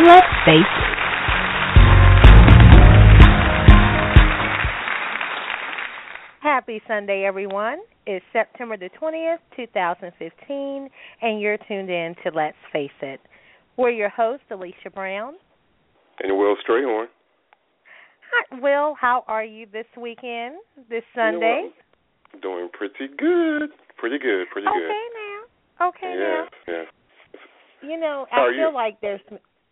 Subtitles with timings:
[0.00, 1.98] Let's face it.
[6.40, 7.78] Happy Sunday, everyone.
[8.06, 10.88] It's September the 20th, 2015,
[11.22, 13.20] and you're tuned in to Let's Face It.
[13.76, 15.34] We're your hosts, Alicia Brown.
[16.20, 17.06] And Will Strayhorn.
[18.32, 18.94] Hi, Will.
[19.00, 20.56] How are you this weekend,
[20.88, 21.70] this Sunday?
[22.40, 23.70] Doing, doing pretty good.
[23.96, 24.86] Pretty good, pretty okay good.
[24.86, 25.88] Okay, now.
[25.88, 26.48] Okay yeah, now.
[26.68, 26.82] yeah.
[27.90, 28.74] You know, How I feel you?
[28.74, 29.20] like there's.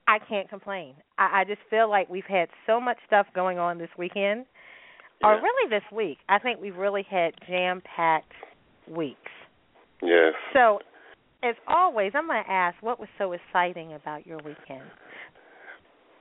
[0.09, 0.95] I can't complain.
[1.19, 4.47] I, I just feel like we've had so much stuff going on this weekend,
[5.23, 6.19] or really this week.
[6.29, 8.33] I think we've really had jam-packed
[8.89, 9.19] weeks.
[10.03, 10.35] Yes.
[10.53, 10.79] So,
[11.43, 14.87] as always, I'm going to ask, what was so exciting about your weekend?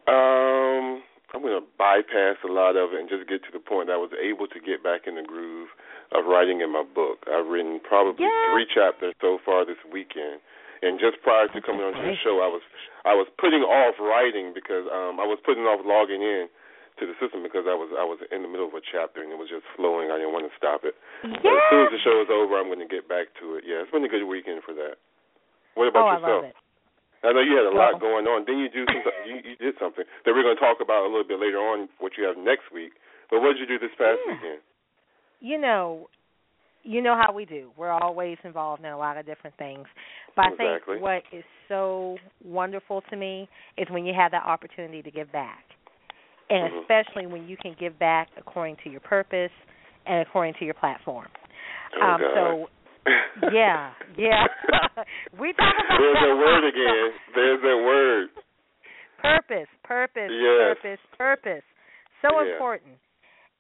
[0.08, 3.88] Um, I'm going to bypass a lot of it and just get to the point
[3.88, 5.70] that I was able to get back in the groove
[6.14, 7.26] of writing in my book.
[7.28, 8.54] I've written probably Yeah.
[8.54, 10.40] three chapters so far this weekend.
[10.86, 12.62] And just prior to coming onto the show, I was
[13.10, 16.46] I was putting off writing because um I was putting off logging in
[17.02, 19.34] to the system because I was I was in the middle of a chapter and
[19.34, 20.14] it was just flowing.
[20.14, 20.94] I didn't want to stop it.
[21.26, 23.66] But as soon as the show is over, I'm going to get back to it.
[23.66, 25.02] Yeah, it's been a good weekend for that.
[25.74, 26.44] What about oh, about I yourself?
[26.46, 26.58] love it.
[27.26, 28.46] I know you had a lot going on.
[28.46, 31.10] Then you do some, you, you did something that we're going to talk about a
[31.10, 31.90] little bit later on.
[31.98, 32.94] What you have next week.
[33.34, 34.38] But what did you do this past Yeah.
[34.38, 34.62] weekend?
[35.42, 36.08] You know,
[36.86, 37.72] you know how we do.
[37.76, 39.90] We're always involved in a lot of different things.
[40.36, 40.96] But I Exactly.
[40.96, 43.48] think what is so wonderful to me
[43.78, 45.64] is when you have that opportunity to give back.
[46.50, 46.82] And Mhm.
[46.82, 49.52] especially when you can give back according to your purpose
[50.06, 51.28] and according to your platform.
[51.98, 52.70] Oh um so
[53.52, 54.46] yeah, yeah.
[55.40, 57.20] we talk about There's that a word again.
[57.34, 58.30] There's a word.
[59.22, 60.78] Purpose, purpose, Yes.
[60.78, 61.64] purpose, purpose.
[62.22, 62.52] So Yeah.
[62.52, 62.94] important.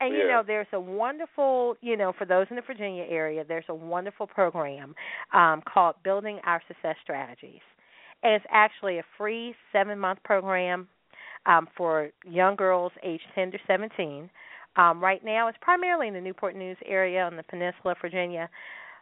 [0.01, 3.65] And you know, there's a wonderful, you know, for those in the Virginia area, there's
[3.69, 4.93] a wonderful program
[5.33, 7.61] um, called Building Our Success Strategies.
[8.21, 10.87] And it's actually a free seven month program
[11.45, 14.29] um, for young girls aged 10 to 17.
[14.77, 18.49] Um, right now, it's primarily in the Newport News area on the peninsula of Virginia.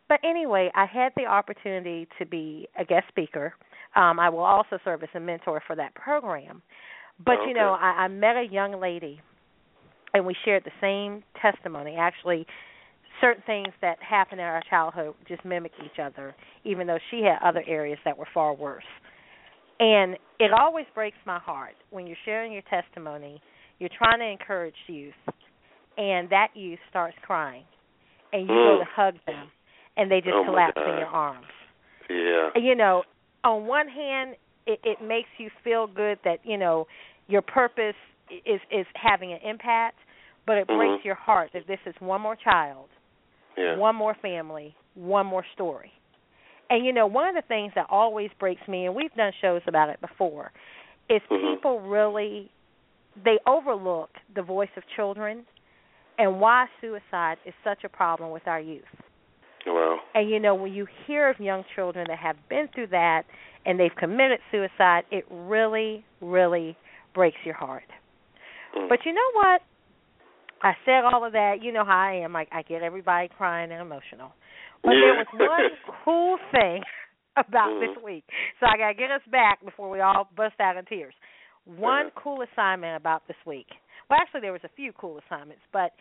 [0.10, 3.54] But anyway, I had the opportunity to be a guest speaker.
[3.96, 6.62] Um, I will also serve as a mentor for that program.
[7.24, 9.22] But you know, I, I met a young lady,
[10.14, 11.96] and we shared the same testimony.
[12.00, 12.46] Actually,
[13.22, 17.38] certain things that happened in our childhood just mimic each other, even though she had
[17.48, 18.84] other areas that were far worse.
[19.80, 23.42] And it always breaks my heart when you're sharing your testimony.
[23.80, 25.14] You're trying to encourage youth,
[25.98, 27.64] and that youth starts crying,
[28.32, 29.48] and you go to hug them,
[29.98, 31.48] and they just Oh, collapse in your arms
[32.10, 32.50] Yeah.
[32.56, 33.04] you know,
[33.44, 34.36] on one hand,
[34.66, 36.88] it, it makes you feel good that you know
[37.28, 37.96] your purpose
[38.30, 39.98] is is having an impact,
[40.46, 41.06] but it breaks Mhm.
[41.06, 42.90] your heart that this is one more child,
[43.58, 43.78] Yeah.
[43.78, 45.92] one more family, one more story.
[46.70, 49.62] And you know, one of the things that always breaks me, and we've done shows
[49.68, 50.52] about it before,
[51.10, 51.56] is Mhm.
[51.56, 52.50] people really
[53.16, 55.46] they overlook the voice of children
[56.18, 59.02] and why suicide is such a problem with our youth.
[59.66, 60.00] Well.
[60.16, 63.26] And you know, when you hear of young children that have been through that
[63.66, 66.76] and they've committed suicide, it really, really
[67.14, 67.84] breaks your heart.
[68.76, 68.90] Mm.
[68.90, 69.62] But you know what?
[70.62, 71.62] I said all of that.
[71.62, 72.36] You know how I am.
[72.36, 74.32] I, I get everybody crying and emotional.
[74.84, 75.70] But there was one
[76.06, 76.82] cool thing
[77.38, 77.80] about Mhm.
[77.96, 78.24] this week.
[78.60, 81.14] So I got to get us back before we all bust out in tears.
[81.66, 82.22] One Uh-huh.
[82.22, 83.68] cool assignment about this week.
[84.10, 85.92] Well, actually, there was a few cool assignments, but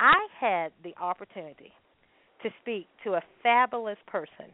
[0.00, 1.72] I had the opportunity
[2.42, 4.46] to speak to a fabulous person.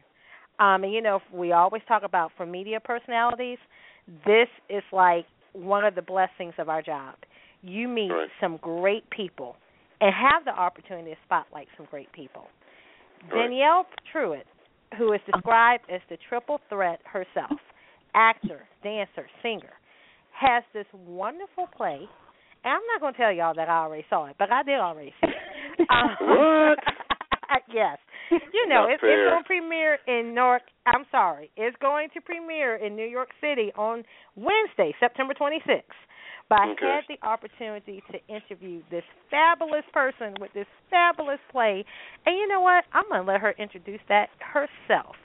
[0.59, 3.57] Um, and you know, we always talk about for media personalities,
[4.25, 7.15] this is like one of the blessings of our job.
[7.61, 8.29] You meet Right.
[8.39, 9.57] some great people
[10.01, 12.47] and have the opportunity to spotlight some great people.
[13.31, 13.43] Right.
[13.49, 14.45] Danielle Truitt,
[14.97, 17.59] who is described as the triple threat herself,
[18.15, 19.73] actor, dancer, singer,
[20.31, 22.07] has this wonderful play.
[22.63, 24.79] And I'm not going to tell y'all that I already saw it, but I did
[24.79, 25.87] already see it.
[25.89, 26.79] Um, What?
[27.73, 27.97] yes.
[28.31, 30.61] You know, it's, it's going to premiere in North.
[30.85, 34.03] I'm sorry, it's going to premiere in New York City on
[34.35, 35.81] Wednesday, September 26th.
[36.49, 41.85] But I had the opportunity to interview this fabulous person with this fabulous play,
[42.25, 42.85] and you know what?
[42.91, 45.15] I'm going to let her introduce that herself.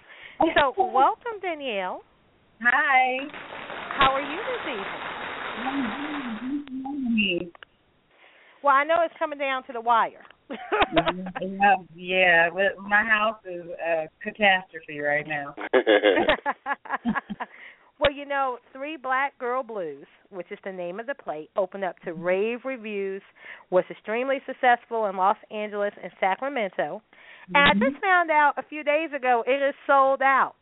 [0.54, 2.02] So, welcome, Danielle.
[2.62, 3.26] Hi.
[3.96, 4.60] How are you this
[7.16, 7.50] evening.
[8.62, 10.24] Well, I know it's coming down to the wire.
[10.50, 12.50] yeah, yeah,
[12.86, 15.54] my house is a catastrophe right now.
[18.00, 21.84] well, you know, Three Black Girl Blues, which is the name of the play, opened
[21.84, 23.22] up to rave reviews,
[23.70, 27.02] was extremely successful in Los Angeles and Sacramento.
[27.54, 27.82] And mm-hmm.
[27.82, 30.56] I just found out a few days ago it is sold out.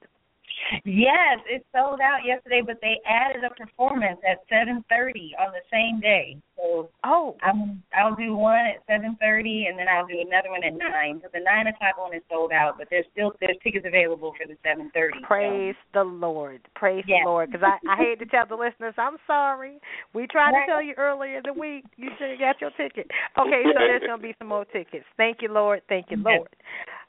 [0.84, 5.62] Yes, it sold out yesterday, but they added a performance at seven thirty on the
[5.70, 6.36] same day.
[6.56, 10.64] So oh, I'm I'll do one at seven thirty, and then I'll do another one
[10.64, 11.20] at nine.
[11.20, 14.46] But the nine o'clock one is sold out, but there's still there's tickets available for
[14.46, 15.18] the seven thirty.
[15.22, 16.00] Praise so.
[16.00, 17.20] the Lord, praise yes.
[17.24, 19.78] the Lord, because I I hate to tell the listeners I'm sorry.
[20.14, 20.66] We tried right.
[20.66, 23.10] to tell you earlier in the week you should have got your ticket.
[23.38, 25.04] Okay, so there's gonna be some more tickets.
[25.16, 25.82] Thank you, Lord.
[25.88, 26.48] Thank you, Lord.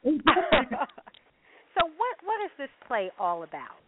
[1.76, 3.84] So what what is this play all about?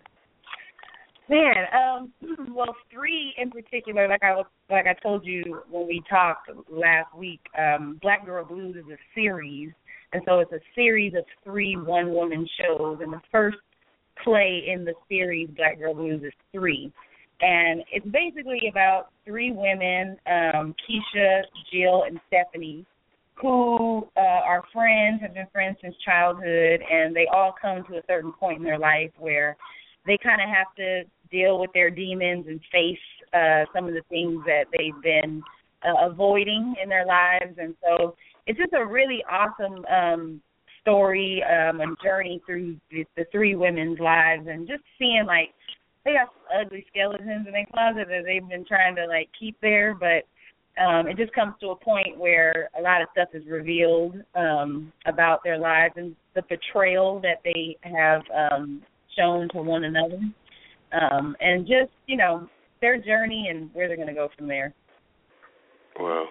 [1.28, 2.14] Man, um,
[2.56, 4.36] well, three in particular, like I
[4.70, 8.98] like I told you when we talked last week, um, Black Girl Blues is a
[9.14, 9.72] series,
[10.14, 13.58] and so it's a series of three one woman shows, and the first
[14.24, 16.92] play in the series Black Girl Blues is three,
[17.42, 21.42] and it's basically about three women, um, Keisha,
[21.72, 22.86] Jill, and Stephanie,
[23.36, 23.85] who
[24.16, 28.32] uh, are friends, have been friends since childhood, and they all come to a certain
[28.34, 29.58] point in their life where
[30.06, 32.98] they kind of have to deal with their demons and face
[33.34, 35.42] uh, some of the things that they've been
[35.84, 37.58] uh, avoiding in their lives.
[37.58, 38.16] And so
[38.48, 40.42] it's just a really awesome um,
[40.82, 45.50] story um, and journey through the, the three women's lives, and just seeing like
[46.04, 49.96] they got ugly skeletons in their closet that they've been trying to like keep there,
[49.96, 50.24] but
[50.78, 54.92] um, it just comes to a point where a lot of stuff is revealed um,
[55.06, 58.82] about their lives and the betrayal that they have um,
[59.18, 60.20] shown to one another,
[60.92, 62.48] um, and just you know
[62.82, 64.74] their journey and where they're going to go from there.
[65.98, 66.26] Wow.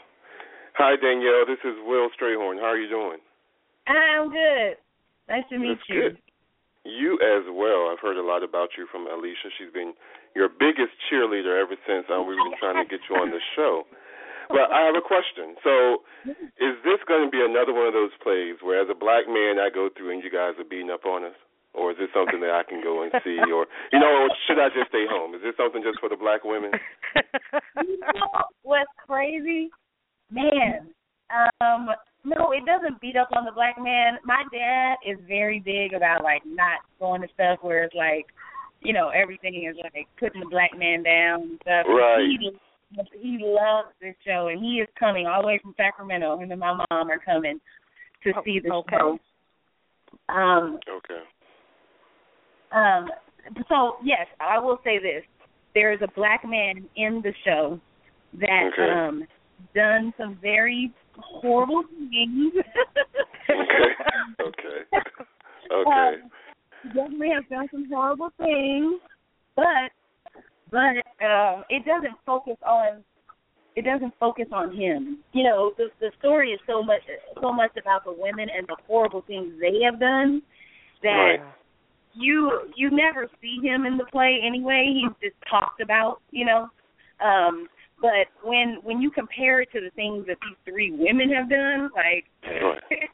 [0.74, 2.58] Hi Danielle, this is Will Strayhorn.
[2.60, 3.18] How are you doing?
[3.86, 4.76] I'm good.
[5.28, 6.02] Nice to meet That's you.
[6.02, 6.18] Good.
[6.84, 7.88] You as well.
[7.88, 9.48] I've heard a lot about you from Alicia.
[9.56, 9.94] She's been
[10.36, 13.84] your biggest cheerleader ever since um, we've been trying to get you on the show.
[14.50, 15.56] Well, I have a question.
[15.62, 16.04] So,
[16.60, 19.58] is this going to be another one of those plays where, as a black man,
[19.58, 21.38] I go through and you guys are beating up on us,
[21.72, 24.60] or is this something that I can go and see, or you know, or should
[24.60, 25.34] I just stay home?
[25.34, 26.72] Is this something just for the black women?
[27.84, 29.70] you know what's crazy,
[30.30, 30.92] man?
[31.32, 31.88] Um,
[32.24, 34.16] no, it doesn't beat up on the black man.
[34.24, 38.26] My dad is very big about like not going to stuff where it's like,
[38.80, 41.86] you know, everything is like putting the black man down and stuff.
[41.86, 42.24] Right.
[42.40, 42.50] He
[43.20, 46.38] he loves this show, and he is coming all the way from Sacramento.
[46.38, 47.60] Him and my mom are coming
[48.22, 48.96] to oh, see the okay.
[48.96, 49.18] show.
[50.28, 51.22] Um, okay.
[52.72, 53.08] Um.
[53.68, 55.22] So yes, I will say this:
[55.74, 57.80] there is a black man in the show
[58.40, 58.92] that okay.
[58.92, 59.26] um
[59.74, 62.52] done some very horrible things.
[63.50, 64.42] okay.
[64.42, 64.84] Okay.
[65.72, 65.90] Okay.
[65.90, 66.30] Um,
[66.94, 69.00] definitely have done some horrible things,
[69.56, 69.90] but
[70.74, 73.04] but uh, it doesn't focus on
[73.76, 75.18] it doesn't focus on him.
[75.32, 77.02] You know, the the story is so much
[77.40, 80.42] so much about the women and the horrible things they have done
[81.04, 81.40] that right.
[82.12, 84.92] you you never see him in the play anyway.
[84.92, 86.68] He's just talked about, you know.
[87.24, 87.68] Um
[88.02, 91.88] but when when you compare it to the things that these three women have done,
[91.94, 92.82] like right.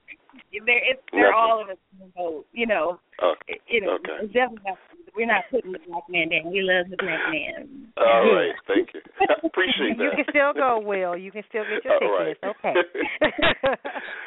[0.65, 2.99] they're it's, they're all in a boat, you know.
[3.23, 3.61] Okay.
[3.69, 4.25] You know, okay.
[4.25, 4.79] it's definitely not
[5.17, 6.53] we're not putting the black man down.
[6.53, 7.93] We love the black man.
[7.97, 9.01] All right, thank you.
[9.45, 10.05] Appreciate that.
[10.05, 11.17] You can still go, Will.
[11.17, 12.41] You can still get your tickets.
[12.43, 12.51] Right.
[12.51, 12.75] Okay.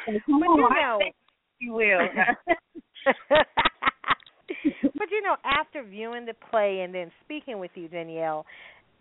[0.06, 0.98] but you know,
[1.58, 2.00] you will.
[4.94, 8.46] but you know, after viewing the play and then speaking with you, Danielle,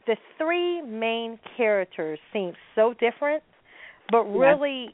[0.07, 3.43] the three main characters seem so different,
[4.11, 4.93] but really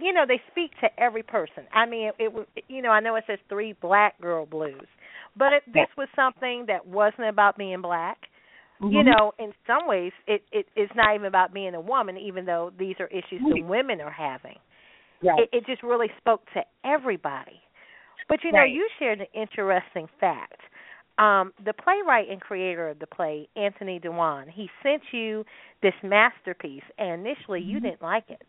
[0.00, 1.64] you know they speak to every person.
[1.72, 4.86] I mean, it was you know I know it says three black girl blues,
[5.36, 8.18] but it, this was something that wasn't about being black.
[8.80, 8.94] Mm-hmm.
[8.94, 12.16] You know, in some ways, it it it is not even about being a woman,
[12.16, 14.56] even though these are issues that women are having.
[15.22, 15.40] Right.
[15.40, 17.60] It, it just really spoke to everybody.
[18.28, 18.70] But you know, right.
[18.70, 20.60] you shared an interesting fact.
[21.18, 25.44] Um, the playwright and creator of the play, Anthony Dewan, he sent you
[25.82, 27.86] this masterpiece, and initially you mm-hmm.
[27.86, 28.40] didn't like it.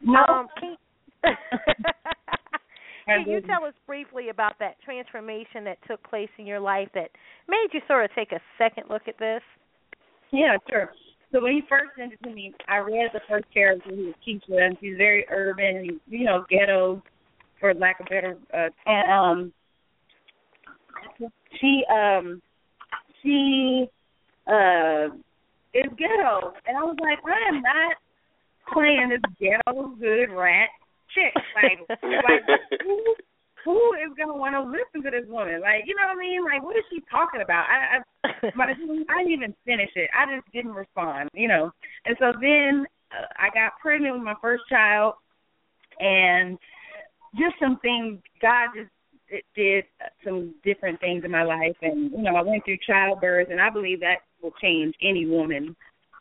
[0.00, 0.20] No.
[0.28, 0.76] Um, can,
[3.06, 7.10] Can you tell us briefly about that transformation that took place in your life that
[7.48, 9.42] made you sort of take a second look at this?
[10.32, 10.90] Yeah, sure.
[11.32, 14.14] So when he first sent it to me, I read the first character who was
[14.26, 17.02] Keisha, and she's very urban, you know, ghetto,
[17.60, 18.36] for lack of better.
[18.52, 19.52] Uh, and um,
[21.60, 22.40] she um,
[23.22, 23.86] she
[24.46, 25.06] uh
[25.74, 27.96] is ghetto, and I was like, I am not
[28.72, 30.68] playing this ghetto good rat
[31.14, 31.34] chick.
[31.54, 32.42] Like, like
[32.82, 33.14] who,
[33.64, 35.60] who is gonna want to listen to this woman?
[35.60, 36.44] Like, you know what I mean?
[36.44, 37.66] Like, what is she talking about?
[37.70, 40.10] I, I, but I didn't even finish it.
[40.12, 41.70] I just didn't respond, you know.
[42.04, 45.14] And so then uh, I got pregnant with my first child,
[46.00, 46.58] and
[47.36, 48.90] just some things God just
[49.28, 49.84] it did
[50.24, 53.70] some different things in my life and you know I went through childbirth and I
[53.70, 55.74] believe that will change any woman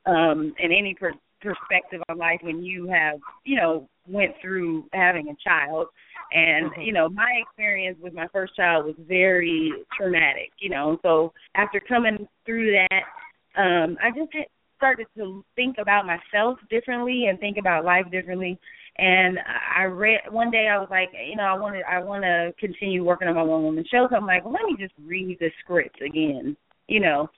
[0.06, 5.30] um in any per- perspective of life when you have you know went through having
[5.30, 5.88] a child
[6.32, 11.32] and you know my experience with my first child was very traumatic you know so
[11.56, 14.46] after coming through that um I just had
[14.78, 18.60] started to think about myself differently and think about life differently
[18.98, 19.40] and
[19.76, 22.54] I read one day I was like, you know, I want to I want to
[22.60, 24.08] continue working on my one woman show.
[24.10, 26.56] So I'm like, well, let me just read the script again,
[26.88, 27.30] you know.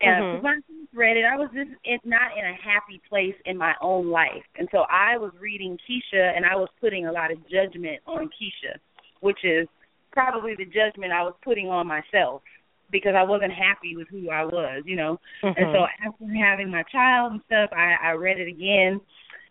[0.00, 0.44] And mm-hmm.
[0.44, 3.74] when I read it, I was just it, not in a happy place in my
[3.82, 7.38] own life, and so I was reading Keisha, and I was putting a lot of
[7.48, 8.78] judgment on Keisha,
[9.20, 9.68] which is
[10.12, 12.42] probably the judgment I was putting on myself
[12.90, 15.20] because I wasn't happy with who I was, you know.
[15.44, 15.62] Mm-hmm.
[15.62, 19.00] And so after having my child and stuff, I, I read it again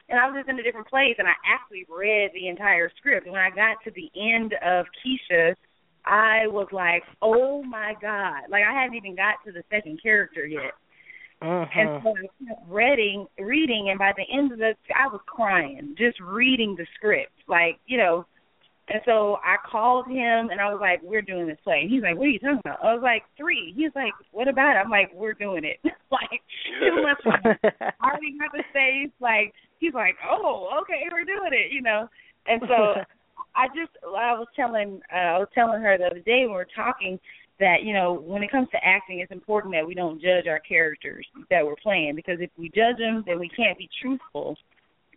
[0.10, 3.25] and I was just in a different place, and I actually read the entire script.
[3.25, 5.56] And when I got to the end of Keisha,
[6.06, 10.46] I was like, "Oh my god!" Like I hadn't even got to the second character
[10.46, 10.74] yet.
[11.41, 11.65] Uh-huh.
[11.74, 15.96] And so I kept reading, reading, and by the end of the, I was crying
[15.98, 18.25] just reading the script, like you know.
[18.91, 22.01] And so I called him and I was like, "We're doing this play." And he's
[22.01, 23.72] like, "What are you talking about?" I was like, three.
[23.77, 25.77] He's like, "What about it?" I'm like, "We're doing it."
[26.12, 26.41] like
[26.82, 27.22] two months.
[27.25, 29.12] I already got the stage.
[29.22, 32.10] Like he's like, "Oh, okay, we're doing it," you know.
[32.48, 33.01] And so
[33.60, 36.56] I just I was telling uh, I was telling her the other day when we
[36.56, 37.20] were talking
[37.60, 40.60] that you know when it comes to acting, it's important that we don't judge our
[40.60, 44.56] characters that we're playing because if we judge them, then we can't be truthful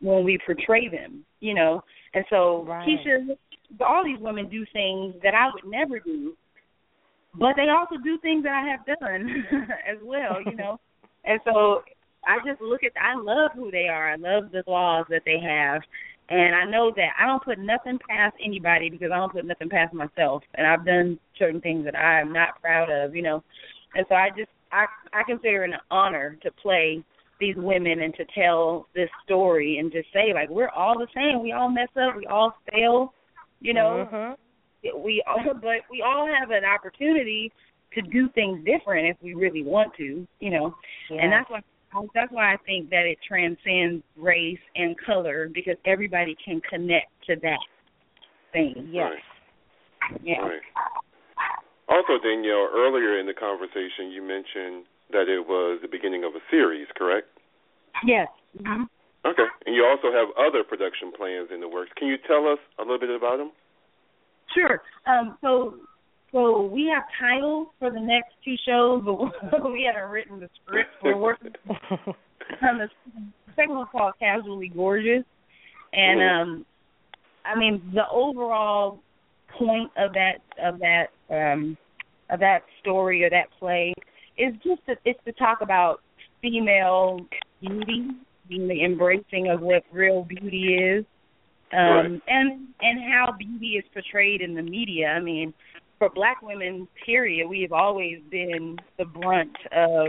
[0.01, 1.85] when we portray them, you know.
[2.15, 2.87] And so right.
[2.87, 3.37] Keisha,
[3.81, 6.35] all these women do things that I would never do,
[7.39, 9.45] but they also do things that I have done
[9.89, 10.81] as well, you know.
[11.25, 11.83] and so
[12.27, 14.13] I just look at I love who they are.
[14.13, 15.83] I love the laws that they have.
[16.33, 19.69] And I know that I don't put nothing past anybody because I don't put nothing
[19.69, 20.43] past myself.
[20.55, 23.45] And I've done certain things that I am not proud of, you know.
[23.95, 27.05] And so I just I I consider it an honor to play
[27.39, 31.43] these women and to tell this story and just say like we're all the same.
[31.43, 32.17] We all mess up.
[32.17, 33.13] We all fail.
[33.61, 34.09] You know.
[34.11, 35.05] Mm-hmm.
[35.05, 37.53] We all but we all have an opportunity
[37.93, 40.27] to do things different if we really want to.
[40.41, 40.75] You know.
[41.11, 41.25] Yeah.
[41.25, 41.61] And that's why
[42.15, 47.37] that's why I think that it transcends race and color because everybody can connect to
[47.43, 47.59] that
[48.53, 48.89] thing.
[48.91, 49.13] Yes.
[49.13, 50.21] Right.
[50.23, 50.41] Yeah.
[50.41, 50.61] Right.
[51.89, 56.41] Also, Danielle, earlier in the conversation, you mentioned that it was the beginning of a
[56.51, 57.29] series, correct?
[58.05, 58.29] Yes.
[58.59, 58.85] Mm-hmm.
[59.25, 59.47] Okay.
[59.67, 61.91] And you also have other production plans in the works.
[61.97, 63.53] Can you tell us a little bit about them?
[64.55, 64.83] Sure.
[65.07, 65.75] Um, so
[66.33, 70.91] so we have titles for the next two shows, but we haven't written the script.
[71.03, 72.89] We're working on the
[73.55, 75.25] second one called Casually Gorgeous,
[75.93, 76.51] and mm-hmm.
[76.51, 76.67] um,
[77.45, 79.01] I mean the overall
[79.59, 81.77] point of that of that um
[82.31, 83.93] of that story or that play
[84.39, 86.01] is just to, it's to talk about
[86.41, 87.21] female
[87.61, 88.09] beauty,
[88.49, 91.05] being the embracing of what real beauty is,
[91.73, 92.23] um, right.
[92.27, 95.09] and and how beauty is portrayed in the media.
[95.09, 95.53] I mean,
[96.03, 100.07] for black women, period, we have always been the brunt of,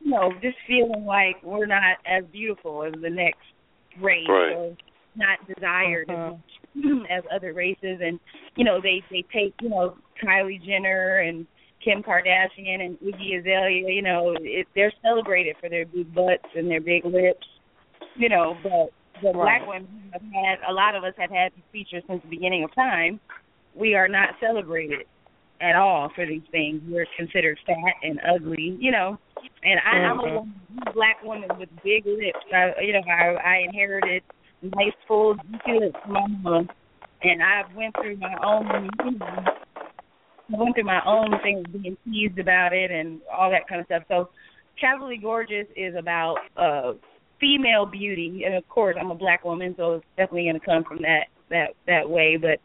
[0.00, 3.42] you know, just feeling like we're not as beautiful as the next
[4.00, 4.54] race right.
[4.56, 4.74] or
[5.14, 6.36] not desired uh-huh.
[6.74, 6.82] as,
[7.18, 8.18] as other races and
[8.56, 11.46] you know they they take you know Kylie Jenner and
[11.82, 16.70] Kim Kardashian and Iggy Azalea you know it, they're celebrated for their big butts and
[16.70, 17.46] their big lips
[18.16, 19.62] you know but the right.
[19.62, 22.64] black women have had a lot of us have had these features since the beginning
[22.64, 23.18] of time
[23.74, 25.06] we are not celebrated
[25.60, 26.82] at all for these things.
[26.88, 29.18] We're considered fat and ugly, you know.
[29.62, 30.04] And I, mm-hmm.
[30.06, 30.54] I'm a woman,
[30.94, 32.38] black woman with big lips.
[32.52, 34.22] I, you know, I, I inherited
[34.62, 35.36] nice full
[35.66, 36.68] lips from my mom,
[37.22, 38.90] and I went through my own.
[39.04, 43.68] You know, I went through my own thing, being teased about it and all that
[43.68, 44.02] kind of stuff.
[44.08, 44.30] So,
[44.80, 46.92] Casually Gorgeous is about uh
[47.40, 50.84] female beauty, and of course, I'm a black woman, so it's definitely going to come
[50.84, 52.36] from that that that way.
[52.40, 52.60] But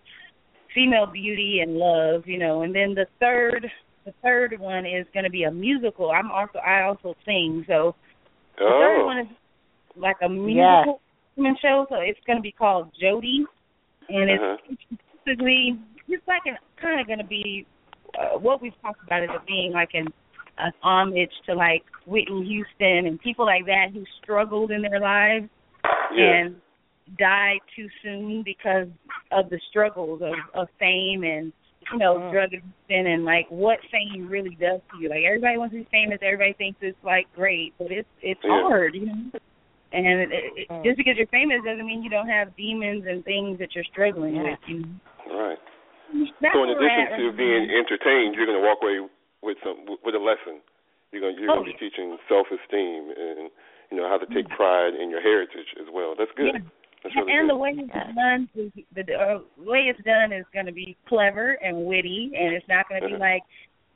[0.73, 2.61] female beauty and love, you know.
[2.63, 3.67] And then the third
[4.05, 6.11] the third one is going to be a musical.
[6.11, 7.95] I'm also I also sing, so
[8.57, 8.79] the oh.
[8.79, 9.27] third one is
[9.95, 11.01] like a musical
[11.35, 11.55] yes.
[11.61, 11.85] show.
[11.89, 13.45] So it's going to be called Jody,
[14.09, 14.57] and uh-huh.
[14.69, 17.65] it's basically it's like an kind of going to be
[18.17, 20.07] uh, what we've talked about is it being like an
[20.57, 25.49] an homage to like Whitney Houston and people like that who struggled in their lives
[26.13, 26.33] Yeah.
[26.33, 26.55] and
[27.17, 28.87] died too soon because
[29.31, 31.53] of the struggles of, of fame and
[31.91, 32.31] you know Mm.
[32.31, 35.09] drug addiction and like what fame really does to you.
[35.09, 38.61] Like everybody wants to be famous, everybody thinks it's like great, but it's it's Yeah.
[38.61, 39.31] hard, you know.
[39.93, 40.83] And it, it, Mm.
[40.83, 44.41] just because you're famous doesn't mean you don't have demons and things that you're struggling
[44.41, 44.59] with.
[44.67, 44.95] You know?
[45.27, 45.59] Right.
[46.39, 48.99] That's So in addition to right being entertained, you're going to walk away
[49.41, 50.61] with some with a lesson.
[51.11, 51.89] You're going you're Oh, going to be yeah.
[51.89, 53.49] teaching self-esteem and
[53.91, 56.15] you know how to take pride in your heritage as well.
[56.17, 56.55] That's good.
[56.55, 56.61] Yeah.
[57.03, 57.53] That's really and good.
[57.53, 61.57] the way it's done, is, the uh, way it's done is going to be clever
[61.63, 63.41] and witty, and it's not going to be like,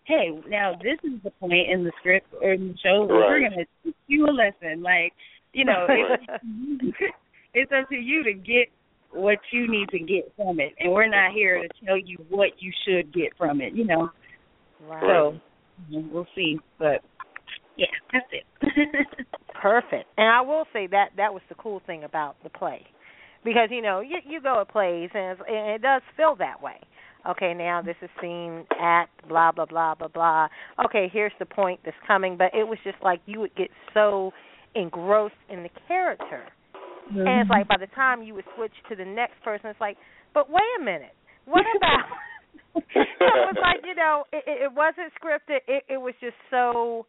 [0.05, 3.39] "Hey, now this is the point in the script or in the show where we're
[3.39, 5.13] going to teach you a lesson." Like,
[5.53, 6.19] you know, Right.
[6.41, 6.97] it's,
[7.53, 8.69] it's up to you to get
[9.11, 12.49] what you need to get from it, and we're not here to tell you what
[12.59, 13.73] you should get from it.
[13.73, 14.09] You know,
[14.87, 15.03] Right.
[15.03, 15.39] so
[15.91, 17.01] we'll see, but
[17.77, 18.45] yeah, that's it.
[19.61, 20.05] Perfect.
[20.17, 22.81] And I will say that that was the cool thing about the play,
[23.45, 26.61] because you know you you go to plays and, it's, and it does feel that
[26.61, 26.75] way.
[27.29, 30.47] Okay, now this is seen at blah blah blah blah blah.
[30.83, 34.31] Okay, here's the point that's coming, but it was just like you would get so
[34.75, 36.43] engrossed in the character,
[37.09, 39.97] and it's like by the time you would switch to the next person, it's like,
[40.33, 42.05] but wait a minute, what about?
[42.75, 45.59] it was like you know, it, it it wasn't scripted.
[45.67, 47.05] It it was just so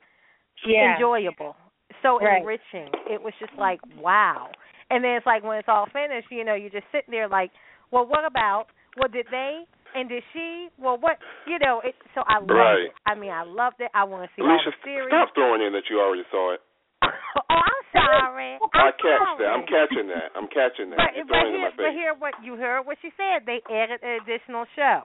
[0.67, 0.95] yeah.
[0.95, 1.57] enjoyable,
[2.03, 2.41] so Right.
[2.41, 2.91] enriching.
[3.11, 4.49] It was just like wow.
[4.91, 7.51] And then it's like when it's all finished, you know, you're just sitting there like,
[7.91, 8.67] well, what about?
[8.97, 9.65] Well, did they?
[9.95, 10.69] And did she?
[10.79, 11.19] Well, what?
[11.47, 11.95] You know, it.
[12.15, 12.91] So I loved Right.
[12.91, 12.95] it.
[13.07, 13.91] I mean, I loved it.
[13.95, 15.11] I want to see all Alicia, the series.
[15.11, 16.61] stop throwing in that you already saw it.
[17.03, 17.09] oh,
[17.51, 18.59] I'm sorry.
[18.75, 19.39] I I'm catch sorry.
[19.43, 19.51] that.
[19.53, 20.29] I'm catching that.
[20.37, 20.99] I'm catching that.
[21.01, 21.97] But, You're but throwing it in here, but face.
[21.97, 22.87] here, what you heard?
[22.87, 23.45] What she said?
[23.47, 25.03] They added an additional show,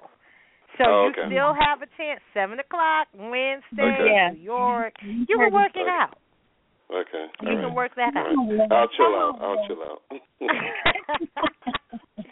[0.77, 2.19] so Oh, you still have a chance.
[2.33, 4.11] Seven o'clock Wednesday, Okay.
[4.11, 4.31] Yeah.
[4.35, 4.93] New York.
[5.03, 5.23] Mm-hmm.
[5.27, 5.89] You can work it Okay.
[5.89, 6.17] out.
[6.93, 7.25] Okay.
[7.41, 7.75] You All can right.
[7.75, 8.27] work that out.
[8.35, 8.71] All right.
[8.71, 9.39] I'll chill out.
[9.41, 10.01] I'll chill out.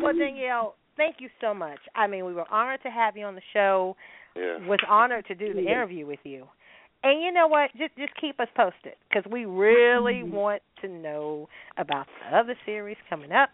[0.00, 1.78] well, Danielle, thank you so much.
[1.94, 3.96] I mean, we were honored to have you on the show.
[4.34, 4.58] yeah.
[4.66, 6.46] Was honored to do the interview with you.
[7.04, 7.70] And you know what?
[7.78, 10.34] Just just keep us posted because we really mm-hmm.
[10.34, 13.50] want to know about the other series coming up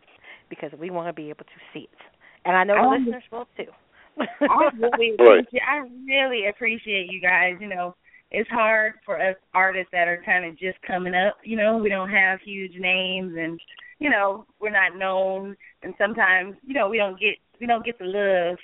[0.49, 1.99] because we want to be able to see it.
[2.47, 2.97] And I know the Oh.
[2.99, 3.71] listeners will too.
[4.19, 5.45] I really Right.
[5.69, 7.57] I really appreciate you guys.
[7.61, 7.95] You know,
[8.35, 11.37] it's hard for us artists that are kind of just coming up.
[11.45, 13.61] You know, we don't have huge names, and
[13.99, 17.99] you know, we're not known, and sometimes you know we don't get we don't get
[17.99, 18.59] the love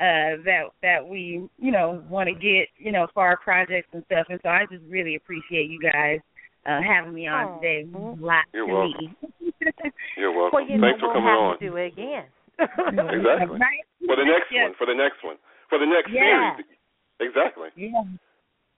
[0.00, 4.02] uh that that we you know want to get you know for our projects and
[4.06, 4.26] stuff.
[4.30, 6.18] And so I just really appreciate you guys
[6.66, 7.54] uh having me on Oh.
[7.60, 7.80] today.
[7.86, 9.16] It means lot You're to welcome.
[9.40, 9.52] me.
[10.16, 10.50] You're welcome.
[10.58, 11.58] well, you know, Thanks for we'll coming have on.
[11.58, 12.24] to do it again.
[12.58, 13.58] Exactly.
[13.58, 13.84] Right?
[14.06, 14.64] For the next Yes.
[14.64, 14.74] one.
[14.78, 15.36] For the next one.
[15.68, 16.56] For the next Yeah.
[16.56, 16.66] series.
[17.20, 17.68] Exactly.
[17.76, 18.02] Yeah.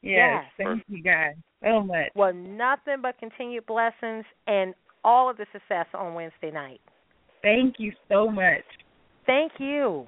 [0.05, 0.45] Yes.
[0.59, 0.67] Yes.
[0.69, 2.09] Thank you guys so much.
[2.15, 6.81] Well, nothing but continued blessings and all of the success on Wednesday night.
[7.43, 8.65] Thank you so much.
[9.27, 10.07] Thank you.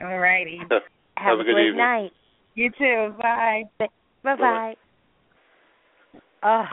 [0.00, 0.58] All righty.
[0.70, 0.82] Have,
[1.16, 1.78] Have a good great evening.
[1.78, 2.12] night.
[2.54, 3.14] You too.
[3.20, 3.62] Bye.
[3.78, 3.86] Bye
[4.24, 4.36] bye.
[4.36, 4.74] Bye.
[6.42, 6.64] Uh,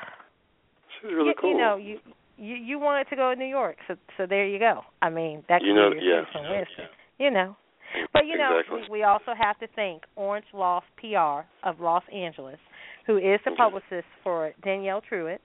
[1.02, 1.52] She's really you, cool.
[1.52, 2.00] you know, you
[2.38, 4.82] you you wanted to go to New York, so so there you go.
[5.02, 6.28] I mean, that You know, be your yes.
[6.36, 6.88] Wednesday.
[7.20, 7.56] You know.
[8.14, 8.88] But you know, Exactly.
[8.90, 12.60] we, also have to thank Orange Loft PR of Los Angeles,
[13.08, 13.58] who is the Okay.
[13.58, 15.40] publicist for Danielle Truitt,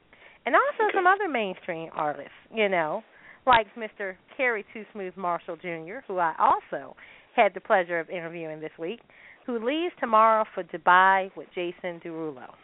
[0.47, 0.95] and also Okay.
[0.99, 2.33] some other mainstream artists.
[2.53, 3.03] You know,
[3.47, 4.17] like Mr.
[4.37, 6.97] Kerry Too Smooth Marshall Jr., who I also
[7.35, 9.01] had the pleasure of interviewing this week,
[9.47, 12.55] who leaves tomorrow for Dubai with Jason Derulo.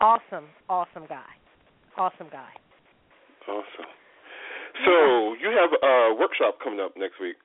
[0.00, 1.28] Awesome, awesome guy.
[1.96, 2.50] Awesome guy.
[3.48, 3.90] Awesome.
[4.86, 7.36] So you have a workshop coming up next week,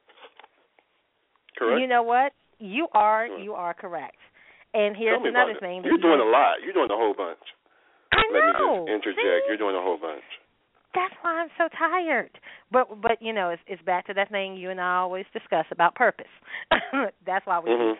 [1.57, 1.81] correct?
[1.81, 2.33] You know what?
[2.59, 3.41] You are What?
[3.41, 4.17] you are correct.
[4.73, 5.83] And here's another thing.
[5.83, 6.61] You're doing you- a lot.
[6.63, 7.39] You're doing a whole bunch.
[8.11, 8.85] I Let me know.
[8.85, 9.21] just interject.
[9.23, 9.47] See?
[9.47, 10.23] You're doing a whole bunch.
[10.93, 12.31] That's why I'm so tired.
[12.71, 15.65] But but you know, it's it's back to that thing you and I always discuss
[15.71, 16.31] about purpose.
[17.25, 17.95] That's why we Mhm.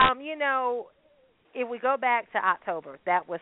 [0.00, 0.88] Um, you know,
[1.54, 3.40] if we go back to October, that was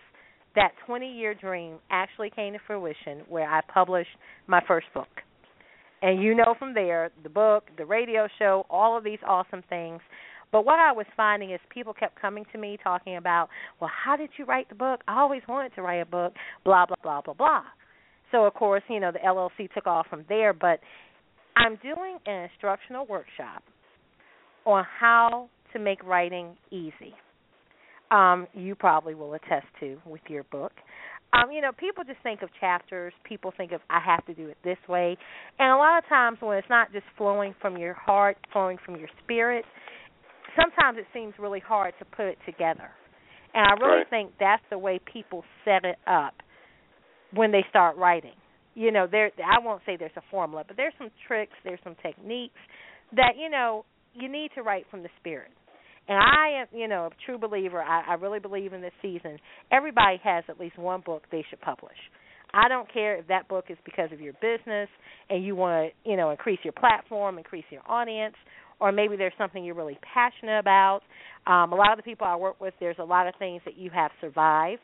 [0.55, 4.11] that 20 year dream actually came to fruition where I published
[4.46, 5.09] my first book.
[6.03, 10.01] And you know from there, the book, the radio show, all of these awesome things.
[10.51, 13.49] But what I was finding is people kept coming to me talking about,
[13.81, 15.01] well, how did you write the book?
[15.07, 16.33] I always wanted to write a book,
[16.65, 17.63] blah, blah, blah, blah, blah.
[18.31, 20.53] So, of course, you know, the LLC took off from there.
[20.53, 20.81] But
[21.57, 23.63] I'm doing an instructional workshop
[24.65, 27.15] on how to make writing easy.
[28.11, 30.73] Um, you probably will attest to with your book.
[31.33, 33.12] Um, you know, people just think of chapters.
[33.25, 35.17] People think of I have to do it this way,
[35.59, 38.97] and a lot of times when it's not just flowing from your heart, flowing from
[38.97, 39.64] your spirit,
[40.57, 42.91] sometimes it seems really hard to put it together.
[43.55, 44.11] And I really right.
[44.11, 46.35] think that's the way people set it up
[47.35, 48.35] when they start writing.
[48.75, 51.97] You know, there I won't say there's a formula, but there's some tricks, there's some
[52.03, 52.59] techniques
[53.14, 55.51] that, you know, you need to write from the spirit.
[56.09, 57.83] And I am, you know, a true believer.
[57.83, 59.38] I, I really believe in this season.
[59.71, 61.97] Everybody has at least one book they should publish.
[62.55, 64.88] I don't care if that book is because of your business
[65.29, 68.37] and you want to, you know, increase your platform, increase your audience,
[68.81, 71.01] or maybe there's something you're really passionate about.
[71.47, 73.77] Um, a lot of the people I work with, there's a lot of things that
[73.77, 74.81] you have survived.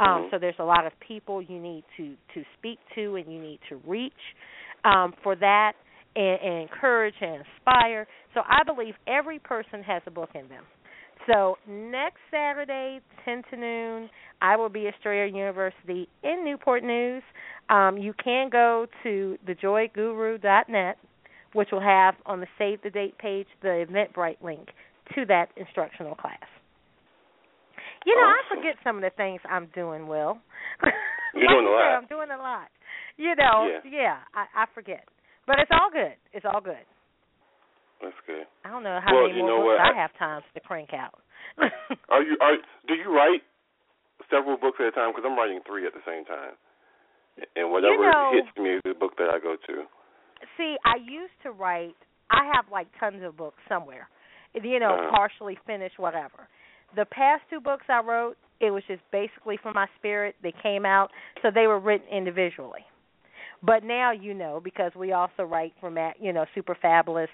[0.00, 0.26] Um, mm-hmm.
[0.30, 3.60] So there's a lot of people you need to to speak to and you need
[3.68, 4.12] to reach
[4.84, 5.72] um, for that
[6.16, 8.06] and, and encourage and inspire.
[8.34, 10.64] So I believe every person has a book in them.
[11.30, 14.08] So next Saturday, 10 to noon,
[14.40, 17.22] I will be at Strayer University in Newport News.
[17.68, 20.96] Um, you can go to thejoyguru.net,
[21.52, 24.68] which will have on the Save the Date page the Eventbrite link
[25.14, 26.38] to that instructional class.
[28.06, 28.58] You know, awesome.
[28.58, 30.38] I forget some of the things I'm doing, Will.
[31.34, 31.98] You're like doing a lot.
[31.98, 32.68] I'm doing a lot.
[33.16, 33.90] You know, Yeah.
[33.90, 35.04] yeah I, I forget.
[35.48, 36.12] But it's all good.
[36.36, 36.84] It's all good.
[38.04, 38.44] That's good.
[38.64, 39.96] I don't know how Well, many you more know books what?
[39.96, 41.16] I have times to crank out.
[42.12, 42.54] Are you are
[42.86, 43.40] do you write
[44.30, 45.10] several books at a time?
[45.10, 46.52] Because I'm writing three at the same time,
[47.56, 49.74] and whatever know- hits me is the book that I go to.
[50.56, 51.96] See, I used to write.
[52.30, 54.06] I have like tons of books somewhere,
[54.54, 55.10] you know, Uh-huh.
[55.10, 56.46] partially finished, whatever.
[56.94, 60.36] The past two books I wrote, it was just basically for my spirit.
[60.42, 61.10] They came out,
[61.42, 62.84] so they were written individually.
[63.62, 67.30] But now you know because we also write for ma- you know Super Fabulous,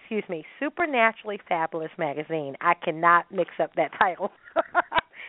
[0.00, 2.54] excuse me, Supernaturally Fabulous magazine.
[2.60, 4.30] I cannot mix up that title.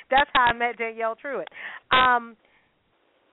[0.09, 1.47] That's how I met Danielle Truitt.
[1.91, 2.37] Um,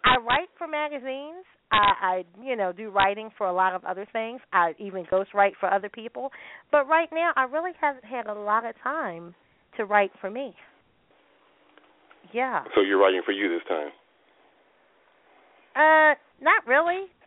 [0.05, 1.45] I write for magazines.
[1.73, 4.41] I, I you know do writing for a lot of other things.
[4.53, 6.31] I even ghostwrite for other people.
[6.73, 9.35] But right now, I really haven't had a lot of time
[9.77, 10.55] to write for me.
[12.33, 12.65] Yeah.
[12.75, 13.91] So you're writing for you this time.
[15.75, 17.07] Uh, not really.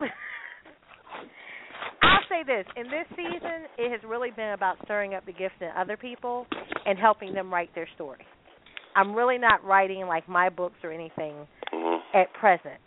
[2.02, 5.60] I'll say this: in this season, it has really been about stirring up the gift
[5.60, 6.46] in other people
[6.86, 8.24] and helping them write their story.
[8.96, 12.80] I'm really not writing like my books or anything hmm at present,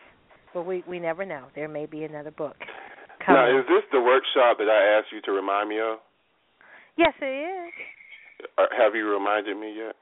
[0.54, 1.46] but we we never know.
[1.56, 2.56] There may be another book.
[3.28, 6.00] Now, is this the workshop that I asked you to remind me of?
[6.98, 7.74] yes, it is.
[8.58, 9.94] Have you reminded me yet?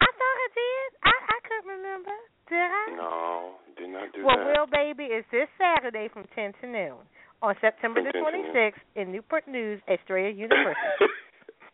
[0.00, 0.88] I thought I did.
[1.02, 2.14] I I couldn't remember.
[2.48, 2.84] Did I?
[2.96, 4.44] No, did not do well, that.
[4.52, 7.00] Well, Will Baby is this Saturday from 10 to noon
[7.42, 8.52] on September From the 10 to noon.
[8.52, 11.08] 26th in Newport News at Strayer University.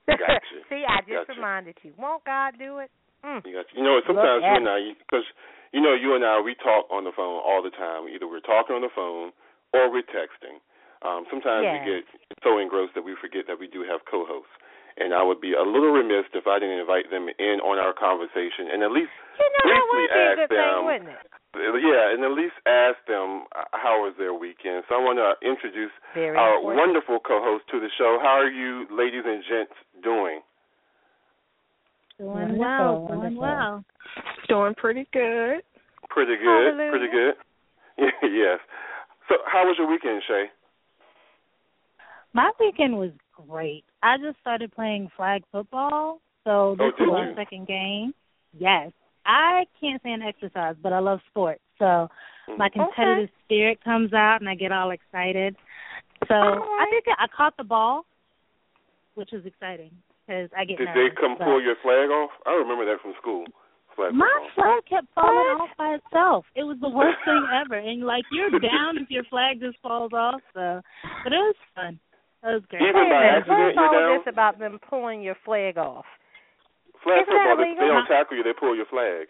[0.06, 0.58] gotcha.
[0.70, 1.34] See, I just Gotcha.
[1.38, 1.92] reminded you.
[1.98, 2.90] Won't God do it?
[3.26, 3.44] Mm.
[3.44, 5.26] You got you know sometimes Look you and I because
[5.76, 8.08] you know you and I we talk on the phone all the time.
[8.08, 9.36] Either we're talking on the phone
[9.76, 10.56] or we're texting.
[11.04, 11.76] Um, sometimes Yes.
[11.76, 12.02] we get
[12.40, 14.52] so engrossed that we forget that we do have co-hosts.
[15.00, 17.96] And I would be a little remiss if I didn't invite them in on our
[17.96, 19.08] conversation and at least
[19.40, 20.76] You know, that briefly would be a ask good them.
[20.84, 21.82] thing, it?
[21.82, 24.84] Yeah, and at least ask them uh, how was their weekend.
[24.88, 26.78] So I want to introduce Very our important.
[26.84, 28.18] wonderful co-host to the show.
[28.20, 29.72] How are you, ladies and gents,
[30.04, 30.44] doing?
[32.20, 33.84] Doing Wonderful, well, doing well.
[34.48, 35.64] Doing pretty good.
[36.10, 36.76] Pretty good.
[36.76, 36.90] Hallelujah.
[36.92, 37.34] Pretty good.
[38.36, 38.60] yes.
[39.28, 40.44] So, how was your weekend, Shay?
[42.32, 43.10] My weekend was
[43.48, 43.84] great.
[44.02, 48.14] I just started playing flag football, so oh, this Oh, is my second game.
[48.58, 48.92] Yes.
[49.26, 51.60] I can't stand exercise, but I love sports.
[51.78, 52.08] So
[52.56, 55.54] my mm, competitive spirit comes out and I get all excited.
[56.28, 58.04] So I think I caught the ball,
[59.14, 59.90] which was exciting
[60.26, 61.12] because I get Did nervous.
[61.14, 62.30] they come but pull your flag off?
[62.46, 63.44] I remember that from school.
[63.96, 64.64] Flag My football.
[64.80, 66.44] flag kept falling off by itself.
[66.56, 67.76] It was the worst thing ever.
[67.78, 70.40] And like you're down if your flag just falls off.
[70.54, 70.80] So,
[71.24, 72.00] but it was fun.
[72.42, 72.82] It was great.
[72.82, 73.36] Even by minute.
[73.44, 74.18] accident, What's you're all down?
[74.18, 76.06] this about them pulling your flag off?
[77.04, 79.28] Flag Isn't that football, they, they don't tackle you, they pull your flag.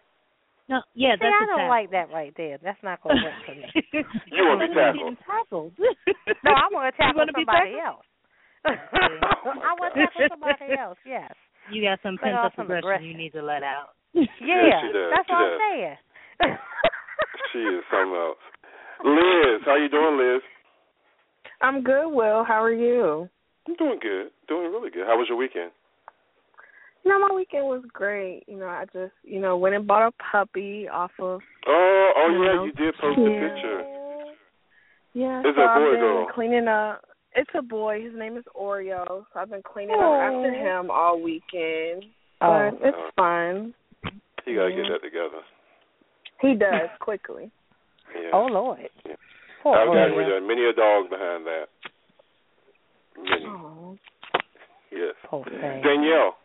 [0.71, 1.75] No, yeah, See, that's I a don't tackle.
[1.75, 2.59] like that right there.
[2.63, 3.67] That's not going to work for me.
[4.31, 5.19] You wanna be tackled.
[5.27, 5.73] tackled.
[6.47, 7.83] No, I want to tackle wanna somebody tackled?
[7.83, 8.07] else.
[8.71, 10.99] I want to tackle somebody else.
[11.03, 11.35] Yes.
[11.75, 13.07] You got some Let pent off up aggression aggression.
[13.11, 13.95] you need to let out.
[14.15, 14.27] Yeah,
[14.83, 15.59] she that's She what does.
[15.59, 15.97] I'm saying.
[17.53, 18.39] She is something else.
[19.03, 20.43] Liz, how you doing, Liz?
[21.63, 22.45] I'm good, Will.
[22.45, 23.29] How are you?
[23.69, 24.29] I'm doing good.
[24.49, 25.07] Doing really good.
[25.07, 25.71] How was your weekend?
[27.05, 28.45] You know, my weekend was great.
[28.47, 32.29] You know, I just, you know, went and bought a puppy off of Oh, oh
[32.31, 32.65] You yeah, know.
[32.65, 33.49] you did post a Yeah.
[33.49, 33.87] picture.
[35.13, 36.27] Yeah, it's so it a I've boy or been girl?
[36.35, 37.05] cleaning up.
[37.35, 38.03] It's a boy.
[38.03, 39.07] His name is Oreo.
[39.07, 42.05] So I've been cleaning up after him all weekend.
[42.41, 42.71] Oh.
[42.71, 43.11] But it's uh-huh.
[43.17, 43.75] fun.
[44.47, 45.43] You gotta get that together.
[46.41, 47.51] He does quickly.
[48.15, 48.31] Yeah.
[48.33, 48.89] oh Lord.
[49.61, 49.63] Yeah.
[49.63, 50.17] Poor I've gotten Oreo.
[50.19, 51.65] rid of many a dog behind that.
[53.17, 53.47] Many.
[53.47, 53.97] Oh.
[54.93, 55.15] Yes.
[55.29, 55.83] Poor thing.
[55.83, 56.37] Danielle,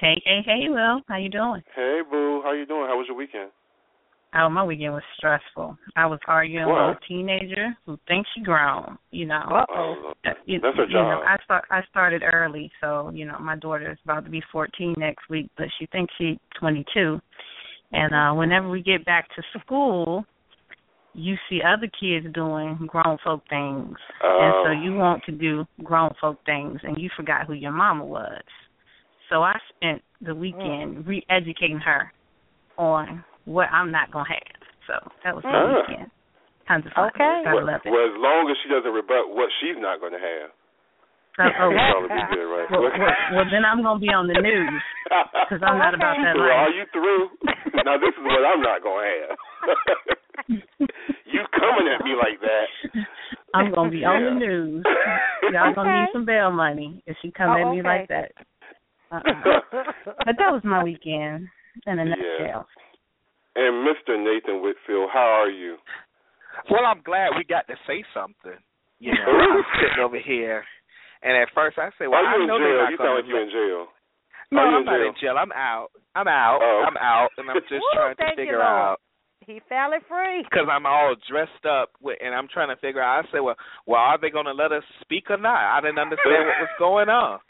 [0.00, 1.00] Hey, hey, hey, Will.
[1.08, 1.62] How you doing?
[1.76, 2.40] Hey, boo.
[2.44, 2.86] How you doing?
[2.88, 3.50] How was your weekend?
[4.34, 5.76] Oh, my weekend was stressful.
[5.94, 6.88] I was arguing What?
[6.88, 8.98] with a teenager who thinks she grown.
[9.12, 9.64] You know.
[9.68, 11.22] Oh, Uh, you, That's her you know.
[11.24, 11.64] I start.
[11.70, 15.48] I started early, so you know my daughter is about to be 14 next week,
[15.56, 17.20] but she thinks she's 22.
[17.92, 20.24] And uh whenever we get back to school,
[21.14, 24.72] you see other kids doing grown folk things, and so Oh.
[24.72, 28.42] you want to do grown folk things, and you forgot who your mama was.
[29.28, 32.12] So I spent the weekend re-educating her
[32.78, 34.62] on what I'm not gonna have.
[34.86, 34.94] So
[35.24, 35.80] that was my Ah.
[35.88, 36.10] weekend.
[36.68, 37.08] Tons of fun.
[37.10, 37.42] Okay.
[37.46, 37.90] I well, love it.
[37.90, 40.50] well, as long as she doesn't rebut what she's not going to have,
[41.36, 42.70] So, oh, it'll good, right?
[42.70, 44.82] well, well, well, then I'm gonna be on the news
[45.48, 46.74] because I'm not about that Well, are life.
[46.76, 47.30] you through?
[47.84, 49.36] now this is what I'm not going to have.
[50.48, 53.04] you coming at me like that?
[53.54, 54.84] I'm gonna be on the news.
[55.52, 57.88] Y'all gonna need some bail money if she come Oh, at me okay.
[57.88, 58.32] like that.
[59.10, 59.60] Uh-uh.
[60.24, 61.48] But that was my weekend
[61.86, 62.14] in a Yeah.
[62.16, 62.66] nutshell.
[63.54, 64.16] And Mr.
[64.16, 65.76] Nathan Whitfield, how are you?
[66.70, 68.56] Well, I'm glad we got to say something.
[68.98, 70.64] You know, I'm sitting over here,
[71.22, 72.82] and at first I say, "Well, Why I you in know they're jail?
[72.84, 73.86] not You gonna sound like you let- in jail.
[74.52, 75.08] No, I'm in not jail?
[75.08, 75.36] in jail.
[75.36, 75.88] I'm out.
[76.14, 76.60] I'm out.
[76.62, 76.84] Oh.
[76.88, 79.00] I'm out, and I'm just Woo, trying to thank you, figure out
[79.46, 80.42] he fell it free.
[80.48, 83.24] because I'm all dressed up, with, and I'm trying to figure out.
[83.24, 85.98] I say, "Well, well, are they going to let us speak or not?" I didn't
[85.98, 87.40] understand what was going on.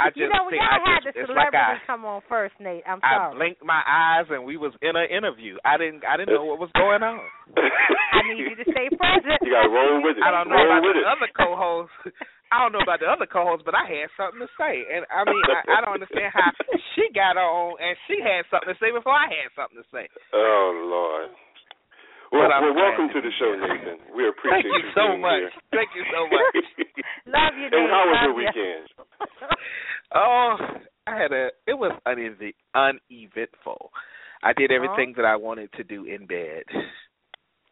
[0.00, 2.08] I just you know, we think gotta I have just the it's like I come
[2.08, 2.80] on first, Nate.
[2.88, 5.60] I'm I blinked my eyes and we was in an interview.
[5.68, 7.20] I didn't I didn't know what was going on.
[7.60, 9.36] I need you to stay present.
[9.44, 10.24] You gotta roll with it.
[10.24, 11.12] I don't know roll about the it.
[11.12, 11.92] other co-hosts.
[12.50, 15.22] I don't know about the other co-hosts, but I had something to say, and I
[15.22, 16.50] mean, I, I don't understand how
[16.98, 20.10] she got on and she had something to say before I had something to say.
[20.34, 21.30] Oh Lord.
[22.30, 23.54] Well, well welcome to to the show.
[23.58, 23.98] Nathan.
[24.14, 25.38] We appreciate Thank you so being much.
[25.46, 25.50] here.
[25.74, 26.54] Thank you so much.
[27.26, 27.90] Love you, and Nate.
[27.90, 28.50] how was Love your you.
[28.50, 28.86] weekend?
[30.12, 30.56] Oh,
[31.06, 31.50] I had a.
[31.68, 33.90] It was unev- uneventful.
[34.42, 36.64] I did everything that I wanted to do in bed.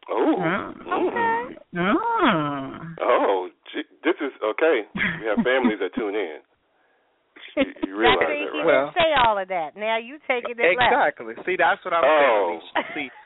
[0.09, 0.35] Oh.
[0.39, 0.73] Mm.
[0.87, 1.55] Mm.
[1.75, 2.95] Mm.
[3.01, 3.58] Oh, gee,
[4.03, 4.85] this is okay.
[5.21, 6.39] We have families that tune in.
[7.55, 8.65] You, you realize see, that, he right?
[8.65, 9.75] Well- didn't say all of that.
[9.75, 10.91] Now you taking it left.
[10.91, 11.33] Exactly.
[11.45, 12.19] See, that's what I'm Oh.
[12.19, 12.61] saying.
[12.75, 12.93] Alicia.
[12.95, 13.09] See,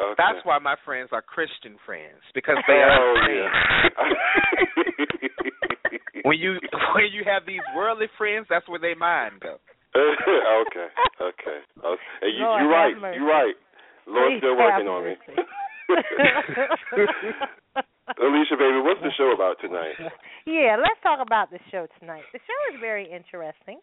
[0.00, 0.14] Okay.
[0.16, 3.36] that's why my friends are Christian friends because they Oh understand.
[3.36, 3.52] yeah.
[6.28, 6.58] when you
[6.94, 9.58] when you have these worldly friends, that's where they mind go.
[9.96, 10.88] okay,
[11.20, 11.58] okay.
[11.84, 12.96] Uh, hey, you, Lord you're right.
[13.14, 13.54] You're right.
[14.06, 15.16] Lord's Please still working on me.
[18.18, 19.94] Alicia, baby, what's the show about tonight?
[20.46, 22.22] Yeah, let's talk about the show tonight.
[22.32, 23.78] The show is very interesting.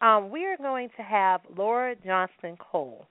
[0.00, 3.06] Um, we are going to have Laura Johnston Kohl,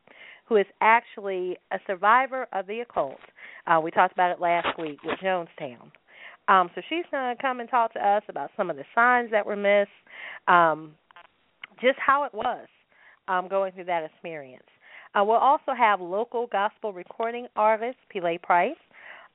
[0.47, 3.19] who is actually a survivor of the occult.
[3.67, 5.91] Uh, we talked about it last week with Jonestown.
[6.47, 9.31] Um, so she's going to come and talk to us about some of the signs
[9.31, 9.91] that were missed,
[10.47, 10.93] um,
[11.81, 12.67] just how it was
[13.27, 14.63] um, going through that experience.
[15.13, 18.75] Uh, we'll also have local gospel recording artist Pele Price,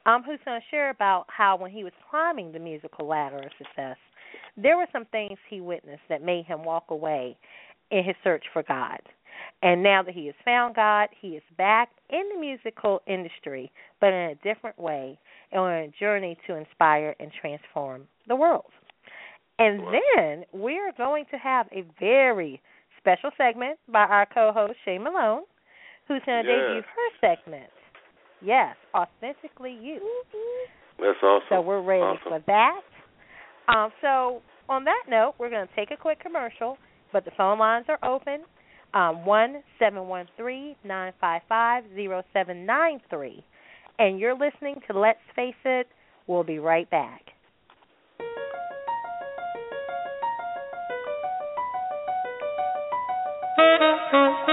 [0.07, 3.51] um, who's going to share about how when he was climbing the musical ladder of
[3.59, 3.97] success,
[4.57, 7.37] there were some things he witnessed that made him walk away
[7.91, 8.99] in his search for God.
[9.63, 14.09] And now that he has found God, he is back in the musical industry, but
[14.09, 15.19] in a different way,
[15.53, 18.71] and on a journey to inspire and transform the world.
[19.59, 22.61] And then we're going to have a very
[22.99, 25.43] special segment by our co-host Shay Malone,
[26.09, 26.61] who's going to Yeah.
[26.61, 27.71] debut her segment.
[28.45, 30.01] Yes, authentically you.
[30.99, 31.47] That's awesome.
[31.49, 32.21] So we're ready awesome.
[32.29, 32.81] for that.
[33.69, 36.77] Um, so on that note, we're going to take a quick commercial,
[37.13, 38.45] but the phone lines are open.
[38.95, 43.43] Um, one seven one three nine five five zero seven nine three,
[43.99, 45.87] and you're listening to Let's Face It.
[46.27, 47.23] We'll be right back.
[53.57, 54.47] The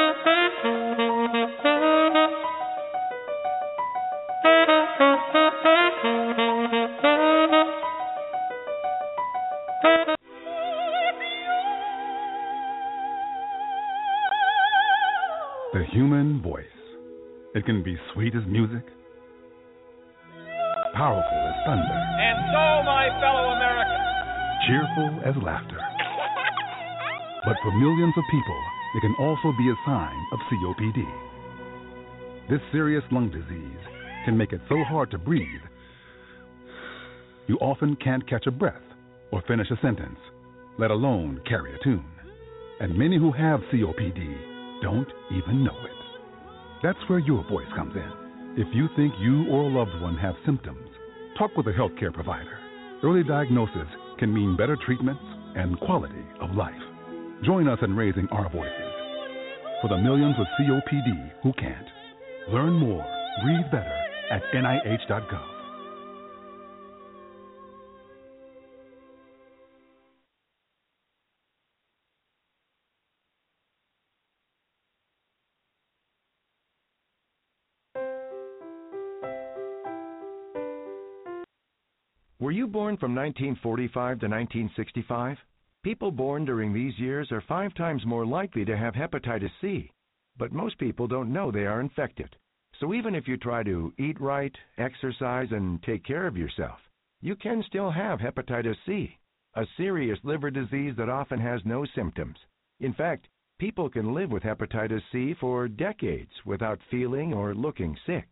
[16.00, 16.64] human voice.
[17.56, 18.86] It can be sweet as music,
[20.96, 24.08] powerful as thunder, And so, my fellow Americans,
[24.66, 25.76] cheerful as laughter.
[27.44, 28.62] But for millions of people,
[28.96, 31.04] it can also be a sign of COPD.
[32.50, 33.84] This serious lung disease
[34.24, 35.68] can make it so hard to breathe,
[37.48, 38.88] you often can't catch a breath
[39.34, 40.20] or finish a sentence,
[40.78, 42.06] let alone carry a tune.
[42.80, 45.79] And many who have COPD don't even know.
[46.82, 48.56] That's where your voice comes in.
[48.56, 50.88] If you think you or a loved one have symptoms,
[51.38, 52.58] talk with a healthcare provider.
[53.04, 53.88] Early diagnosis
[54.18, 55.24] can mean better treatments
[55.56, 56.74] and quality of life.
[57.44, 58.94] Join us in raising our voices
[59.82, 61.88] for the millions with COPD who can't.
[62.50, 63.06] Learn more,
[63.44, 64.00] breathe better
[64.32, 65.59] at NIH.gov.
[83.00, 85.38] from 1945 to 1965?
[85.82, 89.90] People born during these years are five times more likely to have hepatitis C,
[90.38, 92.36] but most people don't know they are infected.
[92.80, 96.80] So even if you try to eat right, exercise, and take care of yourself,
[97.22, 99.18] you can still have hepatitis C,
[99.54, 102.38] a serious liver disease that often has no symptoms.
[102.80, 108.28] In fact, people can live with hepatitis C for decades without feeling or looking sick.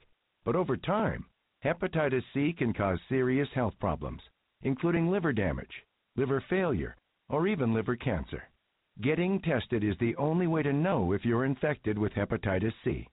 [0.46, 1.26] But over time,
[1.64, 4.22] hepatitis C can cause serious health problems,
[4.62, 6.96] including liver damage, liver failure,
[7.30, 8.44] or even liver cancer.
[9.02, 13.08] Getting tested is the only way to know if you're infected with hepatitis C.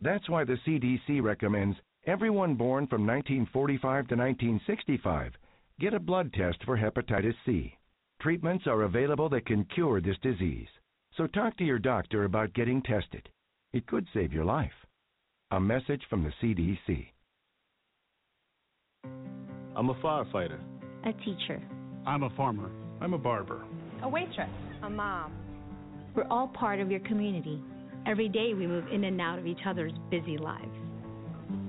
[0.00, 1.76] That's why the CDC recommends
[2.06, 5.32] everyone born from 1945 to 1965
[5.80, 7.72] get a blood test for hepatitis C.
[8.20, 10.68] Treatments are available that can cure this disease.
[11.16, 13.28] So talk to your doctor about getting tested.
[13.72, 14.72] It could save your life.
[15.50, 17.06] A message from the CDC.
[19.74, 20.60] I'm a firefighter.
[21.04, 21.62] A teacher.
[22.06, 22.70] I'm a farmer.
[23.00, 23.64] I'm a barber.
[24.02, 24.50] A waitress.
[24.82, 25.32] A mom.
[26.14, 27.62] We're all part of your community.
[28.06, 30.68] Every day we move in and out of each other's busy lives.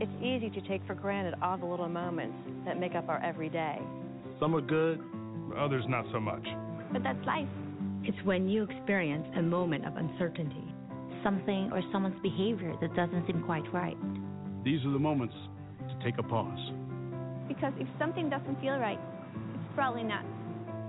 [0.01, 3.79] It's easy to take for granted all the little moments that make up our everyday.
[4.39, 5.01] Some are good,
[5.57, 6.45] others not so much.
[6.91, 7.47] But that's life.
[8.03, 10.73] It's when you experience a moment of uncertainty,
[11.23, 13.97] something or someone's behavior that doesn't seem quite right.
[14.65, 15.35] These are the moments
[15.87, 16.59] to take a pause.
[17.47, 19.10] Because if something doesn't feel right, it's
[19.75, 20.23] probably not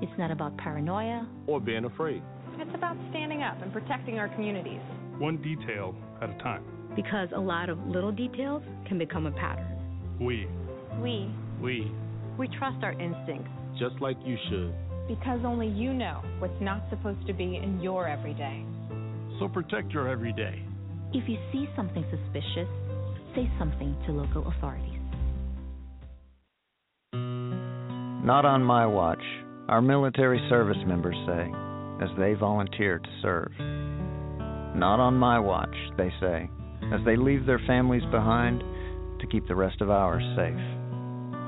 [0.02, 2.22] it's not about paranoia or being afraid.
[2.58, 4.80] It's about standing up and protecting our communities.
[5.18, 6.64] One detail at a time.
[6.96, 9.64] Because a lot of little details can become a pattern.
[10.20, 10.48] We.
[11.00, 11.30] We.
[11.60, 11.92] We.
[12.36, 13.48] We trust our instincts.
[13.78, 14.74] Just like you should.
[15.06, 18.64] Because only you know what's not supposed to be in your everyday.
[19.38, 20.64] So protect your everyday.
[21.12, 22.68] If you see something suspicious,
[23.36, 24.91] say something to local authorities.
[28.22, 29.22] Not on my watch
[29.68, 31.50] our military service members say
[32.00, 33.50] as they volunteer to serve.
[34.78, 36.48] Not on my watch, they say,
[36.92, 38.62] as they leave their families behind
[39.20, 40.54] to keep the rest of ours safe.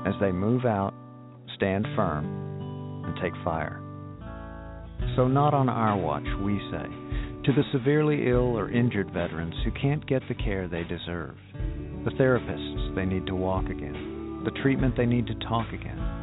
[0.05, 0.93] As they move out,
[1.55, 2.25] stand firm,
[3.05, 3.81] and take fire.
[5.15, 6.89] So, not on our watch, we say,
[7.45, 11.37] to the severely ill or injured veterans who can't get the care they deserve,
[12.03, 16.14] the therapists they need to walk again, the treatment they need to talk again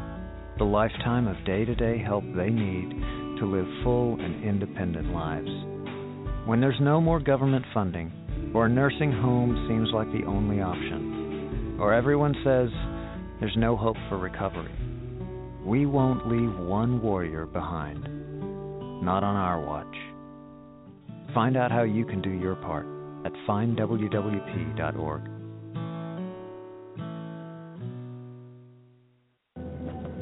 [0.59, 2.91] the lifetime of day to day help they need
[3.39, 5.49] to live full and independent lives.
[6.47, 8.13] When there's no more government funding,
[8.55, 12.69] or a nursing home seems like the only option, or everyone says
[13.41, 14.73] there's no hope for recovery,
[15.65, 18.03] we won't leave one warrior behind.
[19.03, 19.97] Not on our watch.
[21.35, 22.87] Find out how you can do your part
[23.25, 25.32] at findwwp.org.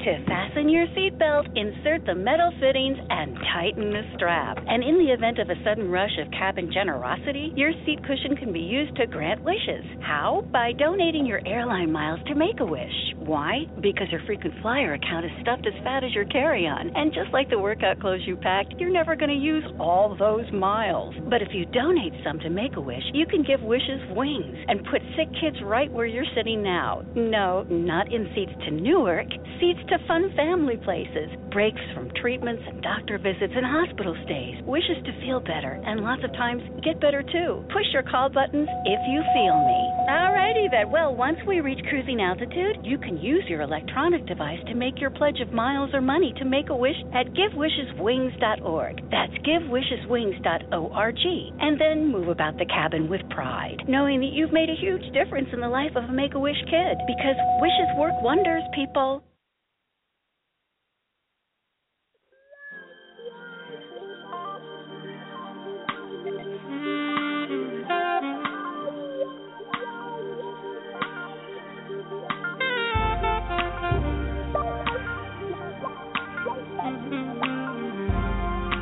[0.01, 4.57] To fasten your seatbelt, insert the metal fittings and tighten the strap.
[4.67, 8.51] And in the event of a sudden rush of cabin generosity, your seat cushion can
[8.51, 9.85] be used to grant wishes.
[9.99, 10.43] How?
[10.51, 13.13] By donating your airline miles to Make a Wish.
[13.25, 13.65] Why?
[13.81, 16.91] Because your frequent flyer account is stuffed as fat as your carry on.
[16.95, 20.51] And just like the workout clothes you packed, you're never going to use all those
[20.51, 21.13] miles.
[21.29, 24.83] But if you donate some to Make a Wish, you can give wishes wings and
[24.89, 27.03] put sick kids right where you're sitting now.
[27.15, 29.29] No, not in seats to Newark,
[29.59, 34.97] seats to fun family places, breaks from treatments and doctor visits and hospital stays, wishes
[35.05, 37.63] to feel better, and lots of times get better too.
[37.69, 39.81] Push your call buttons if you feel me.
[40.09, 40.89] Alrighty then.
[40.89, 45.09] Well, once we reach cruising altitude, you can use your electronic device to make your
[45.09, 49.09] pledge of miles or money to make a wish at GiveWishesWings.org.
[49.09, 51.17] That's GiveWishesWings.org.
[51.61, 55.49] And then move about the cabin with pride, knowing that you've made a huge difference
[55.53, 56.97] in the life of a Make a Wish kid.
[57.07, 59.23] Because wishes work wonders, people.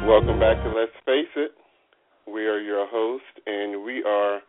[0.10, 1.54] Welcome back to Let's Face It.
[2.26, 4.42] We are your host, and we are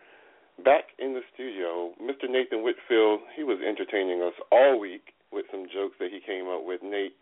[0.65, 1.93] back in the studio.
[2.01, 2.25] Mr.
[2.33, 6.65] Nathan Whitfield, he was entertaining us all week with some jokes that he came up
[6.65, 6.81] with.
[6.81, 7.13] Nate,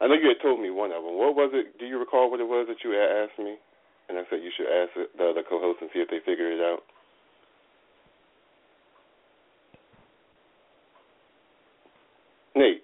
[0.00, 1.18] I know you had told me one of them.
[1.18, 1.82] What was it?
[1.82, 3.58] Do you recall what it was that you had asked me?
[4.10, 6.60] and I said you should ask the other co-hosts and see if they figure it
[6.62, 6.82] out.
[12.54, 12.82] Nate.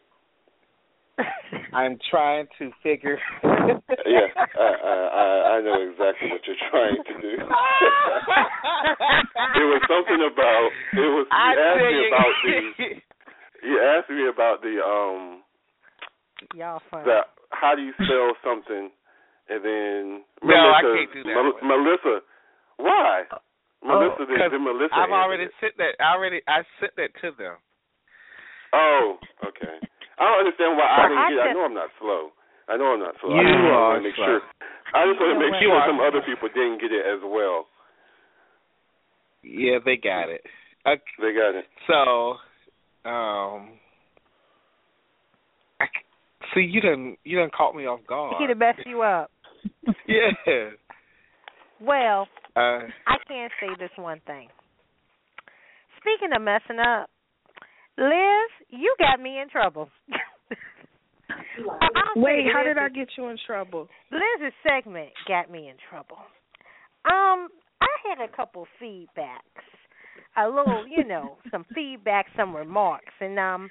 [1.72, 3.18] I'm trying to figure.
[3.44, 4.68] yeah, I,
[5.16, 5.24] I
[5.56, 7.32] I know exactly what you're trying to do.
[9.56, 11.26] it was something about it was.
[11.28, 12.06] You I asked me you.
[12.08, 12.56] about the.
[13.66, 15.42] You asked me about the um.
[16.54, 17.04] Y'all funny.
[17.04, 18.90] The how do you spell something,
[19.48, 21.64] and then No, I Melissa, can't do that one.
[21.64, 22.20] Melissa,
[22.76, 23.24] why?
[23.82, 24.94] Melissa, did, 'cause did Melissa?
[24.94, 25.52] I've already it?
[25.60, 25.96] sent that.
[26.00, 27.56] I already I sent that to them.
[28.74, 29.80] Oh, okay.
[30.18, 31.38] I don't understand why I didn't I get.
[31.38, 31.50] it.
[31.50, 32.22] I know I'm not slow.
[32.68, 33.30] I know I'm not slow.
[33.36, 34.26] You I just are want to make slow.
[34.26, 34.40] sure.
[34.94, 37.66] I just want to make sure some other people didn't get it as well.
[39.44, 40.42] Yeah, they got it.
[40.86, 41.02] Okay.
[41.20, 41.66] They got it.
[41.86, 42.38] So,
[43.08, 43.78] um,
[45.80, 46.00] I c
[46.54, 48.36] see you done you done caught me off guard.
[48.40, 49.30] He to mess you up.
[50.08, 50.70] yeah.
[51.80, 54.48] Well, Uh, I can't say this one thing.
[56.00, 57.10] Speaking of messing up,
[57.98, 59.88] Liz, you got me in trouble.
[62.16, 63.88] Wait, how did I get you in trouble?
[64.10, 66.18] Liz's segment got me in trouble.
[67.04, 67.48] Um,
[67.80, 69.64] I had a couple feedbacks,
[70.36, 73.70] a little, you know, some feedback, some remarks, and um,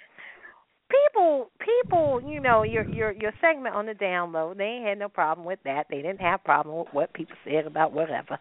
[0.89, 5.09] people, people, you know, your your your segment on the download, they ain't had no
[5.09, 5.85] problem with that.
[5.89, 8.37] They didn't have problem with what people said about whatever.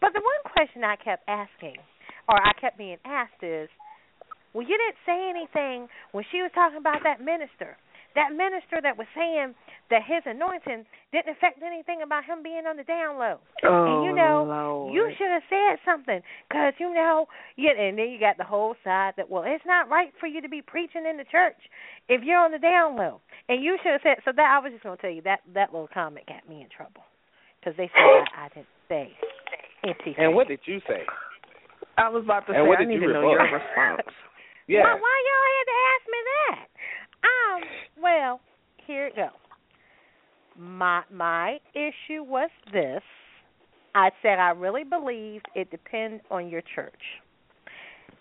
[0.00, 1.76] But the one question I kept asking,
[2.28, 3.68] or I kept being asked, is,
[4.54, 7.76] well, you didn't say anything when she was talking about that minister.
[8.14, 9.58] That minister that was saying
[9.90, 13.42] that his anointing didn't affect anything about him being on the down low.
[13.66, 14.94] Oh, and you oh, know, Lord.
[14.94, 17.26] you should have said something because you know,
[17.56, 17.74] yeah.
[17.74, 20.48] And then you got the whole side that well, it's not right for you to
[20.48, 21.58] be preaching in the church
[22.08, 23.20] if you're on the down low.
[23.48, 24.30] And you should have said so.
[24.30, 27.02] That I was just gonna tell you that that little comment got me in trouble
[27.58, 29.10] because they said I, I didn't say
[29.82, 30.14] anything.
[30.18, 31.02] and what did you say?
[31.98, 34.06] I was about to And say what I did need you to know your response.
[34.66, 34.82] Yeah.
[34.82, 36.68] Why, why y'all had to ask me that?
[37.24, 38.02] Um.
[38.02, 38.40] Well,
[38.86, 39.28] here it goes.
[40.58, 43.02] My my issue was this.
[43.94, 46.92] I said I really believed it depends on your church.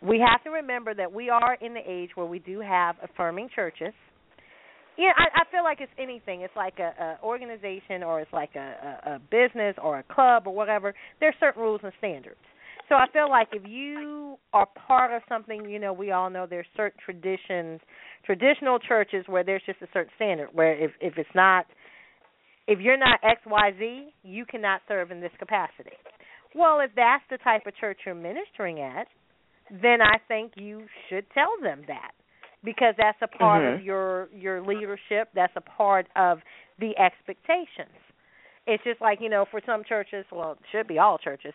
[0.02, 3.50] We have to remember that we are in the age where we do have affirming
[3.56, 3.94] churches.
[4.98, 6.41] Yeah, I, I feel like it's anything.
[6.41, 8.60] It's like a, a organization, or it's like a,
[9.08, 10.94] a, a business, or a club, or whatever.
[11.20, 12.38] There's certain rules and standards.
[12.90, 16.46] So I feel like if you are part of something, you know, we all know
[16.50, 17.80] there's certain traditions,
[18.26, 20.50] traditional churches where there's just a certain standard.
[20.54, 21.66] Where if if it's not,
[22.68, 25.92] if you're not X Y Z, you cannot serve in this capacity.
[26.56, 29.08] Well, if that's the type of church you're ministering at,
[29.72, 32.12] then I think you should tell them that
[32.64, 33.86] because that's a part of Mhm.
[33.86, 35.30] your your leadership.
[35.34, 36.40] That's a part of
[36.80, 37.96] the expectations.
[38.68, 41.54] It's just like you know, for some churches, well, it should be all churches.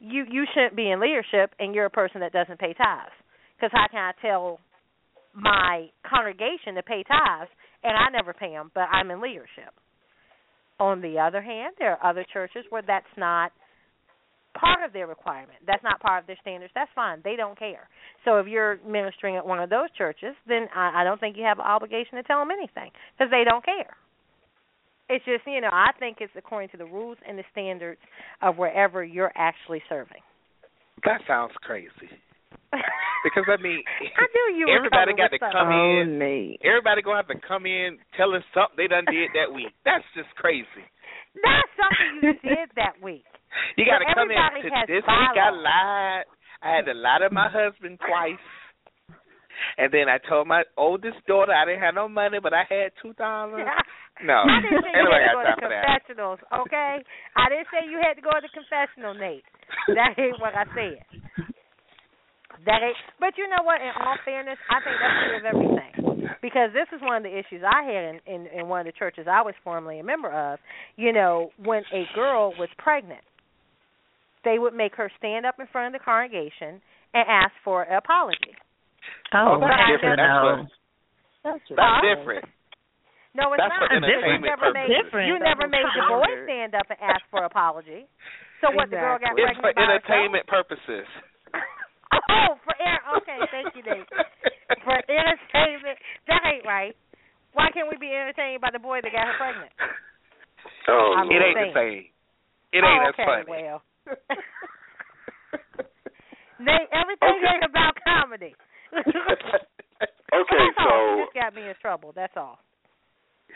[0.00, 3.14] You you shouldn't be in leadership, and you're a person that doesn't pay tithes.
[3.56, 4.60] Because how can I tell
[5.34, 7.50] my congregation to pay tithes,
[7.82, 9.74] and I never pay them, but I'm in leadership?
[10.78, 13.50] On the other hand, there are other churches where that's not
[14.58, 15.58] part of their requirement.
[15.66, 16.72] That's not part of their standards.
[16.74, 17.20] That's fine.
[17.24, 17.88] They don't care.
[18.24, 21.44] So if you're ministering at one of those churches, then I, I don't think you
[21.44, 23.96] have an obligation to tell them anything because they don't care.
[25.08, 28.00] It's just you know I think it's according to the rules and the standards
[28.42, 30.22] of wherever you're actually serving.
[31.04, 32.10] That sounds crazy.
[33.24, 33.80] Because I mean,
[34.20, 36.18] I knew you everybody got to come in.
[36.18, 36.60] Nate.
[36.64, 39.72] Everybody gonna have to come in telling us something they done did that week.
[39.84, 40.84] That's just crazy.
[41.36, 43.24] Not something you did that week.
[43.76, 45.08] You got to come in to has this week.
[45.08, 45.64] I bylaws.
[45.64, 46.24] lied.
[46.62, 48.44] I had to lie to my husband twice,
[49.78, 52.92] and then I told my oldest daughter I didn't have no money, but I had
[53.02, 53.66] two dollars.
[54.24, 55.84] No, I didn't say you had to go to for that.
[55.84, 56.98] confessionals, okay?
[57.38, 59.46] I didn't say you had to go to the confessional, Nate.
[59.94, 61.02] That ain't what I said.
[62.66, 62.98] That ain't.
[63.20, 63.80] But you know what?
[63.80, 65.92] In all fairness, I think that's true of everything.
[66.42, 68.96] Because this is one of the issues I had in, in in one of the
[68.98, 70.58] churches I was formerly a member of.
[70.96, 73.22] You know, when a girl was pregnant,
[74.44, 76.82] they would make her stand up in front of the congregation
[77.14, 78.54] and ask for an apology.
[79.34, 80.68] Oh, But that's different.
[81.44, 82.44] That's that's different.
[83.36, 83.80] No, it's That's not.
[83.84, 85.28] for because you entertainment never made purposes.
[85.28, 88.08] you never made the boy stand up and ask for apology.
[88.64, 88.88] So what?
[88.90, 90.00] The girl got It's pregnant for by herself?
[90.02, 91.06] entertainment purposes.
[92.28, 93.00] Oh, for air.
[93.20, 94.08] Okay, thank you, Nate.
[94.84, 96.96] For entertainment, that ain't right.
[97.52, 99.72] Why can't we be entertained by the boy that got her pregnant?
[100.88, 102.04] Oh, I'm it just ain't the same.
[102.72, 103.44] It ain't oh, as okay, funny.
[103.48, 103.82] Well,
[106.64, 107.52] Nate, everything Okay.
[107.60, 108.56] ain't about comedy.
[110.28, 112.12] Okay, so She just got me in trouble.
[112.14, 112.58] That's all.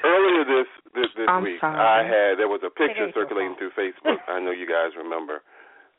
[0.05, 1.78] Earlier this this, this week, sorry.
[1.78, 4.18] I had there was a picture Take it circulating through Facebook.
[4.28, 5.40] I know you guys remember.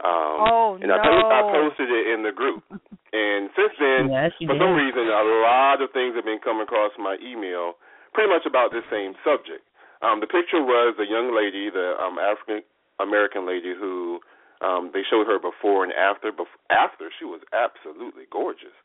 [0.04, 1.06] Um, Oh, and I, no.
[1.06, 2.62] posted, I posted it in the group.
[3.14, 4.60] And since then, Yes, for did.
[4.60, 7.78] some reason, a lot of things have been coming across my email,
[8.12, 9.64] pretty much about this same subject.
[10.02, 12.62] Um, the picture was a young lady, the um, African
[13.00, 14.20] American lady who
[14.62, 16.32] um, they showed her before and after.
[16.34, 18.76] Bef- after she was absolutely gorgeous.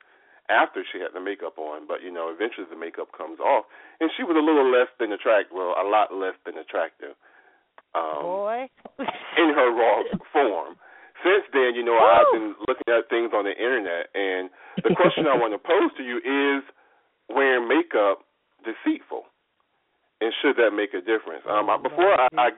[0.48, 3.68] After she had the makeup on, but you know, eventually the makeup comes off,
[4.00, 5.52] and she was a little less than attractive.
[5.52, 7.12] Well, a lot less than attractive.
[7.94, 8.68] Um, Boy.
[9.36, 10.76] in her raw form.
[11.20, 14.48] Since then, you know, I've been looking at things on the internet, and
[14.80, 16.64] the question I want to pose to you is:
[17.28, 18.24] wearing makeup
[18.64, 19.28] deceitful,
[20.24, 21.44] and should that make a difference?
[21.44, 22.48] Um, I- before I, I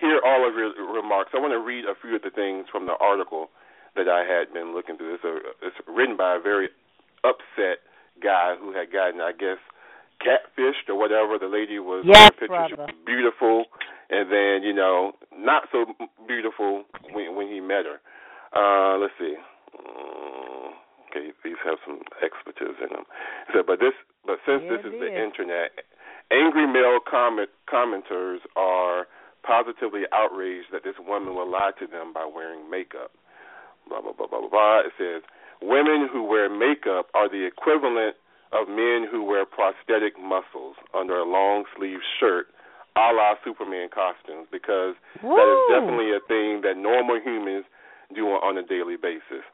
[0.00, 2.86] hear all of your remarks, I want to read a few of the things from
[2.86, 3.48] the article
[3.96, 5.14] that I had been looking through.
[5.16, 5.34] It's, a,
[5.64, 6.68] it's written by a very
[7.24, 7.82] upset
[8.22, 9.58] guy who had gotten, I guess,
[10.20, 11.38] catfished or whatever.
[11.38, 13.66] The lady was Yes, the picture, she was beautiful,
[14.10, 15.86] and then you know, not so
[16.26, 18.00] beautiful when when he met her.
[18.50, 19.36] Uh, let's see.
[19.76, 20.72] Mm,
[21.10, 23.04] okay, these have some expletives in them.
[23.46, 23.92] He said, but this,
[24.26, 25.20] but since Yeah, this is it the is.
[25.20, 25.70] internet,
[26.32, 29.06] angry male comment commenters are
[29.44, 33.12] positively outraged that this woman will lie to them by wearing makeup.
[33.88, 34.50] Blah blah blah blah blah.
[34.50, 34.80] blah.
[34.80, 35.22] It says
[35.62, 38.16] women who wear makeup are the equivalent
[38.52, 42.46] of men who wear prosthetic muscles under a long sleeve shirt,
[42.96, 47.64] a la Superman costumes, because that is definitely a thing that normal humans
[48.14, 49.44] do on a daily basis.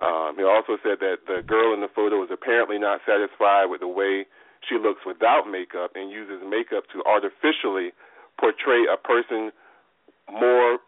[0.00, 3.80] Um, he also said that the girl in the photo is apparently not satisfied with
[3.80, 4.26] the way
[4.68, 7.92] she looks without makeup and uses makeup to artificially
[8.38, 9.50] portray a person
[10.30, 10.78] more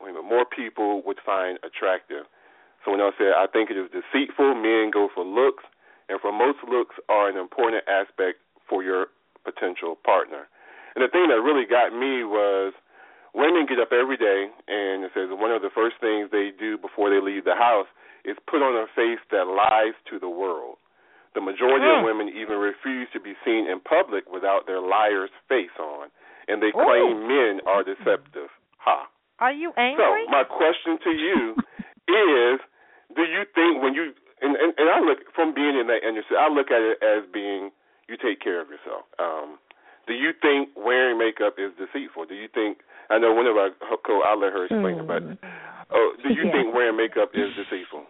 [0.00, 2.24] wait a minute, more people would find attractive.
[2.84, 4.54] Someone else said, I think it is deceitful.
[4.56, 5.64] Men go for looks,
[6.08, 9.08] and for most looks are an important aspect for your
[9.44, 10.48] potential partner.
[10.96, 12.72] And the thing that really got me was
[13.34, 16.78] women get up every day, and it says one of the first things they do
[16.78, 17.86] before they leave the house
[18.24, 20.76] is put on a face that lies to the world.
[21.32, 22.04] The majority of Mm.
[22.04, 26.10] women even refuse to be seen in public without their liar's face on,
[26.48, 28.50] and they claim men are deceptive.
[28.78, 29.06] Ha.
[29.38, 30.26] Are you angry?
[30.26, 31.56] So my question to you
[32.08, 32.60] is:
[33.16, 36.36] Do you think when you and, and and I look from being in that industry,
[36.38, 37.70] I look at it as being
[38.08, 39.06] you take care of yourself.
[39.18, 39.58] Um,
[40.06, 42.26] do you think wearing makeup is deceitful?
[42.26, 42.78] Do you think
[43.10, 43.70] I know one of our
[44.04, 45.22] co I'll let her explain it, but
[45.90, 46.52] oh, do you Yeah.
[46.52, 48.06] think wearing makeup is deceitful?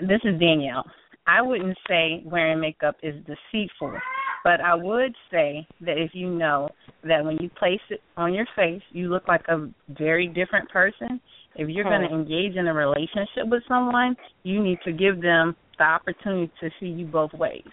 [0.00, 0.84] This is Danielle.
[1.26, 3.92] I wouldn't say wearing makeup is deceitful,
[4.44, 6.70] but I would say that if you know
[7.04, 11.20] that when you place it on your face, you look like a very different person.
[11.58, 15.56] If you're going to engage in a relationship with someone, you need to give them
[15.76, 17.66] the opportunity to see you both ways.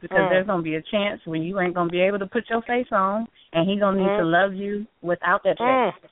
[0.00, 0.28] Because Mm.
[0.30, 2.48] there's going to be a chance when you ain't going to be able to put
[2.50, 4.18] your face on, and he's going to need Mm.
[4.18, 5.64] to love you without that face.
[5.66, 6.08] Mm.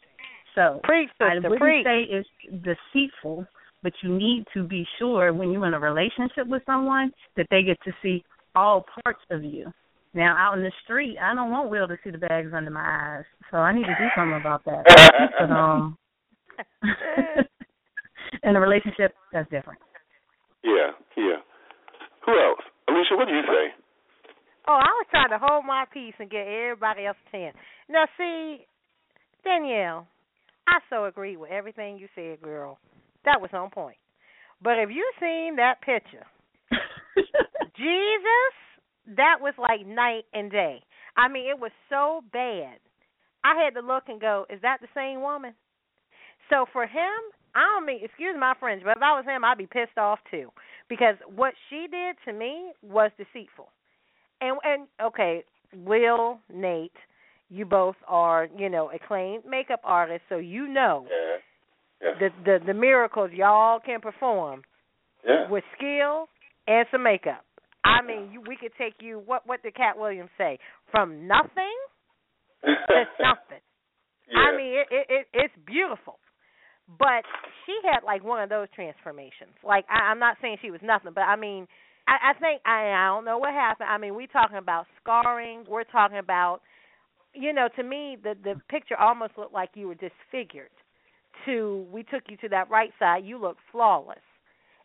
[0.55, 1.85] So Preach, I sister, wouldn't preach.
[1.85, 2.29] say it's
[2.63, 3.47] deceitful,
[3.83, 7.63] but you need to be sure when you're in a relationship with someone that they
[7.63, 9.73] get to see all parts of you.
[10.13, 12.81] Now out in the street, I don't want Will to see the bags under my
[13.19, 14.85] eyes, so I need to do something about that.
[15.39, 15.97] but um,
[18.43, 19.79] in a relationship, that's different.
[20.63, 21.41] Yeah, yeah.
[22.27, 22.65] Who else?
[22.89, 23.75] Alicia, what do you say?
[24.69, 27.57] Oh, I was trying to hold my peace and get everybody else a chance.
[27.89, 28.67] Now, see,
[29.43, 30.07] Danielle,
[30.69, 32.79] I so agree with everything you said, girl.
[33.25, 33.97] That was on point.
[34.63, 36.27] But if you seen that picture,
[37.77, 38.55] Jesus,
[39.17, 40.83] that was like night and day.
[41.17, 42.79] I mean, it was so bad.
[43.43, 45.55] I had to look and go, is that the same woman?
[46.51, 47.19] So for him,
[47.55, 50.19] I don't mean, excuse my French, but if I was him, I'd be pissed off
[50.31, 50.51] too.
[50.89, 53.69] Because what she did to me was deceitful.
[54.41, 55.45] And and okay,
[55.75, 56.93] Will, Nate,
[57.49, 62.13] you both are, you know, acclaimed makeup artists, so you know Yeah.
[62.19, 64.63] the the the miracles y'all can perform
[65.25, 65.49] Yeah.
[65.49, 66.29] with skill
[66.67, 67.45] and some makeup.
[67.85, 69.19] I mean, you, we could take you.
[69.19, 70.59] What what did Katt Williams say?
[70.91, 71.77] From nothing
[72.65, 73.63] to something.
[74.37, 76.19] I mean, it, it it it's beautiful.
[76.99, 77.25] But
[77.67, 79.55] she had like one of those transformations.
[79.65, 81.67] Like I, I'm not saying she was nothing, but I mean,
[82.09, 83.89] I, I think I I don't know what happened.
[83.91, 85.65] I mean, we're talking about scarring.
[85.69, 86.61] We're talking about,
[87.35, 90.71] you know, to me the the picture almost looked like you were disfigured.
[91.47, 94.19] To we took you to that right side, you look flawless.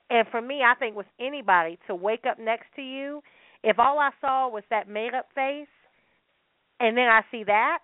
[0.09, 3.21] And for me, I think with anybody to wake up next to you,
[3.63, 5.67] if all I saw was that made up face,
[6.79, 7.79] and then I see that,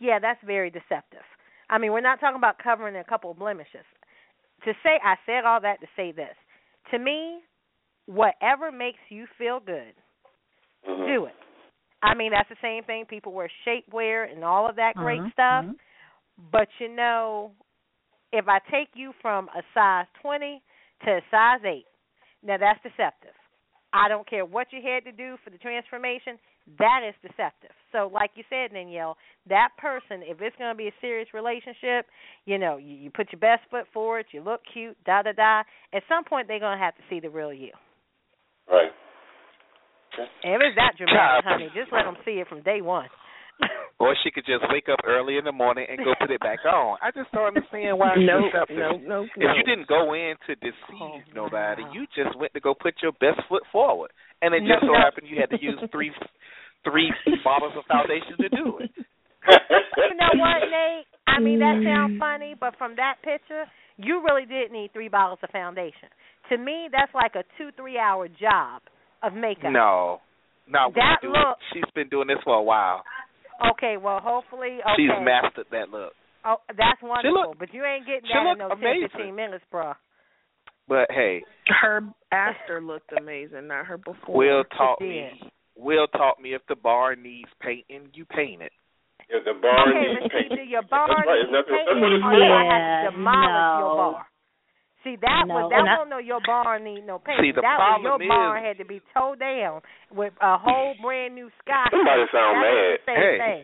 [0.00, 1.22] yeah, that's very deceptive.
[1.70, 3.86] I mean, we're not talking about covering a couple of blemishes.
[4.64, 6.34] To say I said all that to say this.
[6.90, 7.38] To me,
[8.06, 9.94] whatever makes you feel good,
[10.86, 11.06] mm-hmm.
[11.06, 11.34] do it.
[12.02, 13.04] I mean, that's the same thing.
[13.08, 15.28] People wear shapewear and all of that great mm-hmm.
[15.32, 15.64] stuff.
[15.64, 16.44] Mm-hmm.
[16.50, 17.52] But you know,
[18.32, 20.62] if I take you from a size 20
[21.04, 21.84] to a size 8,
[22.42, 23.34] now that's deceptive.
[23.92, 26.38] I don't care what you had to do for the transformation,
[26.78, 27.70] that is deceptive.
[27.92, 29.16] So, like you said, Danielle,
[29.48, 32.06] that person, if it's going to be a serious relationship,
[32.44, 35.62] you know, you, you put your best foot forward, you look cute, da da da.
[35.92, 37.72] At some point, they're going to have to see the real you.
[38.70, 38.90] Right.
[40.44, 43.08] And if it's that dramatic, honey, just let them see it from day one.
[44.00, 46.64] or she could just wake up early in the morning and go put it back
[46.64, 46.96] on.
[47.02, 49.22] I just don't understand why no, nope, no, no, no.
[49.36, 51.92] If you didn't go in to deceive oh, nobody, wow.
[51.92, 54.10] you just went to go put your best foot forward,
[54.40, 54.98] and it just so no.
[54.98, 56.12] happened you had to use three
[56.84, 57.12] three
[57.44, 58.90] bottles of foundation to do it.
[58.96, 61.06] you know what, Nate?
[61.26, 63.64] I mean that sounds funny, but from that picture,
[63.96, 66.08] you really did need three bottles of foundation.
[66.50, 68.82] To me, that's like a two three hour job
[69.22, 69.72] of makeup.
[69.72, 70.20] No,
[70.68, 71.58] no, that doing, look.
[71.72, 73.02] She's been doing this for a while.
[73.72, 74.96] Okay, well, hopefully, okay.
[74.96, 76.12] She's mastered that look.
[76.44, 77.50] Oh, that's wonderful.
[77.50, 79.08] Look, but you ain't getting that in no amazing.
[79.12, 79.92] 10, 15 minutes, bro.
[80.88, 81.42] But hey,
[81.80, 82.02] her
[82.32, 84.36] after looked amazing, not her before.
[84.36, 85.28] We'll taught me.
[85.80, 88.72] Will taught me if the bar needs painting, you paint it.
[89.32, 91.40] If the bar okay, needs painting, see, do your bar that's right.
[91.40, 92.36] needs That's, painting, that's what it's or for.
[92.36, 93.80] do I have to demolish no.
[93.80, 94.26] your bar?
[95.00, 97.40] See that no, was that I, won't know your bar need no paint.
[97.40, 99.80] See, the that problem was your bar had to be towed down
[100.12, 101.88] with a whole brand new sky.
[101.88, 102.92] Somebody sound That's mad.
[102.92, 103.62] The same hey, thing.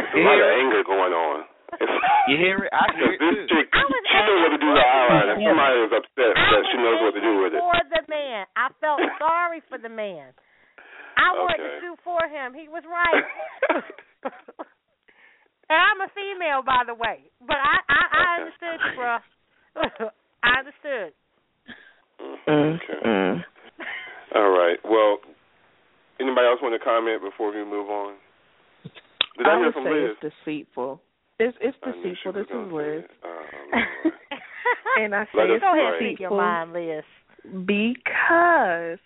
[0.00, 1.44] a lot of anger going on.
[2.32, 2.72] you hear it?
[2.72, 3.52] I hear it this too.
[3.52, 5.36] chick, she knows what to do with her eyeliner.
[5.44, 7.60] Somebody was upset that she knows what to do with it.
[7.60, 10.32] For the man, I felt sorry for the man.
[11.16, 11.78] I wanted to Okay.
[11.80, 12.54] sue for him.
[12.54, 13.24] He was right.
[15.70, 19.18] and I'm a female, by the way, but I I, I understood you, bro.
[20.42, 21.12] I understood.
[22.48, 22.98] Okay.
[23.06, 23.44] Mm.
[24.34, 24.78] All right.
[24.84, 25.18] Well,
[26.20, 28.14] anybody else want to comment before we move on?
[29.38, 30.16] Did I, I would say Liz?
[30.22, 31.00] it's deceitful.
[31.38, 32.32] It's it's I knew she deceitful.
[32.32, 33.04] This is gonna say Liz.
[33.04, 34.12] it.
[35.00, 36.10] And I say Let us it's Go ahead, pray.
[36.10, 37.04] speak your mind, Liz.
[37.66, 38.98] because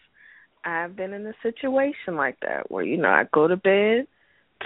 [0.66, 4.06] I've been in a situation like that where you know I go to bed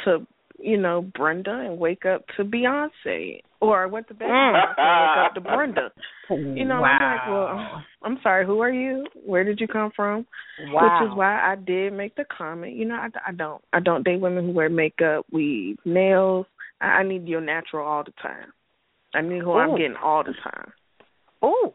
[0.05, 0.27] to
[0.59, 4.33] you know Brenda and wake up to Beyonce, or I went to bed to.
[4.33, 5.91] Beyonce and wake up to Brenda.
[6.31, 6.97] You know, wow.
[7.01, 8.47] I'm like, well, I'm sorry.
[8.47, 9.05] Who are you?
[9.27, 10.25] Where did you come from?
[10.69, 11.01] Wow.
[11.01, 12.77] Which is why I did make the comment.
[12.77, 16.47] You know, I, I don't I don't date women who wear makeup, weave, nails.
[16.81, 18.53] I, I need your natural all the time.
[19.13, 20.73] I need who I'm getting all the time.
[21.45, 21.73] Ooh.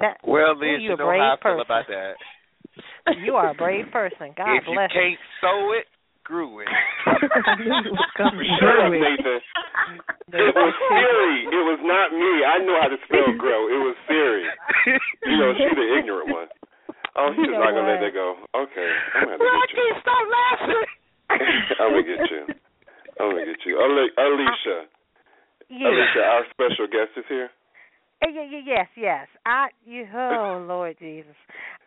[0.00, 1.66] That, Well, ooh, Liz, you a know brave how I feel person.
[1.66, 2.12] about that.
[3.24, 4.34] You are a brave person.
[4.36, 5.86] God if you bless can't sew it,
[6.24, 6.68] grew it.
[7.06, 8.50] I knew you was coming.
[8.58, 9.40] Shut up, Nathan.
[10.34, 11.38] It was Siri.
[11.54, 12.32] It was not me.
[12.42, 13.70] I know how to spell grow.
[13.70, 14.44] It was Siri.
[15.24, 16.48] You know, she's the ignorant one.
[17.16, 18.10] Oh, he's You know not gonna let what?
[18.10, 18.28] that go.
[18.66, 19.96] Okay, I'm gonna have get you.
[20.04, 20.84] stop laughing.
[21.80, 22.42] I'm gonna get you.
[23.16, 23.74] I'm gonna get you.
[23.80, 24.78] Ali- Alicia.
[25.72, 25.88] Yeah.
[25.88, 27.48] Alicia, our special guest is here.
[28.22, 29.26] Uh, yeah, yeah, yes, yes.
[29.44, 31.34] I you oh Lord Jesus.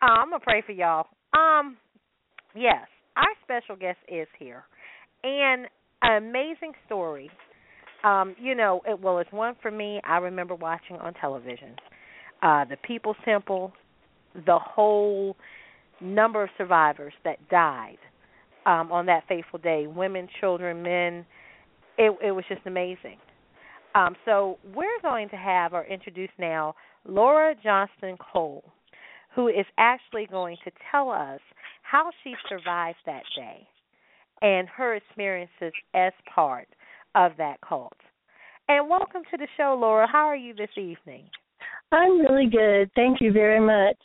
[0.00, 1.06] Uh, I'm gonna pray for y'all.
[1.34, 1.76] Um
[2.54, 4.64] yes, our special guest is here.
[5.24, 5.66] And
[6.02, 7.30] an amazing story.
[8.04, 11.74] Um, you know, it well it's one for me I remember watching on television.
[12.42, 13.72] Uh the People's Temple,
[14.34, 15.36] the whole
[16.00, 17.98] number of survivors that died
[18.66, 21.26] um on that fateful day, women, children, men.
[21.98, 23.18] It it was just amazing.
[23.94, 26.74] Um, so we're going to have or introduce now
[27.06, 28.62] Laura Johnston Kohl,
[29.34, 31.40] who is actually going to tell us
[31.82, 33.66] how she survived that day
[34.42, 36.68] and her experiences as part
[37.14, 37.96] of that cult.
[38.68, 40.06] And welcome to the show, Laura.
[40.10, 41.24] How are you this evening?
[41.92, 42.90] I'm really good.
[42.94, 43.98] Thank you very much.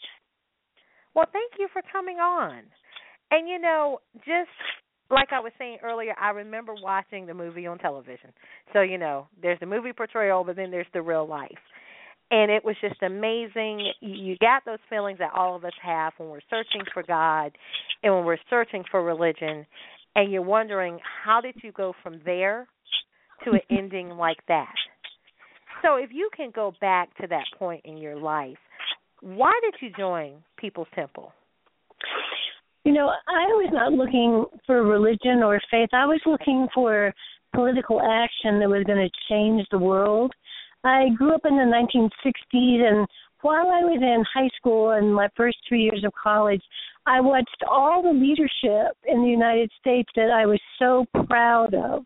[1.14, 2.64] Well, thank you for coming on.
[3.32, 4.50] And you know, just
[5.10, 8.32] like I was saying earlier, I remember watching the movie on television.
[8.74, 11.51] So, you know, there's the movie portrayal, but then there's the real life.
[12.32, 13.91] And it was just amazing.
[14.01, 17.51] You got those feelings that all of us have when we're searching for God
[18.01, 19.66] and when we're searching for religion.
[20.16, 22.68] And you're wondering, how did you go from there
[23.43, 24.74] to an ending like that?
[25.84, 28.58] So, if you can go back to that point in your life,
[29.22, 31.32] why did you join People's Temple?
[32.86, 35.90] You know, I was not looking for religion or faith.
[35.92, 37.12] I was looking for
[37.56, 40.32] political action that was going to change the world.
[40.84, 43.08] I grew up in the 1960s, and
[43.42, 46.62] while I was in high school and my first three years of college,
[47.08, 52.06] I watched all the leadership in the United States that I was so proud of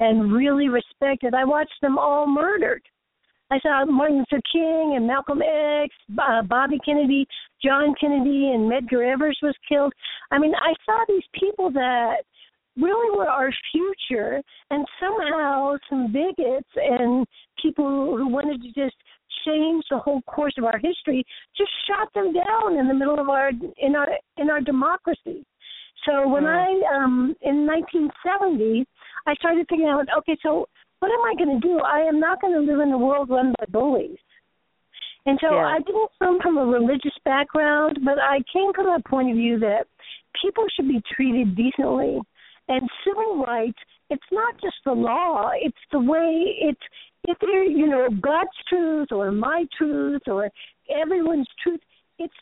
[0.00, 1.32] and really respected.
[1.32, 2.82] I watched them all murdered.
[3.50, 7.26] I saw Martin Luther King and Malcolm X, uh, Bobby Kennedy,
[7.62, 9.92] John Kennedy, and Medgar Evers was killed.
[10.30, 12.22] I mean, I saw these people that
[12.76, 14.40] really were our future,
[14.70, 17.26] and somehow some bigots and
[17.60, 18.96] people who wanted to just
[19.44, 21.24] change the whole course of our history
[21.56, 25.44] just shot them down in the middle of our in our in our democracy.
[26.06, 26.48] So when mm.
[26.48, 28.86] I um in 1970,
[29.26, 30.66] I started thinking out, okay, so
[31.00, 31.80] what am I going to do?
[31.80, 34.18] I am not going to live in a world run by bullies.
[35.26, 35.66] And so yeah.
[35.66, 39.58] I didn't come from a religious background, but I came from a point of view
[39.58, 39.86] that
[40.40, 42.20] people should be treated decently.
[42.68, 43.78] And civil rights,
[44.10, 46.80] it's not just the law, it's the way it's
[47.24, 50.50] if they're, you know, God's truth or my truth or
[50.90, 51.80] everyone's truth,
[52.18, 52.34] it's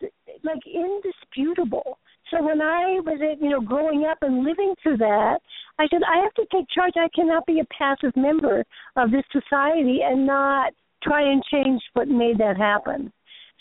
[0.44, 1.98] like indisputable.
[2.30, 5.38] So when I was, you know, growing up and living through that,
[5.78, 6.94] I said I have to take charge.
[6.96, 8.64] I cannot be a passive member
[8.96, 10.72] of this society and not
[11.02, 13.12] try and change what made that happen.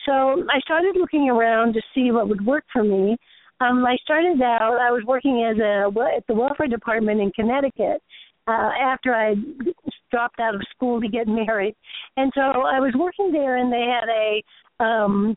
[0.05, 3.17] So I started looking around to see what would work for me.
[3.59, 4.77] Um, I started out.
[4.79, 8.01] I was working as a at the welfare department in Connecticut
[8.47, 9.35] uh, after I
[10.11, 11.75] dropped out of school to get married,
[12.17, 15.35] and so I was working there, and they had a um,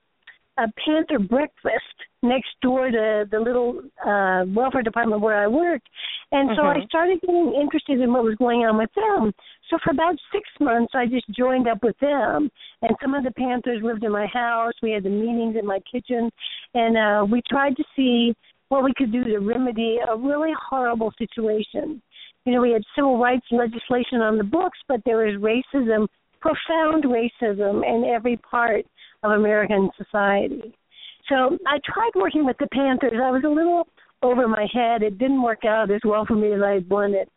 [0.58, 5.88] a Panther breakfast next door to the little uh welfare department where I worked.
[6.32, 6.82] And so mm-hmm.
[6.82, 9.32] I started getting interested in what was going on with them.
[9.70, 12.50] So for about six months I just joined up with them
[12.82, 14.74] and some of the Panthers lived in my house.
[14.82, 16.30] We had the meetings in my kitchen
[16.74, 18.34] and uh we tried to see
[18.68, 22.00] what we could do to remedy a really horrible situation.
[22.44, 26.06] You know, we had civil rights legislation on the books, but there was racism,
[26.40, 28.86] profound racism in every part
[29.22, 30.74] of American society.
[31.30, 33.20] So I tried working with the Panthers.
[33.22, 33.86] I was a little
[34.22, 35.02] over my head.
[35.02, 37.28] It didn't work out as well for me as I wanted.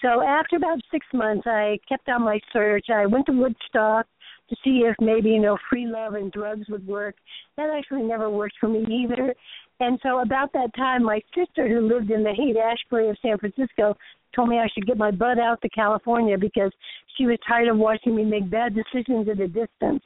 [0.00, 2.86] So after about six months, I kept on my search.
[2.92, 4.06] I went to Woodstock
[4.48, 7.14] to see if maybe you know free love and drugs would work.
[7.56, 9.34] That actually never worked for me either.
[9.80, 13.38] And so about that time, my sister, who lived in the Haight Ashbury of San
[13.38, 13.96] Francisco,
[14.34, 16.72] told me I should get my butt out to California because
[17.16, 20.02] she was tired of watching me make bad decisions at a distance.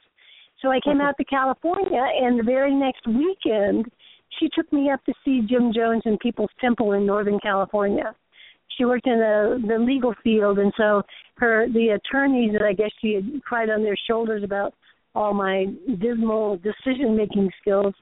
[0.61, 3.85] So I came out to California, and the very next weekend,
[4.39, 8.15] she took me up to see Jim Jones in People's Temple in Northern California.
[8.77, 11.03] She worked in the the legal field, and so
[11.37, 14.73] her the attorneys that I guess she had cried on their shoulders about
[15.15, 15.65] all my
[15.99, 17.93] dismal decision making skills.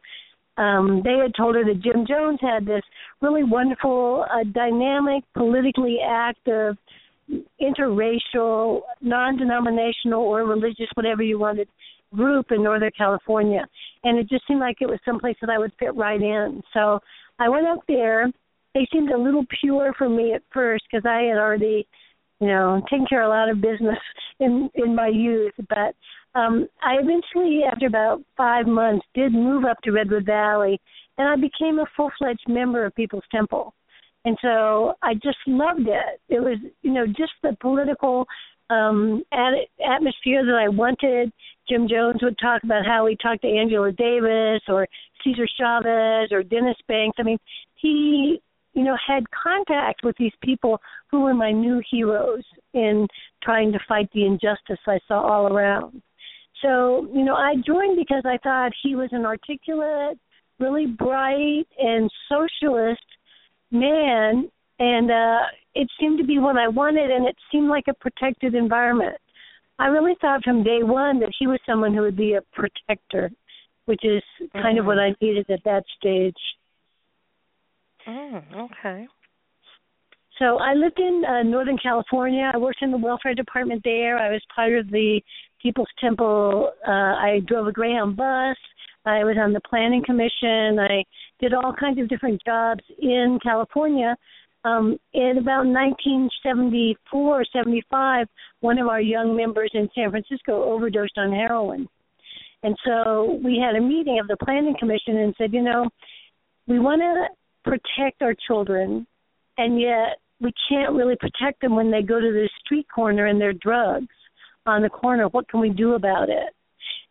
[0.58, 2.84] Um, they had told her that Jim Jones had this
[3.22, 6.78] really wonderful, uh, dynamic, politically active,
[7.62, 11.68] interracial, non-denominational or religious, whatever you wanted,
[12.16, 13.66] group in Northern California,
[14.04, 16.62] and it just seemed like it was someplace that I would fit right in.
[16.74, 17.00] So
[17.40, 18.32] I went up there.
[18.74, 21.88] They seemed a little pure for me at first because I had already,
[22.40, 24.00] you know, taken care of a lot of business
[24.40, 25.54] in in my youth.
[25.70, 25.96] But
[26.40, 30.80] um I eventually, after about five months, did move up to Redwood Valley,
[31.18, 33.74] and I became a full fledged member of People's Temple.
[34.26, 36.20] And so I just loved it.
[36.30, 38.26] It was, you know, just the political
[38.70, 41.32] um at- atmosphere that I wanted.
[41.70, 44.88] Jim Jones would talk about how he talked to Angela Davis or
[45.24, 47.18] Cesar Chavez or Dennis Banks.
[47.20, 47.40] I mean,
[47.76, 48.42] he
[48.74, 52.44] you know had contact with these people who were my new heroes
[52.74, 53.08] in
[53.44, 56.02] trying to fight the injustice I saw all around.
[56.62, 60.18] So, you know, I joined because I thought he was an articulate,
[60.60, 63.04] really bright and socialist
[63.72, 64.50] man
[64.80, 65.40] and uh
[65.74, 69.18] it seemed to be what I wanted and it seemed like a protected environment.
[69.78, 73.30] I really thought from day one that he was someone who would be a protector,
[73.86, 74.24] which is
[74.54, 76.38] kind of what I needed at that stage.
[78.08, 79.06] Mm, okay.
[80.40, 82.52] So I lived in uh, Northern California.
[82.54, 84.18] I worked in the welfare department there.
[84.18, 85.22] I was part of the
[85.62, 86.72] People's Temple.
[86.88, 88.58] Uh, I drove a Greyhound bus.
[89.06, 90.80] I was on the planning commission.
[90.80, 91.04] I
[91.40, 94.16] did all kinds of different jobs in California
[94.66, 98.28] um, in about 1974 or 75,
[98.62, 101.88] one of our young members in San Francisco overdosed on heroin.
[102.64, 105.88] And so we had a meeting of the planning commission and said, you know,
[106.68, 107.28] we want to
[107.64, 109.06] protect our children,
[109.60, 113.40] and yet we can't really protect them when they go to the street corner and
[113.40, 114.08] they're drugs
[114.66, 115.28] on the corner.
[115.28, 116.56] What can we do about it?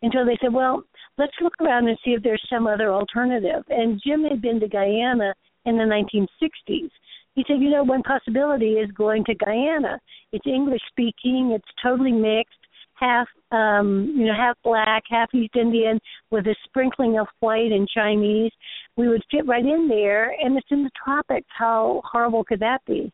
[0.03, 0.83] And so they said, well,
[1.19, 3.63] let's look around and see if there's some other alternative.
[3.69, 5.35] And Jim had been to Guyana
[5.67, 6.91] in the 1960s
[7.35, 9.99] he said, you know, one possibility is going to Guyana.
[10.33, 11.53] It's English speaking.
[11.55, 12.59] It's totally mixed,
[12.95, 15.99] half, um, you know, half black, half East Indian,
[16.31, 18.53] with a sprinkling of white and Chinese.
[18.97, 21.49] We would fit right in there, and it's in the tropics.
[21.49, 23.13] How horrible could that be?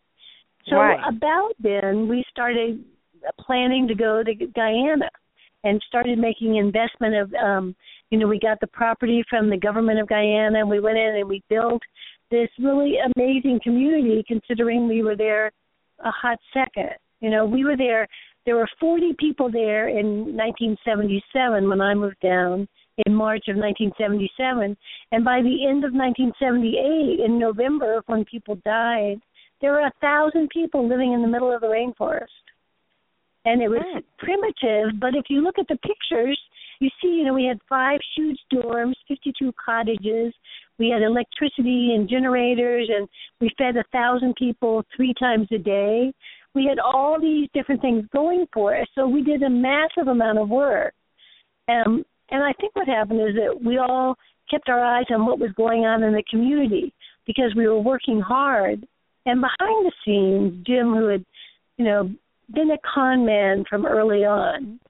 [0.68, 1.00] So right.
[1.08, 2.84] about then, we started
[3.40, 5.10] planning to go to Guyana.
[5.64, 7.76] and started making investment of um
[8.10, 11.16] you know we got the property from the government of Guyana and we went in
[11.16, 11.82] and we built
[12.30, 15.52] this really amazing community considering we were there
[16.04, 18.06] a hot second you know we were there
[18.46, 22.66] there were 40 people there in 1977 when I moved down
[23.06, 24.76] in March of 1977
[25.12, 29.20] and by the end of 1978 in November when people died
[29.60, 32.26] there were a thousand people living in the middle of the rainforest
[33.44, 33.98] and it was Hmm.
[34.18, 35.00] primitive.
[35.00, 36.38] But if you look at the pictures,
[36.80, 40.32] you see, you know, we had five huge dorms, 52 cottages.
[40.78, 43.06] We had electricity and generators, and
[43.38, 46.12] we fed a thousand people three times a day.
[46.54, 50.38] We had all these different things going for us, so we did a massive amount
[50.38, 50.94] of work.
[51.68, 54.16] Um, and I think what happened is that we all
[54.50, 56.94] kept our eyes on what was going on in the community
[57.26, 58.86] because we were working hard.
[59.26, 61.24] And behind the scenes, Jim, who had,
[61.76, 62.10] you know,
[62.52, 64.80] been a con man from early on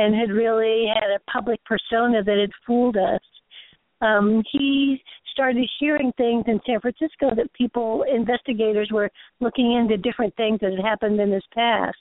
[0.00, 3.20] and had really had a public persona that had fooled us.
[4.00, 10.34] Um, he started hearing things in San Francisco that people, investigators, were looking into different
[10.36, 11.98] things that had happened in his past.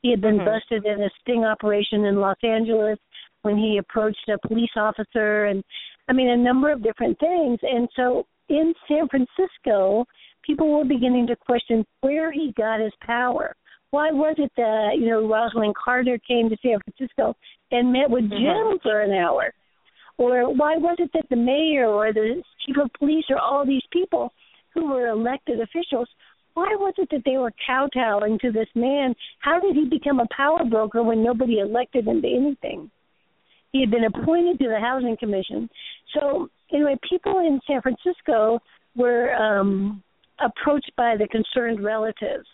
[0.00, 0.46] He had been Mhm.
[0.46, 2.98] busted in a sting operation in Los Angeles
[3.42, 5.62] when he approached a police officer, and
[6.08, 7.58] I mean, a number of different things.
[7.62, 10.06] And so in San Francisco,
[10.42, 13.54] people were beginning to question where he got his power
[13.92, 17.36] why was it that you know Rosalynn Carter came to San Francisco
[17.70, 18.82] and met with Jim Mhm.
[18.82, 19.54] for an hour,
[20.18, 23.86] or why was it that the mayor or the chief of police or all these
[23.90, 24.32] people
[24.74, 26.08] who were elected officials,
[26.54, 29.14] why was it that they were kowtowing to this man?
[29.40, 32.90] How did he become a power broker when nobody elected him to anything?
[33.72, 35.68] He had been appointed to the housing commission.
[36.14, 38.60] So anyway, people in San Francisco
[38.96, 40.02] were um
[40.38, 42.48] approached by the concerned relatives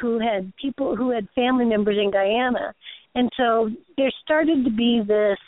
[0.00, 2.74] who had people who had family members in Guyana.
[3.14, 5.38] And so there started to be this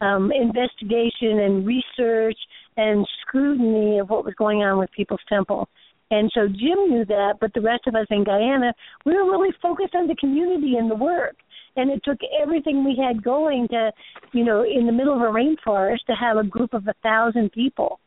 [0.00, 2.38] um, investigation and research
[2.76, 5.68] and scrutiny of what was going on with People's Temple.
[6.10, 8.72] And so Jim knew that, but the rest of us in Guyana,
[9.04, 11.36] we were really focused on the community and the work.
[11.76, 13.92] And it took everything we had going to,
[14.32, 17.52] you know, in the middle of a rainforest to have a group of a thousand
[17.52, 18.00] people.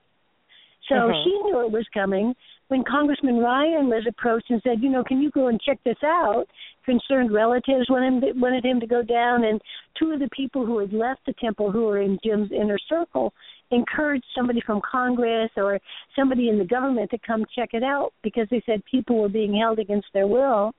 [0.90, 1.24] So Mhm.
[1.24, 2.36] he knew it was coming.
[2.72, 6.02] When Congressman Ryan was approached and said, you know, can you go and check this
[6.06, 6.46] out?
[6.86, 9.60] Concerned relatives wanted him, wanted him to go down, and
[10.00, 13.34] two of the people who had left the temple, who were in Jim's inner circle,
[13.72, 15.80] encouraged somebody from Congress or
[16.16, 19.54] somebody in the government to come check it out because they said people were being
[19.54, 20.72] held against their will.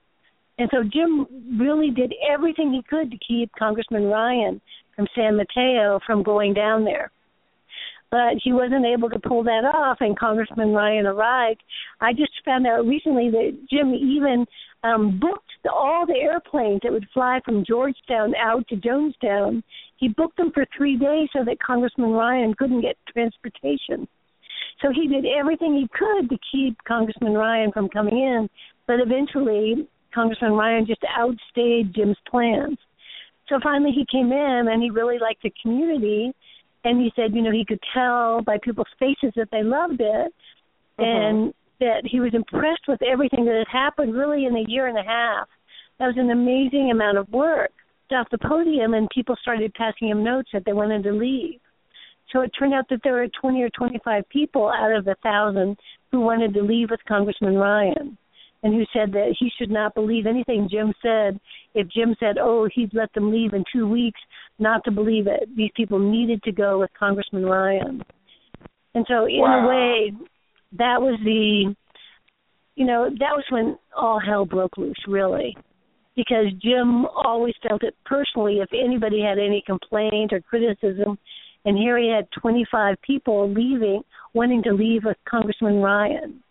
[0.59, 1.27] And so Jim
[1.61, 4.63] really did everything he could to keep Congressman Ryan
[4.97, 7.13] from San Mateo from going down there
[8.13, 11.63] but he wasn't able to pull that off and congressman ryan arrived.
[12.01, 14.47] I just found out recently that jim even
[14.85, 19.63] um booked the, all the airplanes that would fly from georgetown out to jonestown.
[19.97, 24.07] He booked them for three days so that congressman ryan couldn't get transportation.
[24.81, 28.49] So he did everything he could to keep congressman ryan from coming in
[28.87, 32.77] but eventually congressman ryan just outstayed jim's plans.
[33.49, 36.35] So finally he came in and he really liked the community
[36.85, 40.33] and he said, you know, he could tell by people's faces that they loved it,
[40.99, 41.05] uh-huh.
[41.05, 44.99] and that he was impressed with everything that had happened really in a year and
[44.99, 45.49] a half.
[45.99, 47.73] That was an amazing amount of work
[48.13, 51.61] off the podium, and people started passing him notes that they wanted to leave.
[52.33, 55.77] So it turned out that there were 20 or 25 people out of a thousand
[56.11, 58.17] who wanted to leave with Congressman Ryan,
[58.63, 61.41] and who said that he should not believe anything Jim said.
[61.75, 64.21] If Jim said, "Oh, he'd let them leave in two weeks,"
[64.63, 65.49] not to believe it.
[65.57, 68.03] These people needed to go with Congressman Ryan,
[68.95, 69.65] and so in Wow.
[69.65, 70.13] a way,
[70.79, 71.75] that was the,
[72.77, 75.57] you know, that was when all hell broke loose, really
[76.17, 81.19] because Jim always felt it personally if anybody had any complaint or criticism.
[81.65, 84.03] And here he had 25 people leaving,
[84.35, 86.43] wanting to leave with Congressman Ryan.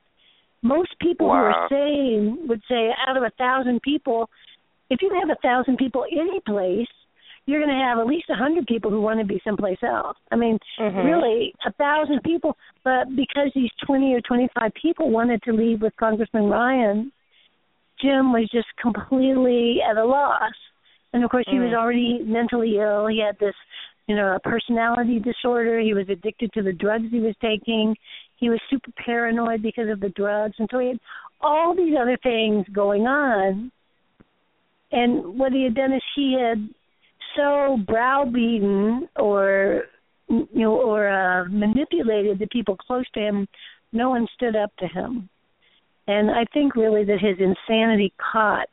[0.63, 4.29] Most people who are sane would say out of a thousand people,
[4.89, 6.87] if you have a thousand people any place,
[7.45, 10.17] you're going to have at least a hundred people who want to be someplace else.
[10.31, 11.03] I mean, Mhm.
[11.03, 12.55] really, a thousand people.
[12.83, 17.11] But because these 20 or 25 people wanted to leave with Congressman Ryan,
[17.99, 20.53] Jim was just completely at a loss.
[21.13, 21.77] And of course, he was Mm.
[21.77, 23.07] already mentally ill.
[23.07, 23.55] He had this,
[24.07, 25.79] you know, a personality disorder.
[25.79, 27.97] He was addicted to the drugs he was taking.
[28.37, 30.59] He was super paranoid because of the drugs.
[30.59, 30.99] And so he had
[31.41, 33.71] all these other things going on.
[34.91, 36.69] And what he had done is he had
[37.35, 39.83] so browbeaten or
[40.29, 43.47] you know or uh manipulated the people close to him
[43.91, 45.29] no one stood up to him
[46.07, 48.69] and i think really that his insanity caught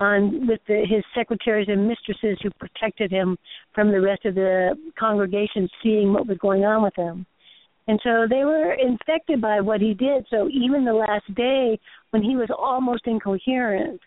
[0.00, 3.36] on with the, his secretaries and mistresses who protected him
[3.74, 7.26] from the rest of the congregation seeing what was going on with him.
[7.86, 10.26] And so they were infected by what he did.
[10.30, 11.78] So even the last day
[12.10, 14.00] when he was almost incoherent,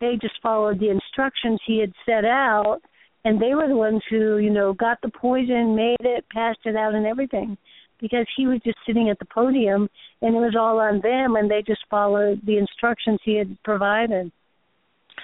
[0.00, 2.80] they just followed the instructions he had set out
[3.24, 6.76] and they were the ones who, you know, got the poison, made it, passed it
[6.76, 7.56] out and everything.
[8.00, 9.88] Because he was just sitting at the podium
[10.20, 14.30] and it was all on them and they just followed the instructions he had provided.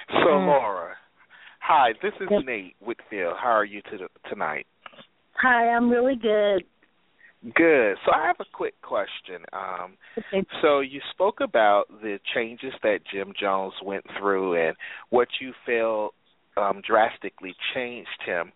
[0.08, 0.94] So Laura,
[1.58, 2.42] hi, this is yep.
[2.46, 3.34] Nate Whitfield.
[3.42, 4.66] How are you to, tonight?
[5.42, 6.64] Hi, I'm really good.
[7.54, 7.96] Good.
[8.04, 9.44] So I have a quick question.
[9.52, 10.46] Um, okay.
[10.62, 14.76] So you spoke about the changes that Jim Jones went through and
[15.08, 16.14] what you felt
[16.56, 18.52] um, drastically changed him.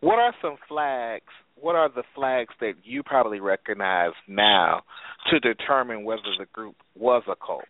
[0.00, 1.24] What are some flags?
[1.56, 4.82] What are the flags that you probably recognize now
[5.30, 7.64] to determine whether the group was a cult?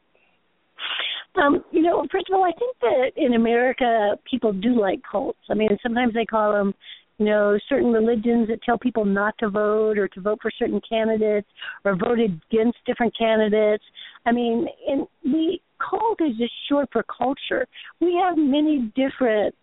[1.36, 5.38] Um, you know, first of all, I think that in America people do like cults.
[5.50, 6.74] I mean, sometimes they call them,
[7.20, 10.80] you know, certain religions that tell people not to vote or to vote for certain
[10.88, 11.46] candidates
[11.84, 13.84] or vote against different candidates.
[14.24, 17.66] I mean, and we cult is just short for culture.
[18.00, 19.54] We have many different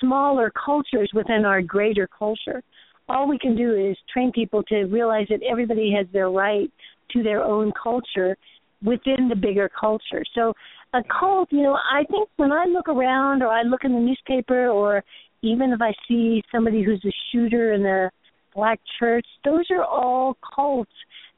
[0.00, 2.60] smaller cultures within our greater culture.
[3.08, 6.72] All we can do is train people to realize that everybody has their right
[7.12, 8.36] to their own culture
[8.82, 10.24] within the bigger culture.
[10.34, 10.54] So
[10.92, 14.00] a cult, you know, I think when I look around or I look in the
[14.00, 15.04] newspaper or
[15.46, 18.10] even if I see somebody who's a shooter in a
[18.54, 20.92] black church, those are all cults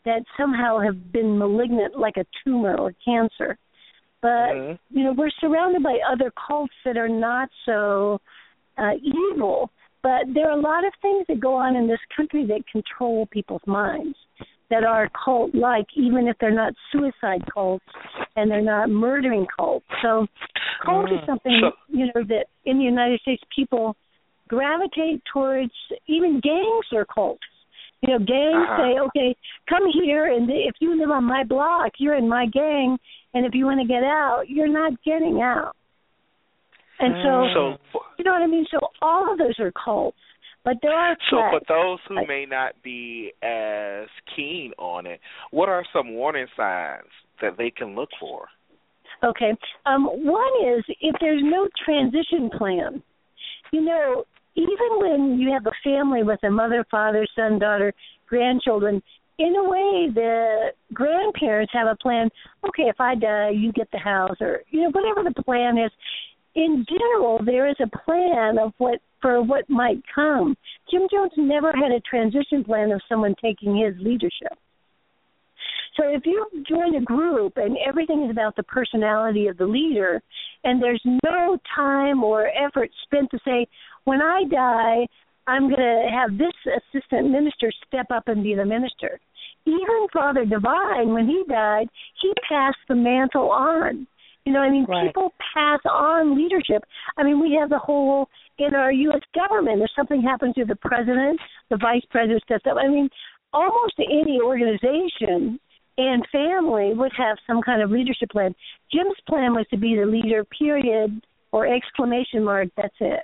[0.05, 3.59] that somehow have been malignant like a tumor or cancer.
[4.23, 4.99] But mm-hmm.
[4.99, 8.21] you know, we're surrounded by other cults that are not so
[8.77, 9.71] uh, evil,
[10.03, 13.27] but there are a lot of things that go on in this country that control
[13.31, 14.17] people's minds
[14.71, 17.85] that are cult like, even if they're not suicide cults
[18.37, 19.87] and they're not murdering cults.
[20.03, 20.27] So,
[20.85, 23.97] cult mm, is something so, you know that in the United States people
[24.49, 25.73] gravitate towards.
[26.07, 27.43] Even gangs are cults.
[28.03, 28.83] You know, gangs uh-huh.
[28.83, 29.37] say, "Okay,
[29.69, 32.99] come here, and if you live on my block, you're in my gang,
[33.35, 35.75] and if you want to get out, you're not getting out."
[37.01, 38.67] And so, so you know what I mean.
[38.71, 40.19] So all of those are cults,
[40.69, 44.07] but there are so for those who may not be as
[44.37, 45.19] keen on it,
[45.51, 47.09] what are some warning signs
[47.41, 48.49] that they can look for?
[49.25, 49.53] Okay,
[49.87, 53.03] um, one is if there's no transition plan.
[53.73, 54.25] You know,
[54.57, 57.95] even when you have a family with a mother, father, son, daughter,
[58.29, 59.03] grandchildren,
[59.39, 62.29] in a way the grandparents have a plan
[62.67, 65.93] okay if i die you get the house or you know whatever the plan is
[66.59, 70.57] in general, there is a plan of what for what might come.
[70.91, 74.59] Jim Jones never had a transition plan of someone taking his leadership.
[75.97, 80.21] So if you join a group and everything is about the personality of the leader,
[80.65, 83.67] and there's no time or effort spent to say,
[84.05, 85.07] when I die,
[85.49, 89.19] I'm going to have this assistant minister step up and be the minister.
[89.67, 91.89] Even Father Divine, when he died,
[92.23, 94.07] he passed the mantle on
[94.45, 95.07] you know, I mean, right.
[95.07, 96.83] people pass on leadership.
[97.17, 98.29] I mean, we have the whole
[98.59, 99.21] in our U.S.
[99.35, 99.83] government.
[99.83, 101.39] If something happens to the president,
[101.71, 102.77] the vice president steps up.
[102.79, 103.09] I mean,
[103.53, 105.61] almost any organization
[105.99, 108.55] and family would have some kind of leadership plan.
[108.93, 110.45] Jim's plan was to be the leader.
[110.45, 112.69] Period or exclamation mark.
[112.77, 113.21] That's it.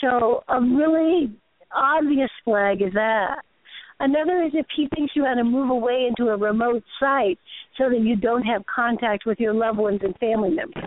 [0.00, 1.32] So a really
[1.74, 3.42] obvious flag is that.
[4.00, 7.38] Another is if he thinks you ought to move away into a remote site
[7.78, 10.84] so that you don't have contact with your loved ones and family members.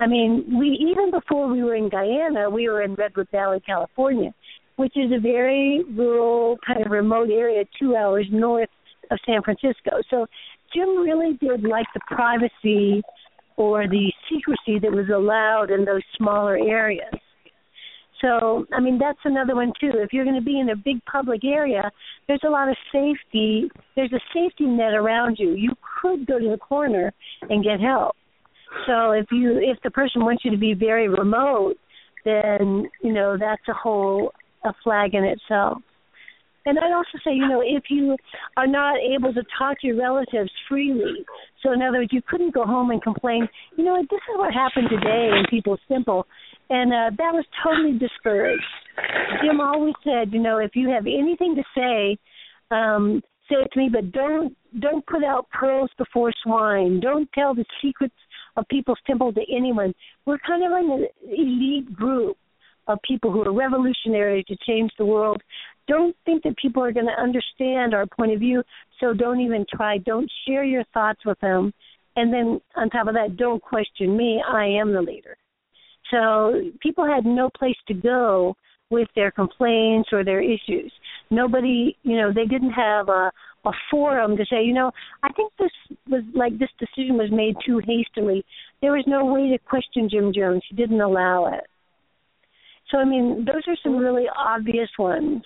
[0.00, 4.34] I mean, we even before we were in Guyana, we were in Redwood Valley, California,
[4.76, 8.70] which is a very rural, kind of remote area, two hours north
[9.10, 10.00] of San Francisco.
[10.10, 10.26] So
[10.74, 13.02] Jim really did like the privacy
[13.56, 17.14] or the secrecy that was allowed in those smaller areas.
[18.22, 19.90] So, I mean, that's another one too.
[19.94, 21.90] If you're going to be in a big public area,
[22.28, 23.68] there's a lot of safety.
[23.96, 25.54] There's a safety net around you.
[25.54, 27.12] You could go to the corner
[27.50, 28.14] and get help.
[28.86, 31.74] So, if you if the person wants you to be very remote,
[32.24, 34.32] then you know that's a whole
[34.64, 35.78] a flag in itself.
[36.64, 38.16] And I'd also say, you know, if you
[38.56, 41.24] are not able to talk to your relatives freely,
[41.62, 44.54] so in other words, you couldn't go home and complain, you know, this is what
[44.54, 46.26] happened today in People's Temple,
[46.70, 48.62] and uh, that was totally discouraged.
[49.42, 52.18] Jim always said, you know, if you have anything to say,
[52.70, 57.00] um, say it to me, but don't don't put out pearls before swine.
[57.00, 58.14] Don't tell the secrets
[58.56, 59.92] of People's Temple to anyone.
[60.24, 62.36] We're kind of an elite group
[62.88, 65.42] of people who are revolutionary to change the world.
[65.88, 68.62] Don't think that people are going to understand our point of view,
[69.00, 69.98] so don't even try.
[69.98, 71.72] Don't share your thoughts with them.
[72.16, 74.42] And then on top of that, don't question me.
[74.46, 75.36] I am the leader.
[76.12, 78.54] So people had no place to go
[78.90, 80.92] with their complaints or their issues.
[81.30, 83.32] Nobody, you know, they didn't have a
[83.64, 84.90] a forum to say, you know,
[85.22, 85.70] I think this
[86.08, 88.44] was like this decision was made too hastily.
[88.80, 90.62] There was no way to question Jim Jones.
[90.68, 91.64] He didn't allow it.
[92.90, 95.42] So I mean, those are some really obvious ones.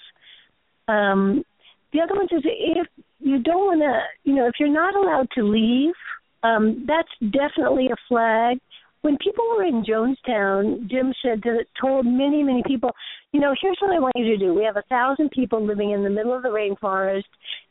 [0.88, 1.44] Um,
[1.92, 2.86] the other ones is if
[3.20, 5.94] you don't want to, you know, if you're not allowed to leave,
[6.42, 8.58] um, that's definitely a flag
[9.06, 12.90] when people were in Jonestown, Jim said that told many, many people,
[13.30, 14.52] you know, here's what I want you to do.
[14.52, 17.22] We have a thousand people living in the middle of the rainforest.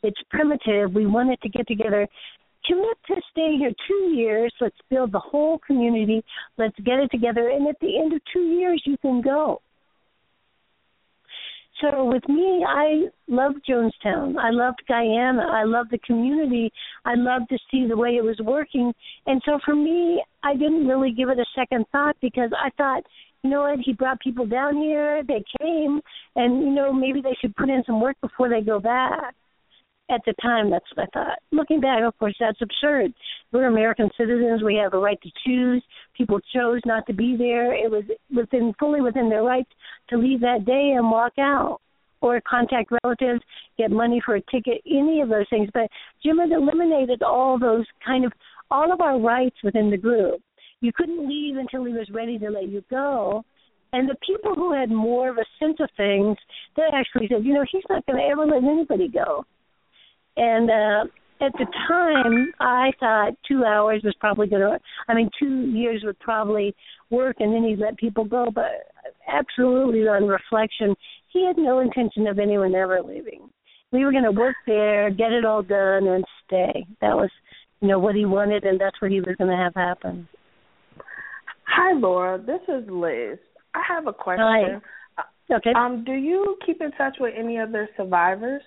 [0.01, 0.93] It's primitive.
[0.93, 2.07] We wanted to get together.
[2.65, 4.53] Commit to stay here two years.
[4.61, 6.23] Let's build the whole community.
[6.57, 7.49] Let's get it together.
[7.49, 9.59] And at the end of two years, you can go.
[11.81, 14.37] So with me, I loved Jonestown.
[14.37, 15.45] I loved Guyana.
[15.51, 16.71] I loved the community.
[17.03, 18.93] I loved to see the way it was working.
[19.25, 23.03] And so for me, I didn't really give it a second thought because I thought,
[23.43, 26.01] you know what, he brought people down here, they came,
[26.35, 29.35] and you know, maybe they should put in some work before they go back.
[30.09, 31.39] At the time, that's what I thought.
[31.51, 33.11] Looking back, of course, that's absurd.
[33.51, 34.61] We're American citizens.
[34.63, 35.83] We have a right to choose.
[36.15, 37.73] People chose not to be there.
[37.73, 38.03] It was
[38.33, 39.71] within fully within their rights
[40.09, 41.79] to leave that day and walk out
[42.21, 43.41] or contact relatives,
[43.77, 45.69] get money for a ticket, any of those things.
[45.73, 45.89] But
[46.23, 48.31] Jim had eliminated all those kind of
[48.71, 50.41] all of our rights within the group.
[50.81, 53.43] You couldn't leave until he was ready to let you go.
[53.93, 56.37] And the people who had more of a sense of things,
[56.75, 59.45] they actually said, you know, he's not going to ever let anybody go.
[60.37, 65.29] And uh, at the time, I thought two hours was probably going to, I mean,
[65.39, 66.75] two years would probably
[67.09, 68.47] work, and then he'd let people go.
[68.53, 68.91] But
[69.27, 70.95] absolutely, on reflection,
[71.31, 73.49] he had no intention of anyone ever leaving.
[73.91, 76.85] We were going to work there, get it all done, and stay.
[77.01, 77.29] That was,
[77.81, 80.27] you know, what he wanted, and that's what he was going to have happen.
[81.67, 82.37] Hi, Laura.
[82.37, 83.37] This is Liz.
[83.73, 84.81] I have a question.
[85.17, 85.55] Hi.
[85.55, 85.73] Okay.
[85.75, 88.61] Um, do you keep in touch with any other survivors?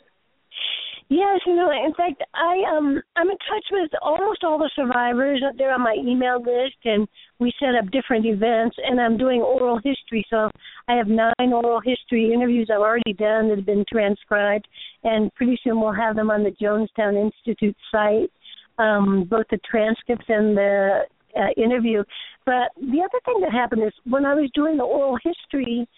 [1.10, 5.42] Yes, you know, in fact, I um I'm in touch with almost all the survivors.
[5.56, 8.76] They're on my email list, and we set up different events.
[8.84, 10.50] And I'm doing oral history, so
[10.86, 14.68] I have nine oral history interviews I've already done that have been transcribed,
[15.02, 18.30] and pretty soon we'll have them on the Jonestown Institute site,
[18.76, 21.04] um, both the transcripts and the
[21.34, 22.04] uh, interview.
[22.44, 25.88] But the other thing that happened is when I was doing the oral history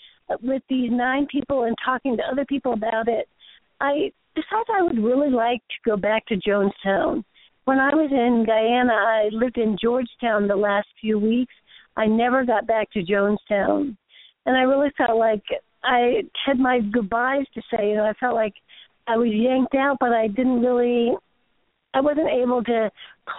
[0.40, 3.28] with these nine people and talking to other people about it,
[3.80, 7.24] I decided I would really like to go back to Jonestown.
[7.64, 11.54] When I was in Guyana, I lived in Georgetown the last few weeks.
[11.96, 13.96] I never got back to Jonestown.
[14.46, 15.42] And I really felt like
[15.82, 17.90] I had my goodbyes to say.
[17.90, 18.54] You know, I felt like
[19.06, 21.12] I was yanked out, but I didn't really,
[21.94, 22.90] I wasn't able to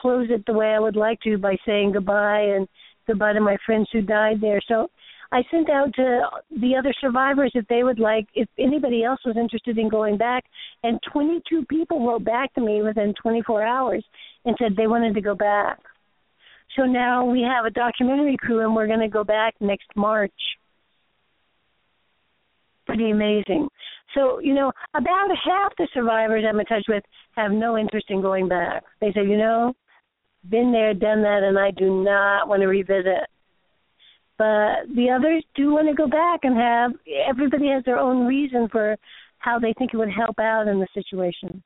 [0.01, 2.67] close it the way I would like to by saying goodbye and
[3.07, 4.61] goodbye to my friends who died there.
[4.67, 4.89] So
[5.33, 6.21] I sent out to
[6.59, 10.43] the other survivors if they would like, if anybody else was interested in going back,
[10.83, 14.03] and 22 people wrote back to me within 24 hours
[14.43, 15.79] and said they wanted to go back.
[16.75, 20.31] So now we have a documentary crew, and we're going to go back next March.
[22.85, 23.69] Pretty amazing.
[24.13, 27.03] So, you know, about half the survivors I'm in touch with
[27.35, 28.83] have no interest in going back.
[28.99, 29.73] They say, you know,
[30.49, 33.27] been there, done that, and I do not want to revisit
[34.41, 36.93] but the others do want to go back and have
[37.29, 38.97] everybody has their own reason for
[39.37, 41.61] how they think it would help out in the situation.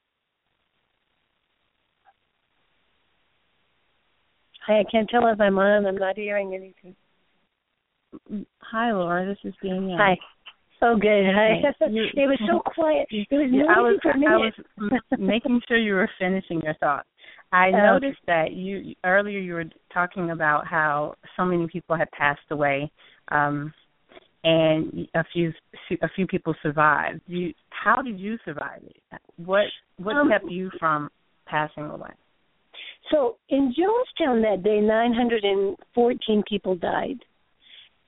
[4.68, 5.86] Hi, I can't tell if I'm on.
[5.86, 6.98] I'm not hearing anything.
[8.60, 9.26] Hi, Laura.
[9.26, 9.98] This is Danielle.
[9.98, 10.18] Hi.
[10.82, 11.34] Oh, good.
[11.34, 11.62] Hi.
[11.80, 13.08] It was so quiet.
[13.10, 14.54] It was yeah, I was, for a minute.
[14.82, 17.08] I was making sure you were finishing your thoughts.
[17.56, 22.42] I noticed that you earlier you were talking about how so many people had passed
[22.52, 22.92] away,
[23.30, 23.74] um,
[24.44, 25.54] and a few
[26.02, 27.22] a few people survived.
[27.28, 28.98] You, how did you survive it?
[29.38, 29.66] What
[29.98, 31.10] what Um, kept you from
[31.46, 32.12] passing away?
[33.12, 37.20] So in Jonestown that day, 914 people died.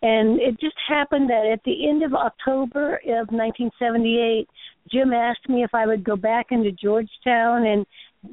[0.01, 4.47] And it just happened that at the end of October of 1978,
[4.91, 7.85] Jim asked me if I would go back into Georgetown and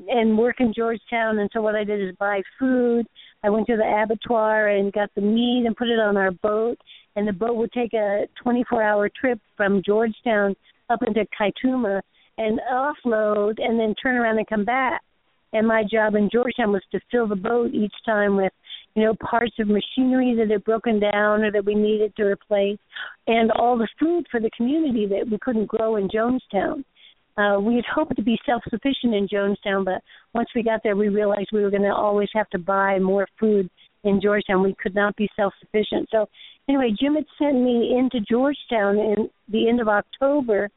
[0.08, 1.38] and work in Georgetown.
[1.38, 3.06] And so what I did is buy food.
[3.42, 6.78] I went to the abattoir and got the meat and put it on our boat.
[7.16, 10.56] And the boat would take a 24-hour trip from Georgetown
[10.90, 12.00] up into Kaituma
[12.38, 15.00] and offload and then turn around and come back
[15.54, 18.52] and my job in Georgetown was to fill the boat each time with,
[18.94, 22.78] you know, parts of machinery that had broken down or that we needed to replace,
[23.28, 26.84] and all the food for the community that we couldn't grow in Jonestown.
[27.36, 30.02] Uh, we had hoped to be self-sufficient in Jonestown, but
[30.34, 33.26] once we got there, we realized we were going to always have to buy more
[33.40, 33.68] food
[34.04, 34.62] in Georgetown.
[34.62, 36.08] We could not be self sufficient.
[36.12, 36.28] So
[36.68, 40.70] anyway, Jim had sent me into Georgetown in the end of October,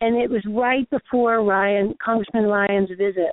[0.00, 3.32] and it was right before Ryan Congressman Ryan's visit.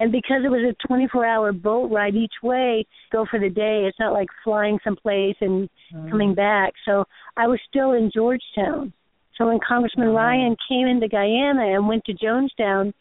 [0.00, 3.84] And because it was a 24-hour boat ride each way, go for the day.
[3.86, 6.10] It's not like flying someplace and mm.
[6.10, 6.72] coming back.
[6.84, 7.04] So
[7.36, 8.92] I was still in Georgetown.
[9.36, 10.16] So when Congressman mm.
[10.16, 12.92] Ryan came into Guyana and went to Jonestown,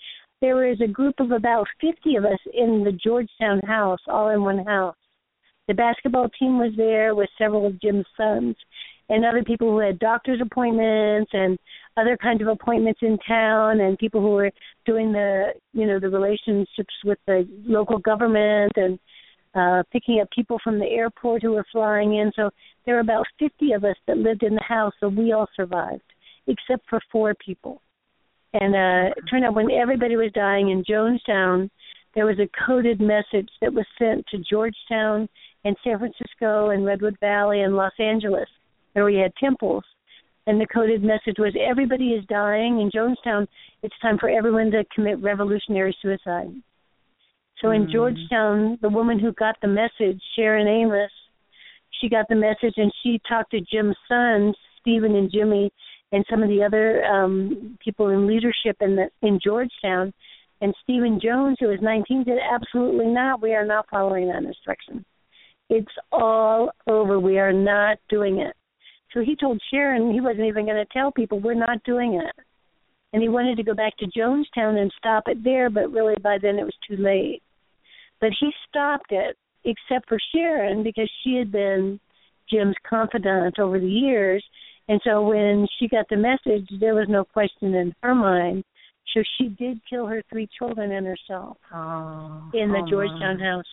[0.42, 4.44] there was a group of about 50 of us in the Georgetown house, all in
[4.44, 4.96] one house.
[5.68, 8.56] The basketball team was there with several of Jim's sons
[9.10, 11.58] and other people who had doctor's appointments and
[11.98, 14.52] other kinds of appointments in town and people who were
[14.86, 18.98] doing the you know the relationships with the local government and
[19.56, 22.50] uh picking up people from the airport who were flying in so
[22.86, 26.02] there were about 50 of us that lived in the house so we all survived
[26.48, 27.82] except for four people
[28.54, 31.70] and uh it turned out when everybody was dying in Jonestown
[32.16, 35.28] there was a coded message that was sent to Georgetown
[35.66, 38.50] and San Francisco and Redwood Valley and Los Angeles
[38.94, 39.84] where we had temples
[40.46, 43.48] and the coded message was everybody is dying in Jonestown.
[43.82, 46.50] It's time for everyone to commit revolutionary suicide.
[47.62, 47.92] So in mm.
[47.92, 51.12] Georgetown, the woman who got the message, Sharon Amos,
[52.02, 55.72] she got the message and she talked to Jim's sons, Stephen and Jimmy,
[56.14, 60.14] and some of the other um people in leadership in the in Georgetown.
[60.62, 63.42] And Stephen Jones, who was 19, said, "Absolutely not.
[63.42, 65.04] We are not following that instruction.
[65.70, 67.20] It's all over.
[67.20, 68.56] We are not doing it."
[69.14, 72.46] So he told Sharon he wasn't even going to tell people we're not doing it.
[73.12, 76.38] And he wanted to go back to Jonestown and stop it there, but really by
[76.42, 77.44] then it was too late.
[78.20, 82.00] But he stopped it, except for Sharon, because she had been
[82.50, 84.44] Jim's confidant over the years.
[84.90, 88.64] And so when she got the message, there was no question in her mind.
[89.14, 93.46] So she did kill her three children and herself oh, in the oh Georgetown my.
[93.46, 93.66] house.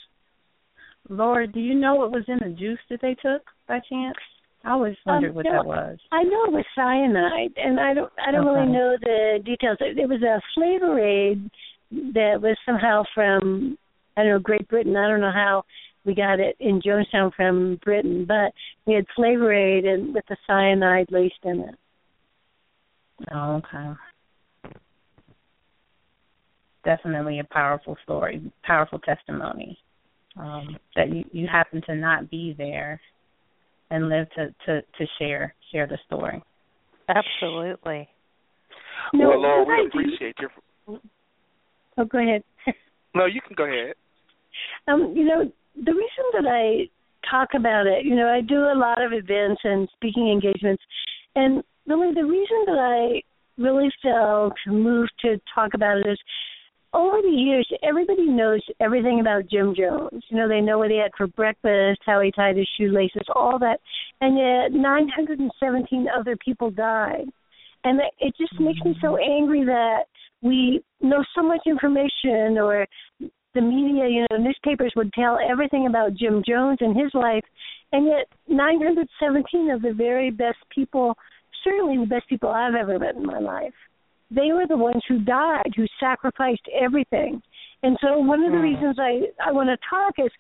[1.09, 4.17] Lord, do you know what was in the juice that they took by chance?
[4.65, 5.99] I always wondered um, what there, that was.
[6.13, 8.61] I know it was cyanide, and I don't I don't okay.
[8.61, 9.79] really know the details.
[9.81, 11.51] It, it was a flavor aid
[11.91, 13.79] that was somehow from
[14.17, 14.97] I don't know Great Britain.
[14.97, 15.65] I don't know how
[16.05, 18.53] we got it in Jonestown from Britain, but
[18.87, 21.75] we had flavor aid and with the cyanide laced in it.
[23.33, 23.93] Oh, okay.
[26.85, 29.79] Definitely a powerful story, powerful testimony.
[30.39, 33.01] Um, that you you happen to not be there
[33.91, 36.43] and live to to to share share the story.
[37.09, 38.09] Absolutely.
[39.13, 40.51] No, well, Laura, we I appreciate your.
[41.99, 42.45] Oh, go ahead.
[43.15, 43.95] No, you can go ahead.
[44.87, 46.89] Um, you know, the reason that I
[47.31, 50.83] talk about it, you know, I do a lot of events and speaking engagements,
[51.35, 53.23] and really the reason that I
[53.61, 56.19] really felt moved to talk about it is
[56.93, 60.25] over the years, everybody knows everything about Jim Jones.
[60.29, 63.59] You know, they know what he had for breakfast, how he tied his shoelaces, all
[63.61, 63.79] that.
[64.21, 67.27] And yet, 917 other people died.
[67.85, 69.31] And it just makes me so mm-hmm.
[69.31, 70.05] angry that
[70.43, 72.87] we know so much information, or
[73.55, 77.45] the media, you know, newspapers would tell everything about Jim Jones and his life,
[77.93, 81.17] and yet 917 of the very best people,
[81.65, 83.75] certainly the best people I've ever met in my life,
[84.31, 87.43] they were the ones who died, who sacrificed everything.
[87.83, 88.63] And so one of the Mm.
[88.63, 90.31] reasons I I want to talk is,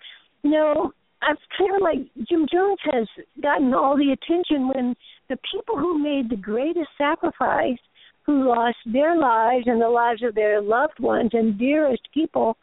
[0.43, 0.93] you know,
[1.23, 3.09] I've kind of like Jim Jones has
[3.43, 4.97] gotten all the attention when
[5.29, 7.79] the people who made the greatest sacrifice,
[8.23, 12.57] who lost their lives and the lives of their loved ones and dearest people,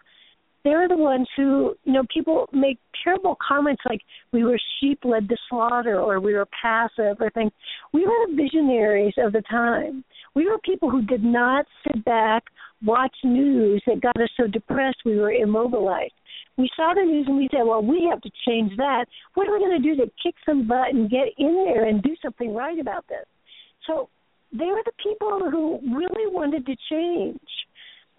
[0.68, 4.02] they're the ones who, you know, people make terrible comments like
[4.34, 7.54] we were sheep led to slaughter or we were passive or things.
[7.94, 10.04] We were the visionaries of the time.
[10.36, 12.44] We were people who did not sit back,
[12.84, 16.14] watch news that got us so depressed we were immobilized.
[16.58, 19.06] We saw the news and we said, well, we have to change that.
[19.36, 22.04] What are we going to do to kick some butt and get in there and
[22.04, 23.26] do something right about this?
[23.86, 24.10] So
[24.52, 27.40] they were the people who really wanted to change.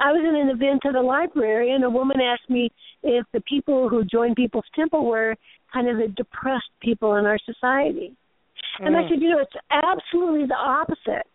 [0.00, 2.70] I was in an event at a library, and a woman asked me
[3.02, 5.34] if the people who joined People's Temple were
[5.72, 8.14] kind of the depressed people in our society.
[8.80, 9.08] And I Mm.
[9.08, 11.26] said, you know, it's absolutely the opposite.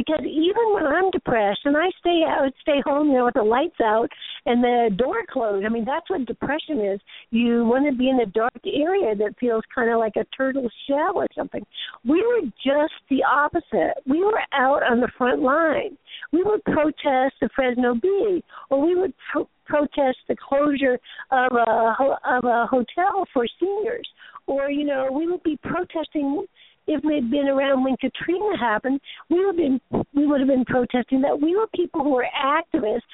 [0.00, 3.42] Because even when I'm depressed and I stay out, stay home, you know, with the
[3.42, 4.08] lights out
[4.46, 5.66] and the door closed.
[5.66, 7.00] I mean, that's what depression is.
[7.30, 10.70] You want to be in a dark area that feels kind of like a turtle
[10.88, 11.62] shell or something.
[12.02, 14.00] We were just the opposite.
[14.06, 15.98] We were out on the front line.
[16.32, 20.98] We would protest the Fresno Bee, or we would pro- protest the closure
[21.30, 21.94] of a
[22.24, 24.08] of a hotel for seniors,
[24.46, 26.46] or you know, we would be protesting
[26.90, 29.80] if we had been around when Katrina happened, we would have been
[30.12, 33.12] we would have been protesting that we were people who were activists.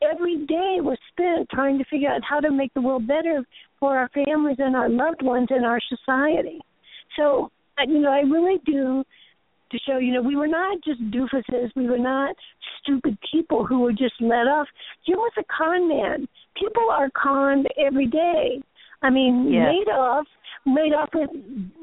[0.00, 3.44] Every day was spent trying to figure out how to make the world better
[3.80, 6.60] for our families and our loved ones and our society.
[7.16, 7.50] So,
[7.86, 9.02] you know, I really do
[9.72, 11.70] to show, you know, we were not just doofuses.
[11.74, 12.36] We were not
[12.82, 14.68] stupid people who were just let off.
[15.06, 16.28] Jim was a con man.
[16.60, 18.60] People are conned every day.
[19.02, 19.72] I mean, yeah.
[19.72, 20.24] Madoff
[20.66, 21.30] made off with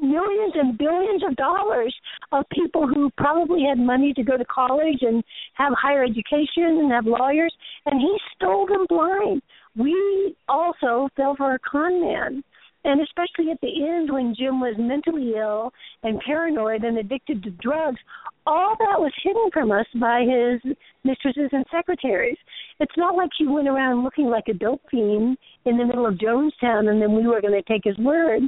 [0.00, 1.94] millions and billions of dollars
[2.32, 5.24] of people who probably had money to go to college and
[5.54, 7.54] have higher education and have lawyers,
[7.86, 9.42] and he stole them blind.
[9.76, 12.44] We also fell for a con man.
[12.86, 17.50] And especially at the end when Jim was mentally ill and paranoid and addicted to
[17.50, 17.98] drugs,
[18.46, 22.36] all that was hidden from us by his mistresses and secretaries.
[22.80, 26.18] It's not like he went around looking like a dope fiend in the middle of
[26.18, 28.42] Jonestown and then we were going to take his word.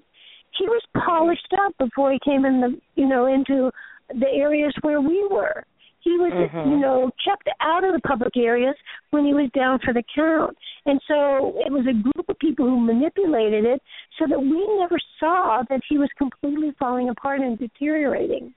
[0.59, 3.71] He was polished up before he came in the you know into
[4.09, 5.65] the areas where we were.
[6.07, 6.71] He was, mm-hmm.
[6.71, 8.77] you know, kept out of the public areas
[9.11, 10.57] when he was down for the count.
[10.85, 13.83] And so it was a group of people who manipulated it
[14.17, 18.55] so that we never saw that he was completely falling apart and deteriorating.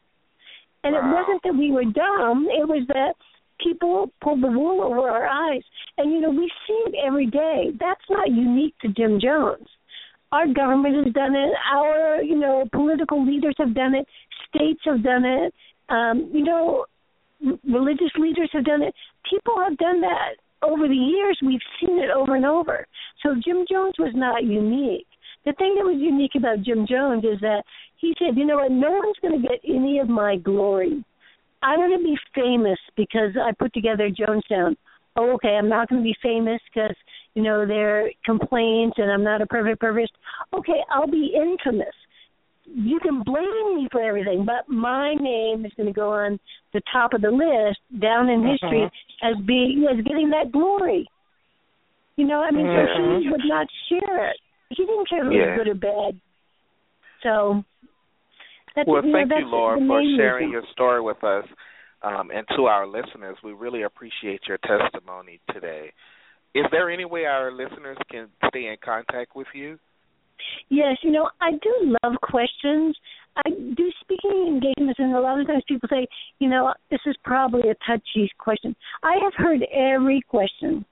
[0.83, 1.01] And wow.
[1.01, 3.13] it wasn't that we were dumb, it was that
[3.59, 5.63] people pulled the wool over our eyes.
[5.97, 7.71] And, you know, we see it every day.
[7.79, 9.67] That's not unique to Jim Jones.
[10.31, 11.53] Our government has done it.
[11.73, 14.05] Our, you know, political leaders have done it.
[14.47, 15.53] States have done it.
[15.89, 16.85] Um, you know,
[17.67, 18.93] religious leaders have done it.
[19.29, 21.37] People have done that over the years.
[21.43, 22.85] We've seen it over and over.
[23.23, 25.07] So Jim Jones was not unique.
[25.45, 27.63] The thing that was unique about Jim Jones is that
[27.97, 31.03] he said, you know what, no one's going to get any of my glory.
[31.63, 34.75] I'm going to be famous because I put together Jonestown.
[35.17, 36.95] Oh, okay, I'm not going to be famous because,
[37.35, 40.07] you know, their complaints and I'm not a perfect person.
[40.53, 41.93] Okay, I'll be infamous
[42.73, 46.39] you can blame me for everything, but my name is going to go on
[46.73, 49.31] the top of the list down in history uh-huh.
[49.31, 51.07] as being as getting that glory.
[52.15, 52.85] You know, I mean, yeah.
[52.95, 54.37] so he would not share it.
[54.69, 56.21] He didn't care if it was good or bad.
[57.23, 57.63] So.
[58.75, 61.43] That's, well, you thank know, you, Laura, for sharing your story with us.
[62.03, 65.91] Um, and to our listeners, we really appreciate your testimony today.
[66.55, 69.77] Is there any way our listeners can stay in contact with you?
[70.69, 72.95] Yes, you know, I do love questions.
[73.45, 76.07] I do speaking engagements, and a lot of times people say,
[76.39, 78.75] you know, this is probably a touchy question.
[79.03, 80.85] I have heard every question.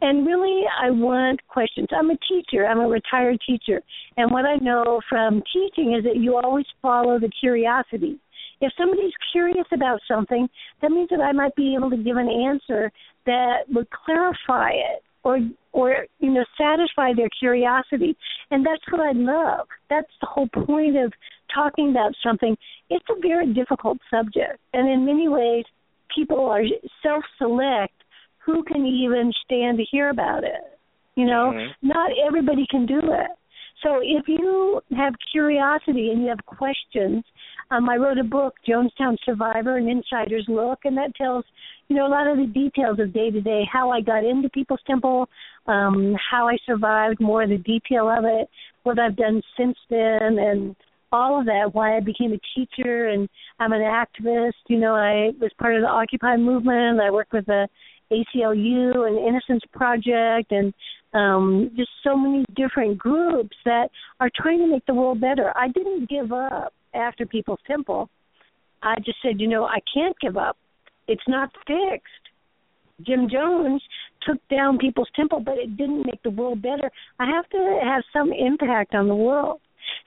[0.00, 1.88] And really, I want questions.
[1.92, 2.66] I'm a teacher.
[2.66, 3.82] I'm a retired teacher.
[4.16, 8.18] And what I know from teaching is that you always follow the curiosity.
[8.60, 10.48] If somebody's curious about something,
[10.82, 12.92] that means that I might be able to give an answer
[13.26, 15.38] that would clarify it or
[15.72, 18.16] or you know satisfy their curiosity.
[18.50, 19.66] And that's what i love.
[19.88, 21.12] That's the whole point of
[21.54, 22.56] talking about something.
[22.88, 24.58] It's a very difficult subject.
[24.72, 25.64] And in many ways
[26.14, 26.62] people are
[27.02, 27.94] self select
[28.38, 30.78] who can even stand to hear about it.
[31.14, 31.88] You know mm-hmm.
[31.88, 33.30] not everybody can do it
[33.82, 37.24] so if you have curiosity and you have questions
[37.70, 41.44] um, I wrote a book, Jonestown Survivor, an insider's look, and that tells
[41.88, 44.48] you know a lot of the details of day to day, how I got into
[44.48, 45.28] People's Temple,
[45.66, 48.48] um, how I survived, more of the detail of it,
[48.82, 50.74] what I've done since then, and
[51.12, 51.70] all of that.
[51.72, 53.28] Why I became a teacher, and
[53.60, 54.52] I'm an activist.
[54.68, 57.00] You know, I was part of the Occupy movement.
[57.00, 57.68] I worked with the
[58.10, 60.72] ACLU and Innocence Project, and
[61.12, 65.52] um, just so many different groups that are trying to make the world better.
[65.56, 68.08] I didn't give up after People's Temple.
[68.82, 70.56] I just said, you know, I can't give up.
[71.08, 72.06] It's not fixed.
[73.06, 73.82] Jim Jones
[74.22, 76.90] took down People's Temple, but it didn't make the world better.
[77.18, 79.60] I have to have some impact on the world.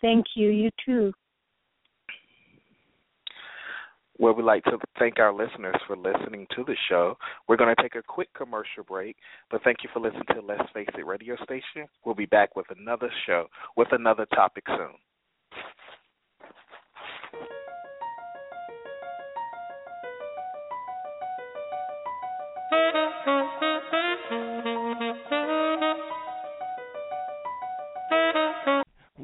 [0.00, 0.48] Thank you.
[0.48, 1.12] You too.
[4.18, 7.16] Well, we'd like to thank our listeners for listening to the show.
[7.48, 9.16] We're going to take a quick commercial break,
[9.50, 11.88] but thank you for listening to Let's Face It radio station.
[12.04, 13.46] We'll be back with another show
[13.78, 14.92] with another topic soon.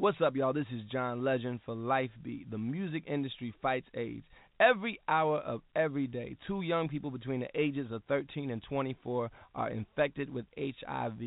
[0.07, 0.53] What's up, y'all?
[0.53, 2.49] This is John Legend for Lifebeat.
[2.49, 4.25] The music industry fights AIDS.
[4.59, 9.29] Every hour of every day, two young people between the ages of 13 and 24
[9.55, 11.19] are infected with HIV.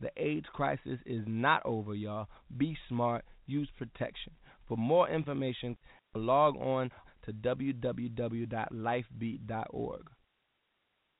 [0.00, 2.26] The AIDS crisis is not over, y'all.
[2.56, 4.32] Be smart, use protection.
[4.68, 5.76] For more information,
[6.14, 6.90] log on
[7.26, 10.10] to www.lifebeat.org.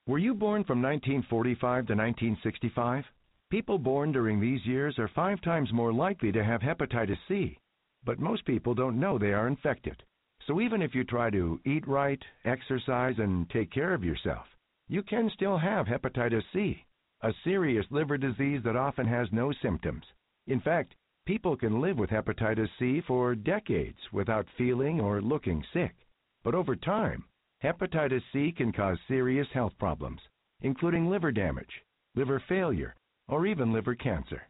[0.07, 3.07] Were you born from 1945 to 1965?
[3.51, 7.57] People born during these years are five times more likely to have hepatitis C,
[8.05, 10.03] but most people don't know they are infected.
[10.47, 14.45] So even if you try to eat right, exercise, and take care of yourself,
[14.89, 16.85] you can still have hepatitis C,
[17.23, 20.05] a serious liver disease that often has no symptoms.
[20.47, 20.95] In fact,
[21.25, 25.95] people can live with hepatitis C for decades without feeling or looking sick.
[26.43, 27.25] But over time,
[27.65, 30.21] hepatitis C can cause serious health problems,
[30.61, 31.83] including liver damage,
[32.15, 32.95] liver failure,
[33.27, 34.43] or even liver cancer.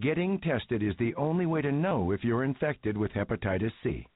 [0.00, 4.06] Getting tested is the only way to know if you're infected with hepatitis C.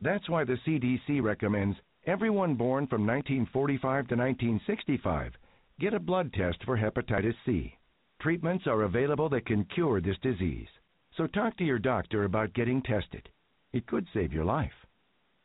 [0.00, 1.76] That's why the CDC recommends
[2.06, 5.32] everyone born from 1945 to 1965
[5.80, 7.76] get a blood test for hepatitis C.
[8.20, 10.68] Treatments are available that can cure this disease.
[11.16, 13.28] So talk to your doctor about getting tested.
[13.72, 14.86] It could save your life.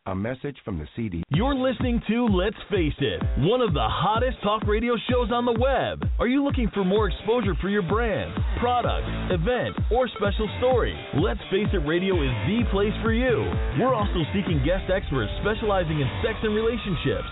[0.05, 1.23] A message from the CD.
[1.29, 5.55] You're listening to Let's Face It, one of the hottest talk radio shows on the
[5.55, 6.03] web.
[6.19, 10.91] Are you looking for more exposure for your brand, product, event, or special story?
[11.15, 13.47] Let's Face It Radio is the place for you.
[13.79, 17.31] We're also seeking guest experts specializing in sex and relationships,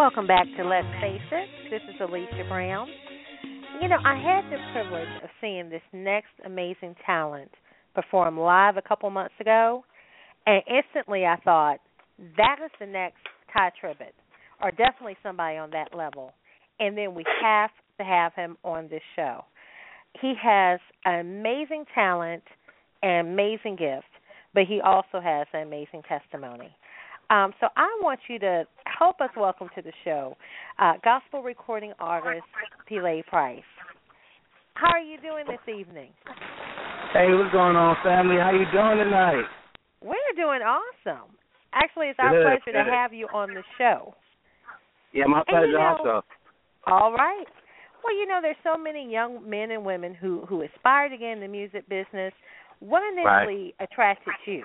[0.00, 1.48] Welcome back to Let's Face It.
[1.70, 2.88] This is Alicia Brown.
[3.82, 7.50] You know, I had the privilege of seeing this next amazing talent
[7.94, 9.84] perform live a couple months ago,
[10.46, 11.80] and instantly I thought,
[12.38, 13.18] that is the next
[13.52, 14.14] Tye Tribbett,
[14.62, 16.32] or definitely somebody on that level.
[16.78, 19.44] And then we have to have him on this show.
[20.18, 22.44] He has an amazing talent
[23.02, 24.08] and amazing gift,
[24.54, 26.74] but he also has an amazing testimony.
[27.30, 30.36] Um, so I want you to help us welcome to the show
[30.80, 32.42] uh, gospel recording artist
[32.88, 33.62] Pele Price.
[34.74, 36.10] How are you doing this evening?
[37.12, 38.34] Hey, what's going on, family?
[38.34, 39.44] How you doing tonight?
[40.02, 41.30] We're doing awesome.
[41.72, 44.12] Actually, it's our pleasure to have you on the show.
[45.12, 46.22] Yeah, my pleasure you know, also.
[46.88, 47.46] All right.
[48.02, 51.28] Well, you know, there's so many young men and women who who aspire to get
[51.32, 52.32] in the music business.
[52.80, 54.64] What initially attracted you?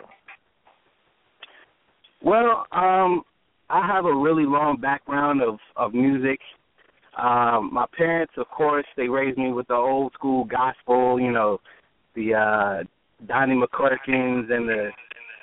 [2.26, 3.22] Well, um,
[3.70, 6.40] I have a really long background of of music.
[7.16, 11.60] Um, my parents, of course, they raised me with the old school gospel, you know,
[12.16, 12.84] the uh
[13.28, 14.90] Donnie McClurkins and the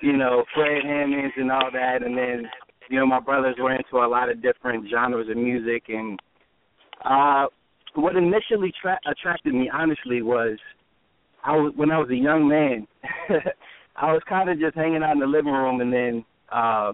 [0.03, 2.51] you know, Fred Hammonds and all that and then,
[2.91, 6.19] you know, my brothers were into a lot of different genres of music and
[7.05, 7.47] uh
[7.95, 10.59] what initially tra- attracted me honestly was
[11.45, 12.89] I was when I was a young man
[13.97, 16.93] I was kind of just hanging out in the living room and then uh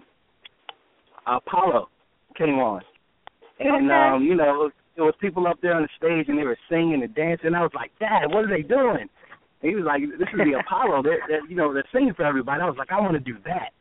[1.26, 1.88] Apollo
[2.36, 2.82] came on.
[3.60, 3.94] And Okay.
[3.94, 7.02] um, you know, there was people up there on the stage and they were singing
[7.02, 7.54] and dancing.
[7.54, 9.08] I was like, Dad, what are they doing?
[9.60, 11.02] And he was like, This is the Apollo.
[11.02, 12.62] They're, they're you know, they're singing for everybody.
[12.62, 13.72] I was like, I want to do that.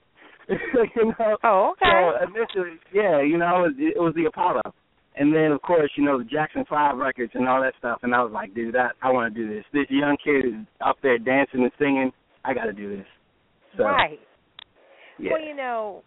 [0.49, 1.37] you know.
[1.43, 1.85] Oh, okay.
[1.91, 4.61] So initially, yeah, you know, it was, it was the Apollo.
[5.15, 7.99] And then of course, you know, the Jackson Five records and all that stuff.
[8.03, 9.65] And I was like, dude, that I want to do this.
[9.73, 12.11] This young kid is up there dancing and singing.
[12.45, 13.05] I got to do this.
[13.77, 14.19] So, Right.
[15.19, 15.31] Yeah.
[15.34, 16.03] Well, you know,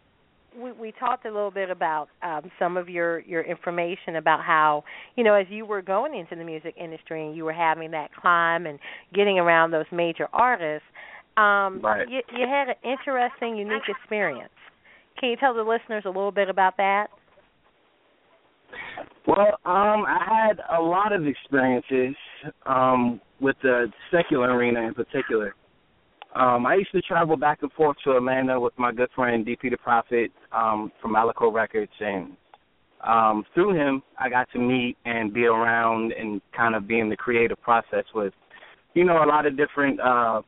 [0.59, 4.85] we we talked a little bit about um some of your your information about how
[5.17, 8.11] you know as you were going into the music industry and you were having that
[8.15, 8.79] climb and
[9.15, 10.87] getting around those major artists
[11.37, 12.09] um Right.
[12.09, 14.51] you you had an interesting unique experience
[15.19, 17.09] can you tell the listeners a little bit about that
[19.27, 22.17] Well, um, I had a lot of experiences
[22.67, 25.55] um, with the secular arena in particular.
[26.35, 29.71] Um, I used to travel back and forth to Atlanta with my good friend DP
[29.71, 32.37] the Prophet um, from Alico Records, and
[33.07, 37.09] um, through him, I got to meet and be around and kind of be in
[37.09, 38.33] the creative process with,
[38.95, 40.43] you know, a lot of different uh,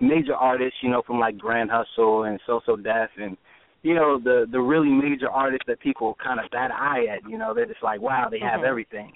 [0.00, 3.36] major artists, you know, from like Grand Hustle and So So Def and
[3.82, 7.28] you know the the really major artists that people kind of bat eye at.
[7.28, 8.68] You know, they're just like, wow, they have Mhm.
[8.68, 9.12] everything.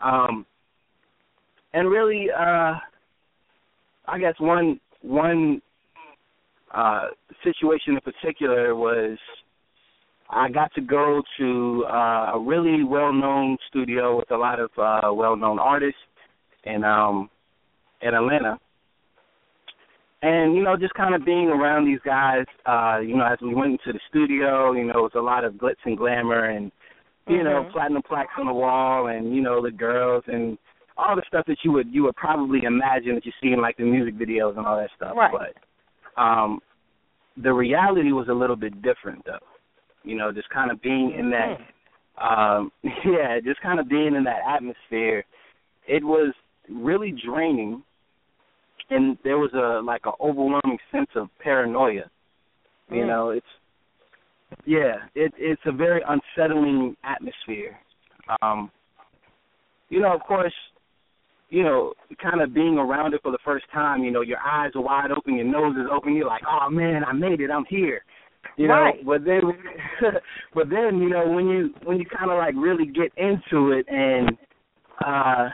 [0.00, 0.44] Um,
[1.72, 2.78] and really, uh,
[4.06, 5.60] I guess one one
[6.74, 7.08] uh,
[7.44, 9.18] situation in particular was
[10.30, 15.12] I got to go to uh, a really well-known studio with a lot of uh,
[15.12, 16.00] well-known artists
[16.64, 17.30] in um,
[18.02, 18.58] in Atlanta.
[20.22, 23.54] And you know, just kind of being around these guys, uh, you know, as we
[23.54, 26.72] went into the studio, you know, it was a lot of glitz and glamour, and
[27.28, 27.72] you know, Mhm.
[27.72, 30.58] platinum plaques on the wall, and you know, the girls, and
[30.96, 33.76] all the stuff that you would you would probably imagine that you see in like
[33.76, 35.14] the music videos and all that stuff.
[35.16, 35.32] Right.
[35.32, 36.60] But um,
[37.36, 39.38] the reality was a little bit different, though.
[40.04, 41.58] You know, just kind of being in that,
[42.22, 45.24] um, yeah, just kind of being in that atmosphere.
[45.86, 46.32] It was
[46.68, 47.82] really draining
[48.90, 52.10] and there was a like an overwhelming sense of paranoia.
[52.90, 53.06] You Mm.
[53.08, 53.46] know, it's
[54.64, 57.78] yeah, it it's a very unsettling atmosphere.
[58.42, 58.70] Um
[59.88, 60.54] you know, of course,
[61.48, 64.72] you know, kind of being around it for the first time, you know, your eyes
[64.74, 67.50] are wide open, your nose is open, you're like, "Oh man, I made it.
[67.50, 68.02] I'm here."
[68.56, 69.04] You know, Right.
[69.04, 69.40] but then
[70.54, 73.86] but then, you know, when you when you kind of like really get into it
[73.88, 74.36] and
[75.04, 75.48] uh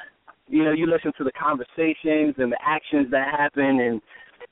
[0.48, 4.00] you know, you listen to the conversations and the actions that happen and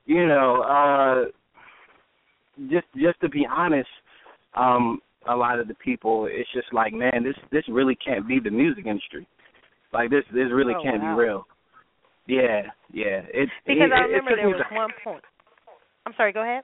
[0.07, 1.25] you know, uh
[2.71, 3.89] just just to be honest,
[4.55, 8.41] um, a lot of the people it's just like, man, this this really can't be
[8.41, 9.27] the music industry.
[9.93, 11.17] Like this this really Oh, can't wow.
[11.17, 11.47] be real.
[12.27, 12.62] Yeah,
[12.93, 13.23] yeah.
[13.35, 15.25] It's Because it, I remember there was one point.
[16.07, 16.33] I'm sorry.
[16.33, 16.62] Go ahead.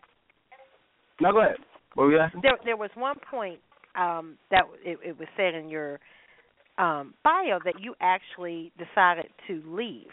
[1.21, 1.57] No, go ahead.
[1.95, 2.43] What were you asking?
[2.43, 3.59] There, there was one point
[3.99, 5.99] um, that it, it was said in your
[6.79, 10.13] um, bio that you actually decided to leave,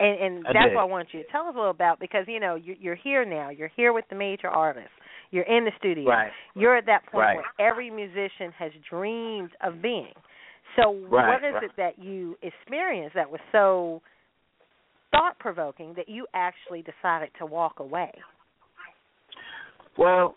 [0.00, 2.40] and, and that's what I want you to tell us a little about because you
[2.40, 3.50] know you're, you're here now.
[3.50, 4.90] You're here with the major artists.
[5.30, 6.08] You're in the studio.
[6.08, 6.30] Right.
[6.54, 7.36] You're at that point Right.
[7.36, 10.12] where every musician has dreamed of being.
[10.76, 11.64] So Right, what is right.
[11.64, 14.02] it that you experienced that was so
[15.10, 18.12] thought provoking that you actually decided to walk away?
[19.96, 20.36] Well,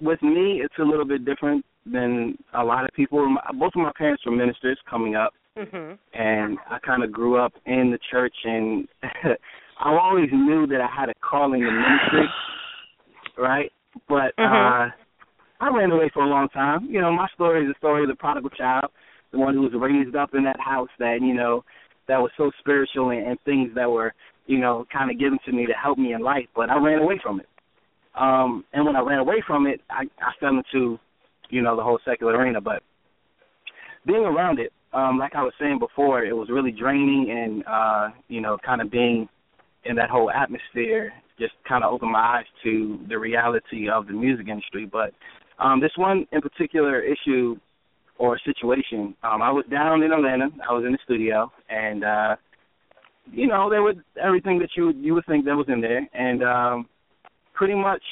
[0.00, 3.36] with me, it's a little bit different than a lot of people.
[3.58, 5.98] Both of my parents were ministers coming up, Mhm.
[6.14, 8.88] and I kind of grew up in the church, and
[9.78, 12.28] I always knew that I had a calling in ministry,
[13.36, 13.72] right?
[14.08, 14.88] But Mhm.
[14.88, 14.90] uh
[15.60, 16.86] I ran away for a long time.
[16.90, 18.90] You know, my story is the story of the prodigal child,
[19.34, 21.64] the one who was raised up in that house that you know
[22.08, 24.14] that was so spiritual and, and things that were
[24.46, 26.46] you know kind of given to me to help me in life.
[26.54, 27.48] But I ran away from it.
[28.18, 30.98] Um, and when I ran away from it, I, I fell into,
[31.50, 32.60] you know, the whole secular arena.
[32.60, 32.82] But
[34.06, 38.14] being around it, um, like I was saying before, it was really draining, and uh,
[38.28, 39.28] you know, kind of being
[39.84, 44.12] in that whole atmosphere just kind of opened my eyes to the reality of the
[44.12, 44.88] music industry.
[44.90, 45.12] But
[45.58, 47.56] um, this one in particular issue
[48.18, 50.48] or situation, um, I was down in Atlanta.
[50.68, 52.36] I was in the studio, and uh,
[53.32, 56.42] you know, there was everything that you you would think that was in there, and
[56.42, 56.88] um,
[57.54, 58.02] pretty much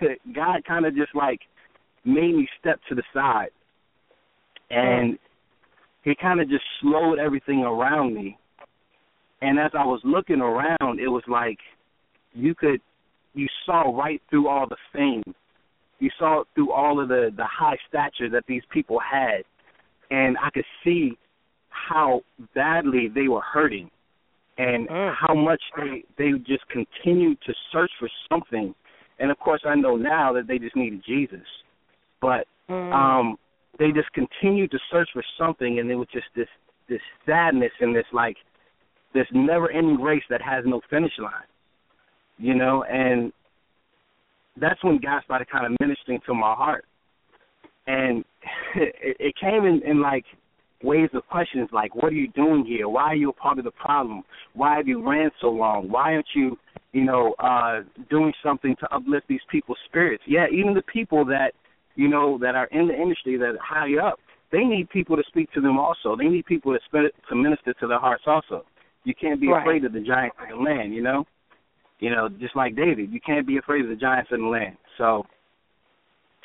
[0.34, 1.40] God kind of just like
[2.04, 3.50] made me step to the side,
[4.70, 5.18] and
[6.04, 8.38] He kind of just slowed everything around me.
[9.40, 11.58] And as I was looking around, it was like
[12.32, 12.80] you could
[13.34, 15.34] you saw right through all the fame.
[16.02, 19.44] You saw through all of the the high stature that these people had,
[20.10, 21.16] and I could see
[21.68, 22.22] how
[22.56, 23.88] badly they were hurting
[24.58, 28.74] and how much they they just continued to search for something.
[29.20, 31.46] And of course, I know now that they just needed Jesus,
[32.20, 33.36] but um,
[33.78, 36.48] they just continued to search for something, and it was just this
[36.88, 38.36] this sadness and this like
[39.14, 41.50] this never-ending race that has no finish line,
[42.38, 42.82] you know.
[42.82, 43.32] And
[44.60, 46.84] that's when God started kind of ministering to my heart,
[47.86, 48.24] and
[48.74, 50.24] it, it came in, in like
[50.82, 52.88] waves of questions like, "What are you doing here?
[52.88, 54.22] Why are you a part of the problem?
[54.54, 55.90] Why have you ran so long?
[55.90, 56.58] Why aren't you,
[56.92, 57.80] you know, uh,
[58.10, 60.24] doing something to uplift these people's spirits?
[60.26, 61.52] Yeah, even the people that,
[61.94, 64.18] you know, that are in the industry that are high up,
[64.50, 66.16] they need people to speak to them also.
[66.16, 68.64] They need people to spend, to minister to their hearts also.
[69.04, 69.62] You can't be Right.
[69.62, 71.26] afraid of the giants in the land, you know.
[72.02, 74.76] You know, just like David, you can't be afraid of the giants in the land.
[74.98, 75.24] So,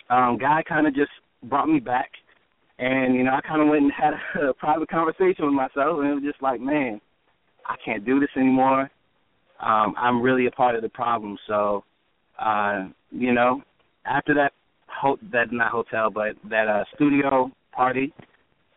[0.10, 1.12] um, God kind of just
[1.44, 2.12] brought me back,
[2.80, 6.00] and you know, I kind of went and had a, a private conversation with myself,
[6.00, 7.02] and it was just like, man,
[7.66, 8.90] I can't do this anymore.
[9.60, 11.38] um, I'm really a part of the problem.
[11.48, 11.84] So,
[12.40, 13.62] uh, you know,
[14.06, 14.54] after that,
[14.88, 18.14] ho- that not hotel, but that uh, studio party,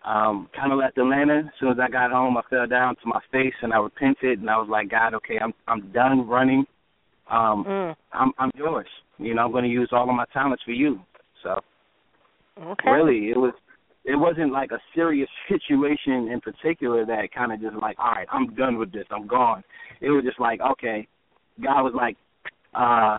[0.04, 1.40] um, kind of left Atlanta.
[1.46, 4.40] As soon as I got home, I fell down to my face and I repented,
[4.40, 6.64] and I was like, God, okay, I'm I'm done running.
[7.30, 7.96] Um, mm.
[8.12, 8.88] I'm I'm yours.
[9.18, 11.00] You know, I'm going to use all of my talents for you.
[11.42, 11.60] So,
[12.58, 12.90] okay.
[12.90, 13.52] really, it was
[14.04, 18.26] it wasn't like a serious situation in particular that kind of just like, all right,
[18.32, 19.62] I'm done with this, I'm gone.
[20.00, 21.06] It was just like, okay,
[21.62, 22.16] God was like,
[22.74, 23.18] uh,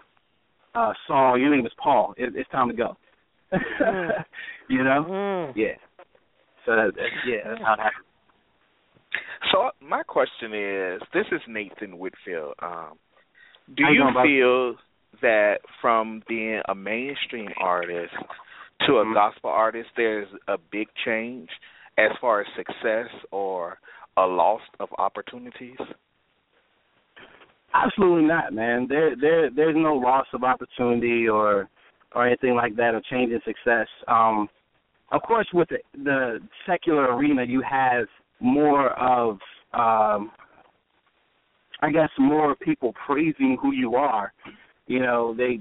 [0.74, 2.14] uh, Saul, your name is Paul.
[2.18, 2.98] It, it's time to go.
[3.54, 4.10] mm.
[4.70, 5.06] you know?
[5.08, 5.54] Mm.
[5.56, 5.76] Yeah.
[6.66, 8.06] So that, that, yeah, that's how it happened.
[9.52, 12.54] So my question is, this is Nathan Whitfield.
[12.62, 12.98] Um,
[13.76, 14.76] do you you feel
[15.22, 18.14] that from being a mainstream artist
[18.86, 19.14] to a Mhm.
[19.14, 21.50] gospel artist, there's a big change
[21.98, 23.80] as far as success or
[24.18, 25.78] a loss of opportunities?
[27.74, 28.88] Absolutely not, man.
[28.88, 31.70] There there there's no loss of opportunity or
[32.14, 33.88] or anything like that or change in success.
[34.08, 34.50] Um
[35.12, 38.06] of course with the, the secular arena you have
[38.40, 39.40] more of
[39.74, 40.32] um
[41.82, 44.34] I guess more people praising who you are.
[44.88, 45.60] You know, they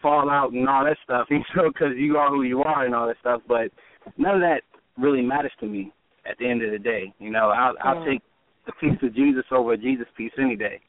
[0.00, 2.94] fall out and all that stuff, you know, because you are who you are and
[2.94, 3.42] all that stuff.
[3.46, 3.70] But
[4.16, 4.62] none of that
[4.96, 5.92] really matters to me
[6.28, 7.12] at the end of the day.
[7.18, 8.12] You know, I'll, I'll Mm.
[8.12, 8.22] take
[8.66, 10.80] the piece of Jesus over a Jesus piece any day.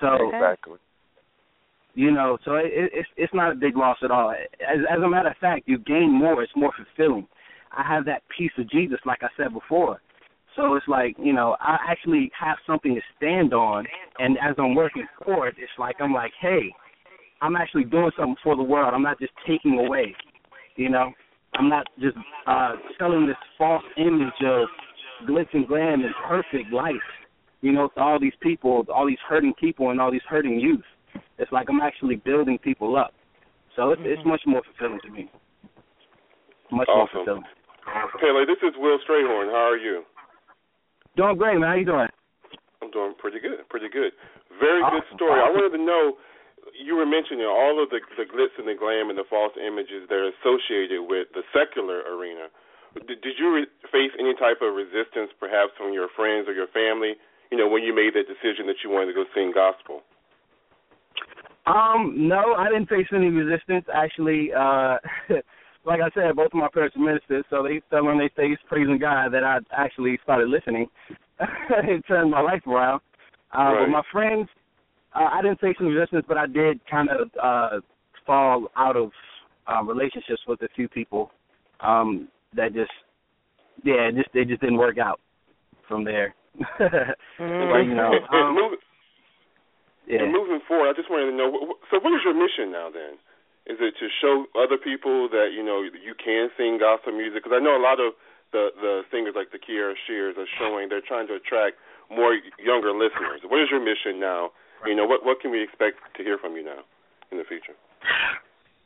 [0.00, 0.78] So Exactly.
[1.94, 4.30] You know, so it, it, it's it's not a big loss at all.
[4.30, 6.42] As as a matter of fact, you gain more.
[6.42, 7.26] It's more fulfilling.
[7.76, 10.00] I have that piece of Jesus, like I said before.
[10.56, 13.86] So it's like you know, I actually have something to stand on,
[14.18, 16.72] and as I'm working for it, it's like I'm like, hey,
[17.42, 18.94] I'm actually doing something for the world.
[18.94, 20.14] I'm not just taking away.
[20.76, 21.12] You know,
[21.54, 22.16] I'm not just
[22.46, 24.68] uh selling this false image of
[25.28, 26.94] glitz and glam and perfect life.
[27.60, 30.84] You know, to all these people, all these hurting people, and all these hurting youth.
[31.38, 33.12] It's like I'm actually building people up.
[33.76, 34.28] So it's, it's mm-hmm.
[34.28, 35.30] much more fulfilling to me.
[36.70, 37.44] Much more fulfilling.
[38.20, 39.50] Pele, this is Will Strayhorn.
[39.50, 40.04] How are you?
[41.16, 41.68] Doing great, man.
[41.68, 42.08] How you doing?
[42.80, 44.12] I'm doing pretty good, pretty good.
[44.60, 45.16] Very good Awesome.
[45.16, 45.40] story.
[45.40, 46.16] I wanted to know.
[46.72, 50.06] You were mentioning all of the the glitz and the glam and the false images
[50.08, 52.48] that are associated with the secular arena.
[52.94, 56.70] Did, did you re- face any type of resistance, perhaps from your friends or your
[56.70, 57.18] family?
[57.50, 60.06] You know, when you made that decision that you wanted to go sing gospel.
[61.66, 63.84] Um, no, I didn't face any resistance.
[63.94, 64.96] Actually, uh
[65.84, 68.58] like I said, both of my parents are ministers, so they fell on their face
[68.68, 70.88] praising God that I actually started listening
[71.38, 73.00] and turned my life around.
[73.52, 74.48] Uh, But my friends,
[75.14, 77.80] uh, I didn't face any resistance, but I did kind of uh
[78.26, 79.10] fall out of
[79.66, 81.30] uh, relationships with a few people
[81.80, 82.90] um that just,
[83.84, 85.20] yeah, just they just didn't work out
[85.88, 86.34] from there.
[86.78, 86.86] but
[87.38, 88.78] you know, and, and um, moving,
[90.06, 90.22] yeah.
[90.22, 91.78] and moving forward, I just wanted to know.
[91.90, 92.90] So, what is your mission now?
[92.90, 93.18] Then,
[93.66, 97.44] is it to show other people that you know you can sing gospel music?
[97.44, 98.14] Because I know a lot of
[98.50, 101.78] the the singers like the Kierra Sheards are showing they're trying to attract
[102.10, 103.40] more younger listeners.
[103.46, 104.50] What is your mission now?
[104.86, 106.82] You know, what what can we expect to hear from you now
[107.30, 107.78] in the future?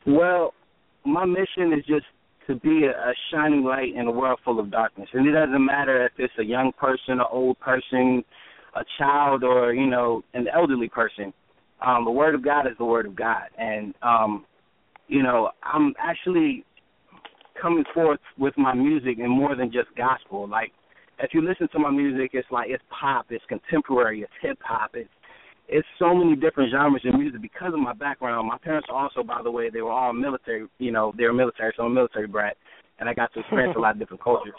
[0.06, 0.54] Well,
[1.04, 2.06] my mission is just
[2.46, 5.64] to be a, a shining light in a world full of darkness, and it doesn't
[5.64, 8.24] matter if it's a young person, an old person,
[8.76, 11.32] a child, or you know, an elderly person.
[11.84, 14.44] Um, the word of God is the word of God, and um,
[15.08, 16.64] you know, I'm actually
[17.60, 20.48] coming forth with my music and more than just gospel.
[20.48, 20.72] Like,
[21.18, 24.90] if you listen to my music, it's like it's pop, it's contemporary, it's hip hop,
[24.94, 25.10] it's
[25.68, 28.46] it's so many different genres of music because of my background.
[28.46, 30.66] My parents also, by the way, they were all military.
[30.78, 32.56] You know, they were military, so I'm a military brat,
[33.00, 34.54] and I got to experience a lot of different cultures.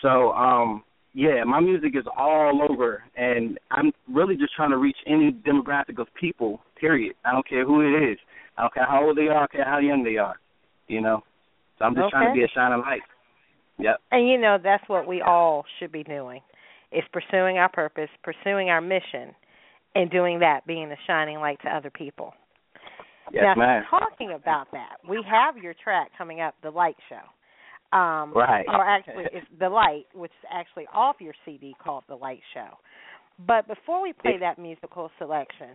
[0.00, 0.82] So, um,
[1.14, 5.98] yeah, my music is all over, and I'm really just trying to reach any demographic
[5.98, 6.60] of people.
[6.80, 7.14] Period.
[7.24, 8.18] I don't care who it is.
[8.56, 9.36] I don't care how old they are.
[9.36, 10.36] I don't care how young they are.
[10.88, 11.22] You know.
[11.78, 13.02] So I'm just trying to be a shining light.
[13.78, 13.96] Yep.
[14.10, 16.40] And you know that's what we all should be doing.
[16.92, 19.34] Is pursuing our purpose, pursuing our mission,
[19.94, 22.34] and doing that, being a shining light to other people.
[23.32, 23.84] Yes, now, ma'am.
[23.88, 27.22] talking about that, we have your track coming up, the Light Show.
[27.92, 28.64] Um, Right.
[28.68, 32.78] Or actually, it's the Light, which is actually off your CD called the Light Show.
[33.46, 35.68] But before we play that musical selection,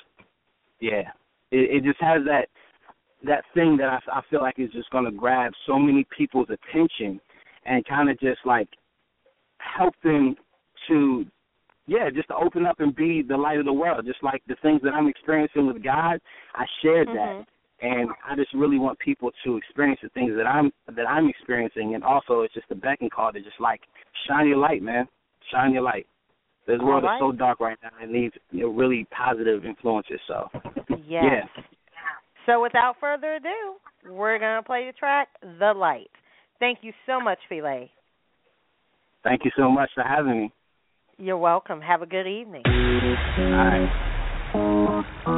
[0.80, 1.10] yeah,
[1.50, 2.46] it, it just has that
[3.24, 6.48] that thing that I, I feel like is just going to grab so many people's
[6.50, 7.20] attention
[7.64, 8.68] and kind of just like
[9.58, 10.34] help them
[10.88, 11.24] to
[11.86, 14.04] yeah, just to open up and be the light of the world.
[14.06, 16.20] Just like the things that I'm experiencing with God,
[16.54, 17.40] I shared mm-hmm.
[17.40, 17.46] that,
[17.82, 21.94] and I just really want people to experience the things that I'm that I'm experiencing,
[21.94, 23.80] and also it's just a beckon call to just like
[24.28, 25.08] shine your light, man,
[25.50, 26.06] shine your light.
[26.66, 27.16] This world right.
[27.16, 30.20] is so dark right now; it needs you know, really positive influences.
[30.28, 30.48] So,
[30.90, 31.48] Yes.
[31.56, 31.62] yeah,
[32.46, 33.74] So without further ado,
[34.08, 36.10] we're gonna play the track "The Light."
[36.60, 37.88] Thank you so much, Pele.
[39.24, 40.52] thank you so much for having me.
[41.18, 41.80] You're welcome.
[41.80, 42.62] Have a good evening.
[43.38, 43.90] All
[44.54, 45.32] right.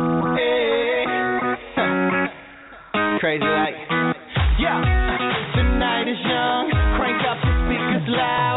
[3.24, 3.72] Crazy like,
[4.60, 4.84] yeah.
[5.56, 6.68] Tonight is young,
[7.00, 8.53] crank up the speakers loud.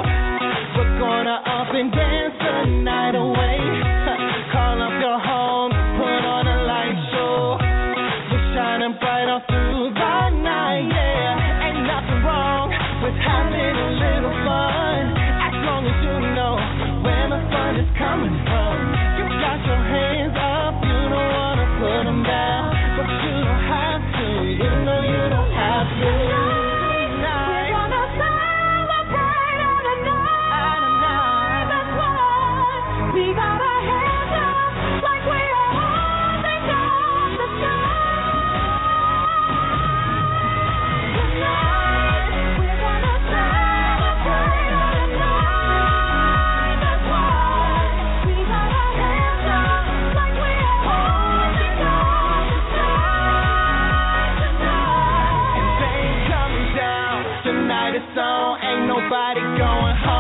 [57.78, 60.16] Is on, ain't nobody going home.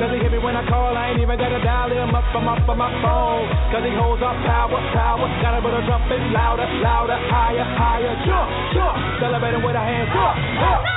[0.00, 0.96] Cause he hear me when I call.
[0.96, 3.44] I ain't even gotta dial him up from off of my phone.
[3.68, 5.28] Cause he holds up power, power.
[5.44, 8.16] Gotta put a trumpet louder, louder, higher, higher.
[8.24, 8.96] Jump, jump.
[9.20, 10.36] Celebrating with our hands up,
[10.72, 10.89] up.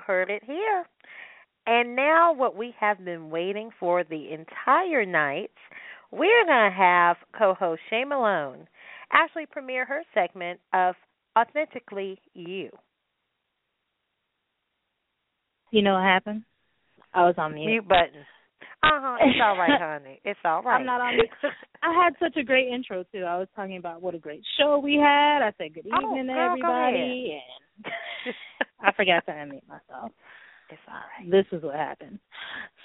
[0.00, 0.84] Heard it here.
[1.66, 5.50] And now, what we have been waiting for the entire night,
[6.10, 8.66] we're going to have co host Shay Malone
[9.12, 10.94] actually premiere her segment of
[11.38, 12.70] Authentically You.
[15.70, 16.42] You know what happened?
[17.14, 17.66] I was on mute.
[17.66, 18.22] Mute button.
[18.82, 19.16] Uh huh.
[19.20, 20.20] It's all right, honey.
[20.24, 20.80] It's all right.
[20.80, 21.28] I'm not on mute.
[21.82, 23.24] I had such a great intro too.
[23.24, 25.42] I was talking about what a great show we had.
[25.42, 27.40] I said good Oh, evening to girl, go everybody,
[27.84, 27.94] and
[28.80, 30.12] I forgot to unmute myself.
[30.70, 31.30] It's all right.
[31.30, 32.18] This is what happened.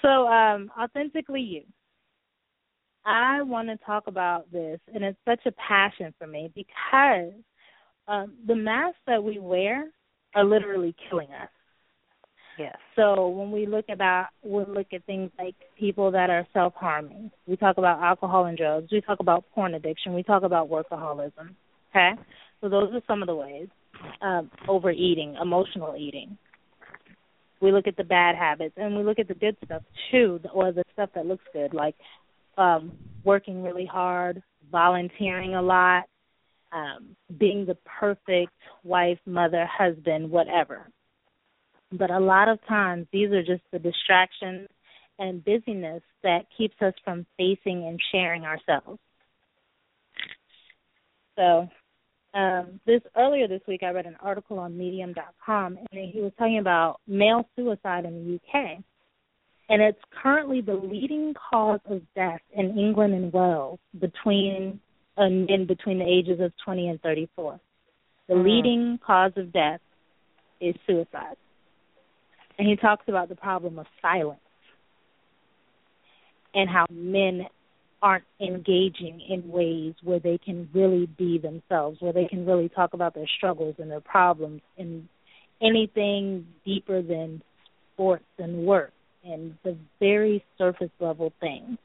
[0.02, 1.62] So, um, authentically you.
[3.04, 7.32] I want to talk about this, and it's such a passion for me because
[8.08, 9.90] um, the masks that we wear
[10.34, 11.48] are literally killing us.
[12.58, 12.76] Yes.
[12.94, 17.30] So when we look about we look at things like people that are self harming,
[17.46, 21.54] we talk about alcohol and drugs, we talk about porn addiction, we talk about workaholism.
[21.90, 22.12] Okay?
[22.60, 23.68] So those are some of the ways.
[24.20, 26.36] Um, overeating, emotional eating.
[27.62, 30.72] We look at the bad habits and we look at the good stuff too, or
[30.72, 31.94] the stuff that looks good, like
[32.58, 32.92] um,
[33.24, 36.04] working really hard, volunteering a lot,
[36.72, 38.52] um, being the perfect
[38.84, 40.90] wife, mother, husband, whatever.
[41.92, 44.68] But a lot of times these are just the distractions
[45.18, 48.98] and busyness that keeps us from facing and sharing ourselves.
[51.36, 51.68] So
[52.34, 56.58] um, this earlier this week I read an article on medium.com and he was talking
[56.58, 58.78] about male suicide in the UK.
[59.68, 64.80] And it's currently the leading cause of death in England and Wales between
[65.18, 67.58] uh, in between the ages of 20 and 34.
[68.28, 68.44] The Mm.
[68.44, 69.80] leading cause of death
[70.60, 71.36] is suicide.
[72.58, 74.40] And he talks about the problem of silence
[76.54, 77.42] and how men
[78.02, 82.94] aren't engaging in ways where they can really be themselves, where they can really talk
[82.94, 85.08] about their struggles and their problems and
[85.60, 87.42] anything deeper than
[87.94, 88.92] sports and work
[89.24, 91.78] and the very surface level things.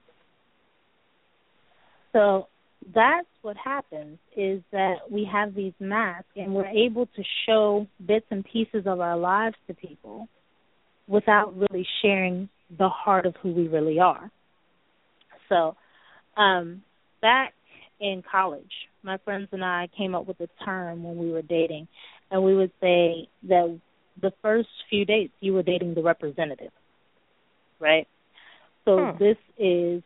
[2.14, 2.48] So
[2.94, 8.26] that's what happens is that we have these masks and we're able to show bits
[8.32, 10.28] and pieces of our lives to people
[11.08, 14.30] without really sharing the heart of who we really are.
[15.50, 15.76] So,
[16.38, 16.82] um,
[17.22, 17.54] back
[18.00, 18.72] in college,
[19.04, 21.88] my friends and I came up with a term when we were dating,
[22.32, 23.80] and we would say that
[24.22, 26.72] the first few dates you were dating the representative,
[27.80, 28.08] right?
[28.86, 29.18] So Hmm.
[29.20, 30.04] this is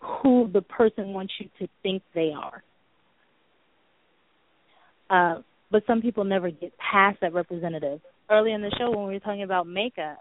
[0.00, 2.62] who the person wants you to think they are.
[5.10, 8.00] Uh, but some people never get past that representative.
[8.30, 10.18] Early in the show, when we were talking about makeup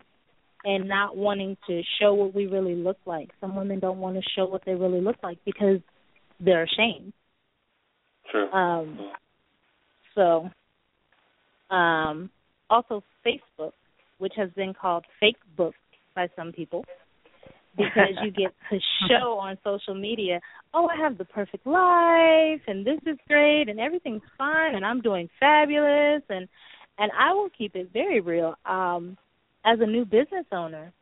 [0.68, 4.22] and not wanting to show what we really look like, some women don't want to
[4.36, 5.80] show what they really look like because
[6.42, 7.14] they're ashamed.
[8.30, 8.52] True.
[8.52, 9.12] Um,
[10.14, 10.50] so,
[11.74, 12.30] um,
[12.70, 13.72] also Facebook,
[14.18, 15.74] which has been called fake book
[16.14, 16.84] by some people,
[17.78, 18.78] because you get to
[19.08, 20.42] show on social media,
[20.74, 25.00] oh, I have the perfect life, and this is great, and everything's fine, and I'm
[25.00, 26.50] doing fabulous, and
[27.00, 28.56] and I will keep it very real.
[28.66, 29.18] Um,
[29.68, 30.94] as a new business owner,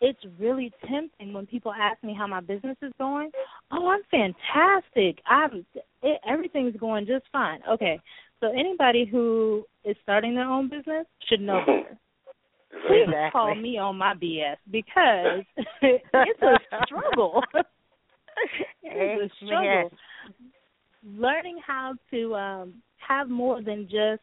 [0.00, 3.30] it's really tempting when people ask me how my business is going.
[3.70, 5.22] Oh, I'm fantastic.
[5.26, 5.66] I'm
[6.02, 7.60] it, everything's going just fine.
[7.70, 8.00] Okay,
[8.40, 11.98] so anybody who is starting their own business should know better.
[12.88, 13.30] Please Exactly.
[13.32, 15.44] call me on my BS because
[15.82, 17.42] it's a struggle.
[18.82, 19.90] it is a struggle.
[21.04, 24.22] Learning how to um have more than just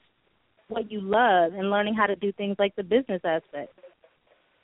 [0.69, 3.71] what you love and learning how to do things like the business aspect.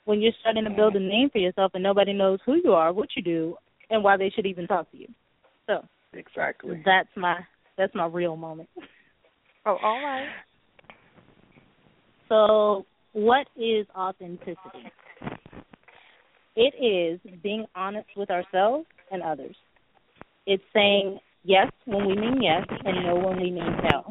[0.04, 2.92] When you're starting to build a name for yourself and nobody knows who you are,
[2.92, 3.56] what you do,
[3.90, 5.08] and why they should even talk to you.
[5.66, 6.82] So Exactly.
[6.84, 7.40] that's my
[7.76, 8.68] that's my real moment.
[9.66, 10.28] Oh, all right.
[12.28, 14.58] So, what is authenticity?
[16.56, 19.56] It is being honest with ourselves and others.
[20.46, 24.04] It's saying yes when we mean yes and no when we mean no.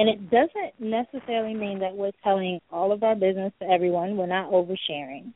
[0.00, 4.16] And it doesn't necessarily mean that we're telling all of our business to everyone.
[4.16, 5.34] We're not oversharing.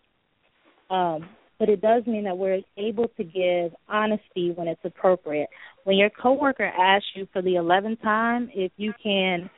[0.88, 1.28] Um,
[1.58, 5.50] but it does mean that we're able to give honesty when it's appropriate.
[5.84, 9.50] When your coworker asks you for the eleventh time if you can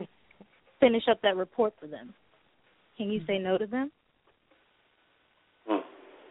[0.80, 2.12] finish up that report for them,
[2.96, 3.92] can you say no to them?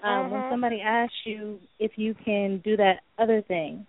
[0.03, 3.88] Um, when somebody asks you if you can do that other thing,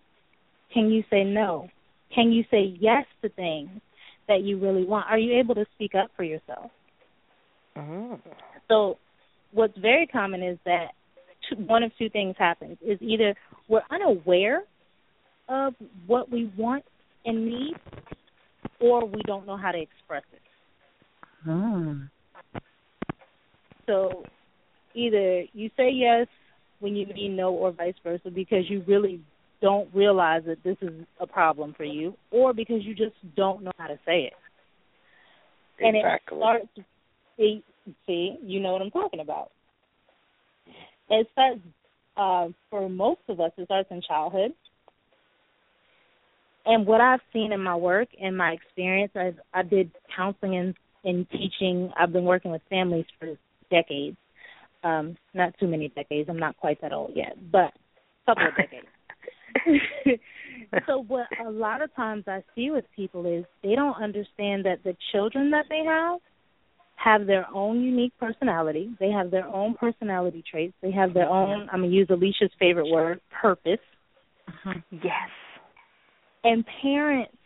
[0.73, 1.71] can you say no?
[2.15, 3.81] Can you say yes to things
[4.29, 5.07] that you really want?
[5.09, 6.71] Are you able to speak up for yourself?
[8.69, 8.99] So,
[9.53, 10.89] what's very common is that
[11.49, 13.35] two, one of two things happens: is either
[13.69, 14.63] we're unaware
[15.49, 15.75] of
[16.07, 16.85] what we want
[17.25, 17.75] and need,
[18.81, 21.49] or we don't know how to express it.
[21.49, 22.11] Mm.
[23.87, 24.25] So,
[24.95, 26.27] either you say yes
[26.81, 29.21] when you mean no, or vice versa, because you really
[29.61, 33.73] don't realize that this is a problem for you, or because you just don't know
[33.79, 34.33] how to say it.
[35.81, 36.39] And it Exactly.
[36.39, 36.69] starts.
[37.37, 37.63] See,
[38.07, 39.51] see, you know what I'm talking about.
[41.11, 41.61] It starts
[42.17, 43.53] uh, for most of us.
[43.57, 44.53] It starts in childhood.
[46.65, 50.75] And what I've seen in my work and my experience, I I did counseling and,
[51.05, 51.93] and teaching.
[51.99, 53.29] I've been working with families for
[53.71, 54.17] decades.
[54.83, 56.29] Um, not too many decades.
[56.29, 58.87] I'm not quite that old yet, but a couple of decades.
[60.87, 64.79] so what a lot of times I see with people is they don't understand that
[64.85, 66.21] the children that they have
[66.97, 68.91] have their own unique personality.
[68.99, 70.75] They have their own personality traits.
[70.83, 73.79] They have their own I'm gonna use Alicia's favorite word, purpose.
[74.49, 74.97] Mm-hmm.
[75.05, 75.31] Yes.
[76.45, 77.37] And parents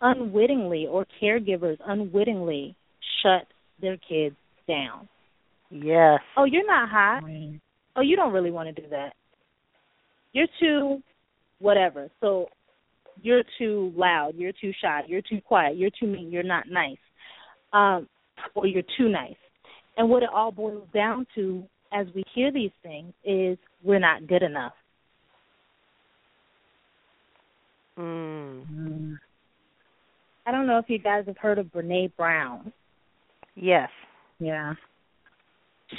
[0.00, 2.76] unwittingly or caregivers unwittingly
[3.22, 3.46] shut
[3.80, 4.36] their kids
[4.68, 5.08] down.
[5.70, 6.20] Yes.
[6.36, 7.22] Oh, you're not hot.
[7.96, 9.14] Oh, you don't really want to do that.
[10.32, 11.02] You're too
[11.58, 12.08] whatever.
[12.20, 12.46] So
[13.22, 16.98] you're too loud, you're too shy, you're too quiet, you're too mean, you're not nice.
[17.72, 18.08] Um
[18.54, 19.36] or you're too nice.
[19.96, 24.26] And what it all boils down to as we hear these things is we're not
[24.26, 24.72] good enough.
[27.98, 29.16] Mm.
[30.46, 32.72] I don't know if you guys have heard of Brene Brown.
[33.54, 33.88] Yes.
[34.40, 34.74] Yeah.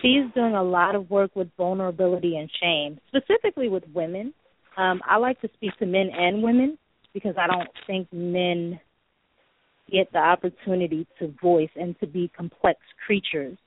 [0.02, 4.34] She's doing a lot of work with vulnerability and shame, specifically with women.
[4.78, 6.78] Um, I like to speak to men and women
[7.14, 8.80] because I don't think men
[9.92, 13.58] get the opportunity to voice and to be complex creatures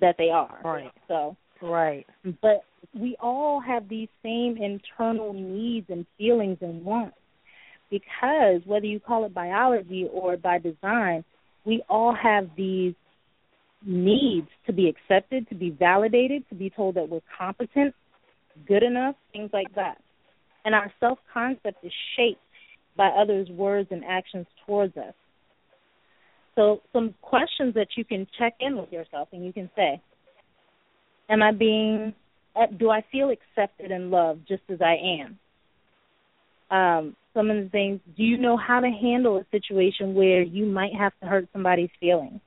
[0.00, 0.60] that they are.
[0.64, 0.92] Right.
[1.06, 2.06] So Right.
[2.40, 2.64] but
[2.94, 7.16] we all have these same internal needs and feelings and wants
[7.90, 11.24] because whether you call it biology or by design,
[11.64, 12.94] we all have these
[13.84, 17.94] needs to be accepted, to be validated, to be told that we're competent,
[18.66, 19.98] good enough, things like that.
[20.68, 22.42] And our self concept is shaped
[22.94, 25.14] by others' words and actions towards us.
[26.56, 29.98] So, some questions that you can check in with yourself and you can say,
[31.30, 32.12] Am I being,
[32.54, 35.38] uh, do I feel accepted and loved just as I am?
[36.70, 40.66] Um, some of the things, do you know how to handle a situation where you
[40.66, 42.40] might have to hurt somebody's feelings?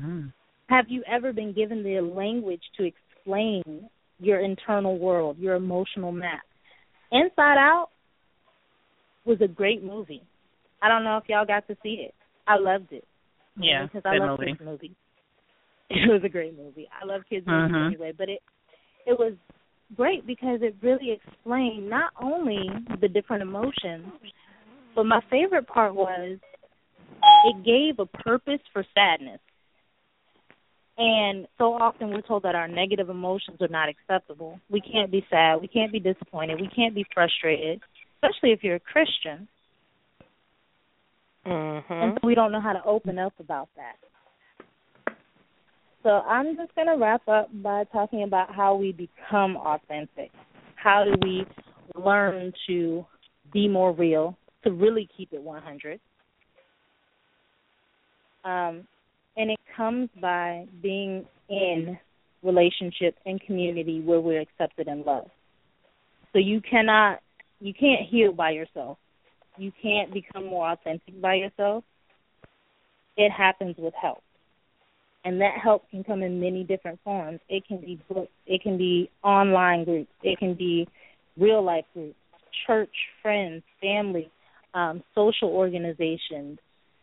[0.00, 0.32] Mm.
[0.68, 3.90] Have you ever been given the language to explain
[4.20, 6.42] your internal world, your emotional map?
[7.12, 7.88] Inside Out
[9.24, 10.22] was a great movie.
[10.82, 12.14] I don't know if y'all got to see it.
[12.46, 13.04] I loved it.
[13.56, 14.52] Yeah, because I love movie.
[14.52, 14.90] kids movies.
[15.92, 16.88] It was a great movie.
[17.02, 17.86] I love kids movies Mhm.
[17.88, 18.40] anyway, but it
[19.06, 19.34] it was
[19.96, 22.68] great because it really explained not only
[23.00, 24.06] the different emotions,
[24.94, 26.38] but my favorite part was
[27.44, 29.40] it gave a purpose for sadness.
[31.02, 34.60] And so often we're told that our negative emotions are not acceptable.
[34.68, 37.80] We can't be sad, we can't be disappointed, we can't be frustrated,
[38.16, 39.48] especially if you're a Christian.
[41.46, 41.90] Mm-hmm.
[41.90, 45.14] And so we don't know how to open up about that.
[46.02, 50.30] So I'm just going to wrap up by talking about how we become authentic.
[50.76, 51.46] How do we
[51.94, 53.06] learn to
[53.54, 55.98] be more real, to really keep it 100?
[58.44, 58.86] Um,
[59.40, 61.98] and it comes by being in
[62.42, 65.30] relationship and community where we're accepted and loved.
[66.32, 67.20] So you cannot,
[67.60, 68.98] you can't heal by yourself.
[69.56, 71.84] You can't become more authentic by yourself.
[73.16, 74.22] It happens with help
[75.24, 77.40] and that help can come in many different forms.
[77.48, 80.88] It can be books, it can be online groups, it can be
[81.36, 82.16] real life groups,
[82.66, 84.30] church, friends, family,
[84.74, 86.58] um, social organizations,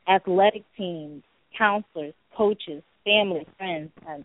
[0.07, 1.23] athletic teams,
[1.57, 4.23] counselors, coaches, family, friends, and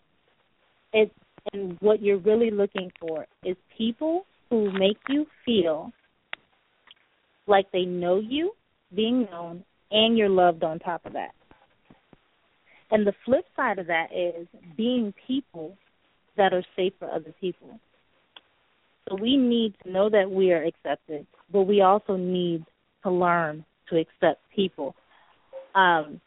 [0.93, 1.13] it's
[1.51, 5.91] and what you're really looking for is people who make you feel
[7.47, 8.53] like they know you,
[8.95, 11.31] being known, and you're loved on top of that.
[12.91, 15.75] And the flip side of that is being people
[16.37, 17.79] that are safe for other people.
[19.09, 22.65] So we need to know that we are accepted, but we also need
[23.03, 24.95] to learn to accept people.
[25.75, 26.21] Um,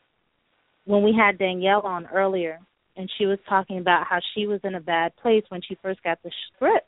[0.86, 2.58] when we had Danielle on earlier,
[2.96, 6.02] and she was talking about how she was in a bad place when she first
[6.02, 6.86] got the script,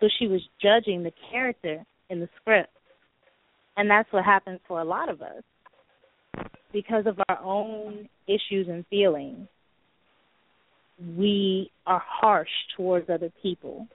[0.00, 2.72] so she was judging the character in the script,
[3.76, 5.42] and that's what happens for a lot of us
[6.72, 9.46] because of our own issues and feelings,
[11.16, 13.86] we are harsh towards other people.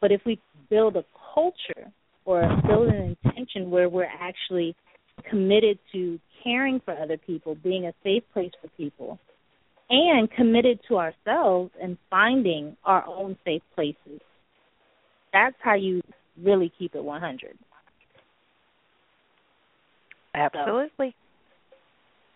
[0.00, 1.04] But if we build a
[1.34, 1.90] culture
[2.24, 4.74] or build an intention where we're actually
[5.20, 9.18] committed to caring for other people, being a safe place for people,
[9.88, 14.20] and committed to ourselves and finding our own safe places,
[15.32, 16.02] that's how you
[16.42, 17.58] really keep it 100.
[20.32, 21.14] Absolutely.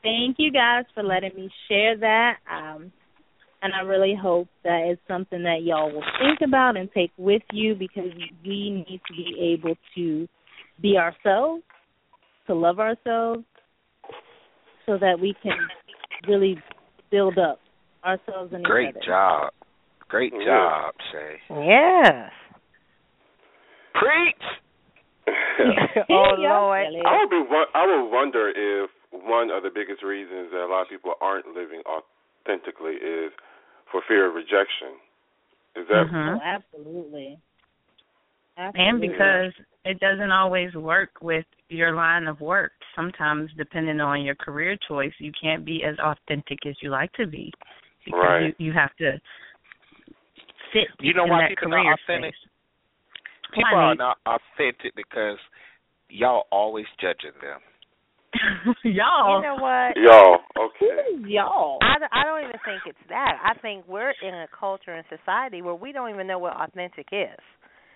[0.02, 2.38] thank you guys for letting me share that.
[2.50, 2.92] Um,
[3.62, 7.42] and I really hope that it's something that y'all will think about and take with
[7.52, 8.10] you because
[8.44, 10.28] we need to be able to
[10.82, 11.62] be ourselves,
[12.46, 13.44] to love ourselves,
[14.86, 15.52] so that we can
[16.28, 16.58] really
[17.10, 17.60] build up
[18.04, 19.06] ourselves and Great each other.
[19.06, 19.52] job.
[20.08, 20.44] Great Yeah.
[20.44, 21.40] job, Shay.
[21.50, 22.32] Yes.
[23.94, 24.42] Preach.
[26.10, 26.86] oh Lord.
[27.06, 27.42] I would be.
[27.74, 31.46] I would wonder if one of the biggest reasons that a lot of people aren't
[31.54, 33.32] living authentically is
[33.90, 34.98] for fear of rejection.
[35.76, 36.06] Is that?
[36.06, 36.36] Mhm.
[36.36, 37.38] Oh, absolutely.
[38.56, 39.52] And because
[39.84, 42.72] it doesn't always work with your line of work.
[42.94, 47.26] Sometimes, depending on your career choice, you can't be as authentic as you like to
[47.26, 47.52] be
[48.04, 48.54] because Right.
[48.58, 49.20] you you have to
[50.72, 52.34] fit You know in why that people career not authentic?
[52.34, 52.50] space.
[53.54, 55.38] People Why, are not authentic because
[56.08, 57.60] y'all always judging them.
[58.82, 59.36] Y'all.
[59.38, 59.96] You know what?
[59.96, 60.38] Y'all.
[60.58, 61.22] Okay.
[61.28, 61.78] y'all.
[61.82, 63.38] I, don't- I don't even think it's that.
[63.44, 67.06] I think we're in a culture and society where we don't even know what authentic
[67.12, 67.38] is.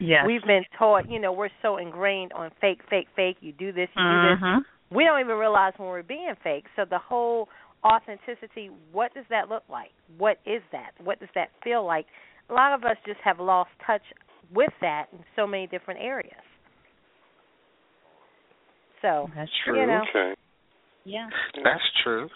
[0.00, 0.24] Yes.
[0.26, 3.36] We've been taught, you know, we're so ingrained on fake, fake, fake.
[3.40, 4.38] You do this, you do this.
[4.40, 4.64] Mhm.
[4.90, 6.66] We don't even realize when we're being fake.
[6.76, 7.48] So the whole
[7.84, 9.92] authenticity, what does that look like?
[10.16, 10.92] What is that?
[10.98, 12.06] What does that feel like?
[12.48, 14.02] A lot of us just have lost touch
[14.50, 16.42] with that in so many different areas.
[19.02, 20.02] So That's You know.
[20.08, 20.34] Okay.
[21.04, 21.28] Yeah.
[21.62, 22.28] That's true.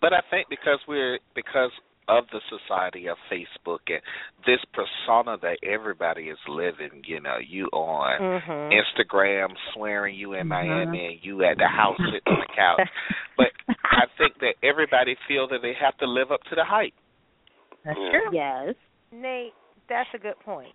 [0.00, 1.70] But I think because we're because
[2.10, 4.02] of the society of Facebook and
[4.44, 8.72] this persona that everybody is living, you know, you on Mhm.
[8.72, 10.48] Instagram swearing you in Mhm.
[10.48, 12.88] Miami and you at the house sitting on the couch.
[13.36, 13.52] But
[13.84, 16.92] I think that everybody feel that they have to live up to the hype.
[17.84, 18.30] That's true.
[18.32, 18.74] Yes.
[19.12, 19.54] Nate,
[19.88, 20.74] that's a good point.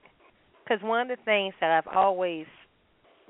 [0.64, 2.48] Because one of the things that I've always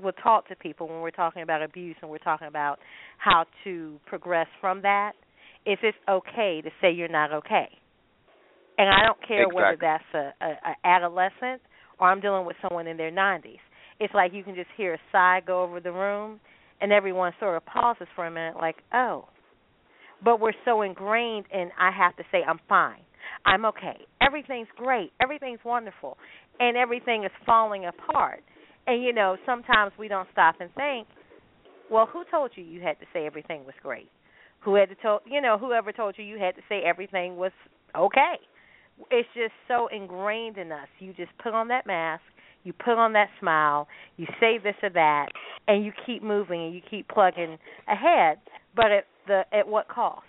[0.01, 2.79] will talk to people when we're talking about abuse and we're talking about
[3.17, 5.13] how to progress from that
[5.65, 7.69] is it's okay to say you're not okay.
[8.77, 11.61] And I don't care whether that's a, a, a adolescent
[11.99, 13.59] or I'm dealing with someone in their 90s.
[13.99, 16.39] It's like you can just hear a sigh go over the room,
[16.81, 19.29] and everyone sort of pauses for a minute, like, oh.
[20.23, 23.01] But we're so ingrained in I have to say I'm fine.
[23.45, 24.05] I'm okay.
[24.21, 25.11] Everything's great.
[25.21, 26.17] Everything's wonderful.
[26.59, 28.43] And everything is falling apart.
[28.87, 31.07] And you know, sometimes we don't stop and think,
[31.89, 34.09] well, who told you you had to say everything was great?
[34.63, 37.51] Who had to tell, you know, whoever told you you had to say everything was
[37.95, 38.35] okay?
[39.11, 40.87] It's just so ingrained in us.
[40.99, 42.23] You just put on that mask,
[42.63, 45.27] you put on that smile, you say this or that,
[45.67, 47.57] and you keep moving and you keep plugging
[47.87, 48.39] ahead,
[48.75, 50.25] but at the at what cost?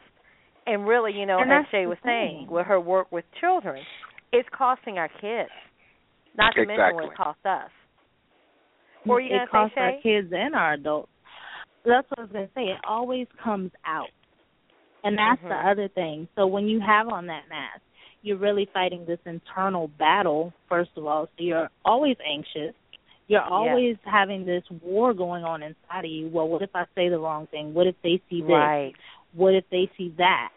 [0.67, 2.11] And really, you know, And as Shay the was thing.
[2.11, 3.85] saying, with her work with children,
[4.33, 5.51] it's costing our kids.
[6.37, 7.71] Not to mention what it costs us.
[9.05, 11.09] What were you it gonna costs say, our kids and our adults.
[11.85, 12.65] That's what I was gonna say.
[12.73, 14.11] It always comes out,
[15.05, 15.49] and that's Mhm.
[15.49, 16.29] the other thing.
[16.35, 17.81] So when you have on that mask,
[18.27, 20.53] you're really fighting this internal battle.
[20.69, 22.75] First of all, so you're always anxious.
[23.29, 26.29] You're always having this war going on inside of you.
[26.29, 27.73] Well, what if I say the wrong thing?
[27.73, 28.51] What if they see this?
[28.51, 28.93] Right.
[29.35, 30.51] What if they see that?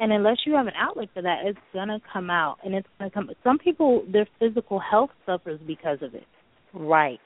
[0.00, 3.10] And unless you have an outlet for that, it's gonna come out, and it's gonna
[3.10, 3.30] come.
[3.42, 6.26] Some people, their physical health suffers because of it.
[6.74, 7.20] Right.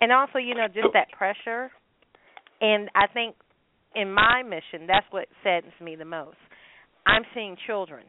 [0.00, 1.70] And also, you know, just that pressure.
[2.60, 3.36] And I think
[3.94, 6.36] in my mission, that's what saddens me the most.
[7.06, 8.04] I'm seeing children,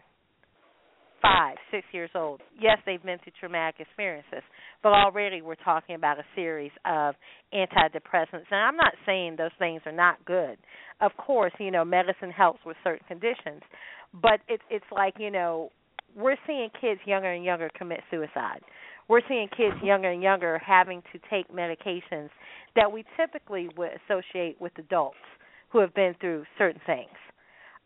[1.22, 2.42] five, six years old.
[2.60, 4.44] Yes, they've been through traumatic experiences,
[4.84, 7.16] but already we're talking about a series of
[7.54, 8.46] antidepressants.
[8.52, 10.58] And I'm not saying those things are not good.
[11.02, 13.62] Of course, you know, medicine helps with certain conditions,
[14.14, 15.72] but it's it's like you know,
[16.16, 18.62] we're seeing kids younger and younger commit suicide.
[19.10, 22.30] We're seeing kids younger and younger having to take medications
[22.76, 25.18] that we typically would associate with adults
[25.72, 27.10] who have been through certain things.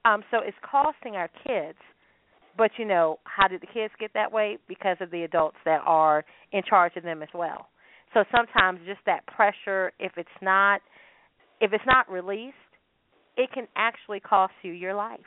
[0.08, 1.78] Um, so it's costing our kids.
[2.58, 4.58] But you know, how did the kids get that way?
[4.68, 7.68] Because of the adults that are in charge of them as well.
[8.14, 10.82] So sometimes just that pressure, if it's not
[11.60, 12.56] if it's not released,
[13.36, 15.20] it can actually cost you your life.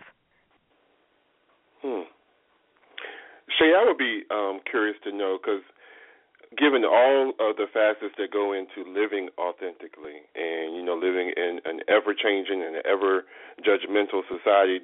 [1.82, 2.02] Hmm.
[3.58, 5.62] Shay, I would be um, curious to know because
[6.58, 11.60] given all of the facets that go into living authentically and you know living in
[11.64, 13.24] an ever changing and ever
[13.62, 14.80] judgmental society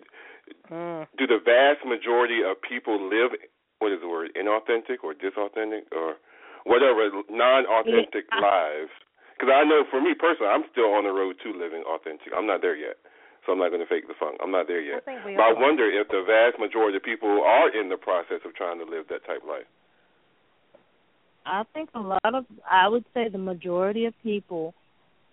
[0.70, 1.08] Mm.
[1.18, 3.34] do the vast majority of people live
[3.82, 6.22] what is the word inauthentic or disauthentic or
[6.62, 8.38] whatever non-authentic Yeah.
[8.38, 8.94] lives?
[9.34, 12.30] Because i know for me personally i'm still on the road to living authentic.
[12.30, 12.94] I'm not there yet
[13.44, 14.38] so i'm not going to fake the funk.
[14.38, 15.02] I'm not there yet.
[15.26, 18.54] we but i wonder if the vast majority of people are in the process of
[18.54, 19.66] trying to live that type of life
[21.46, 24.74] I think a lot of, I would say the majority of people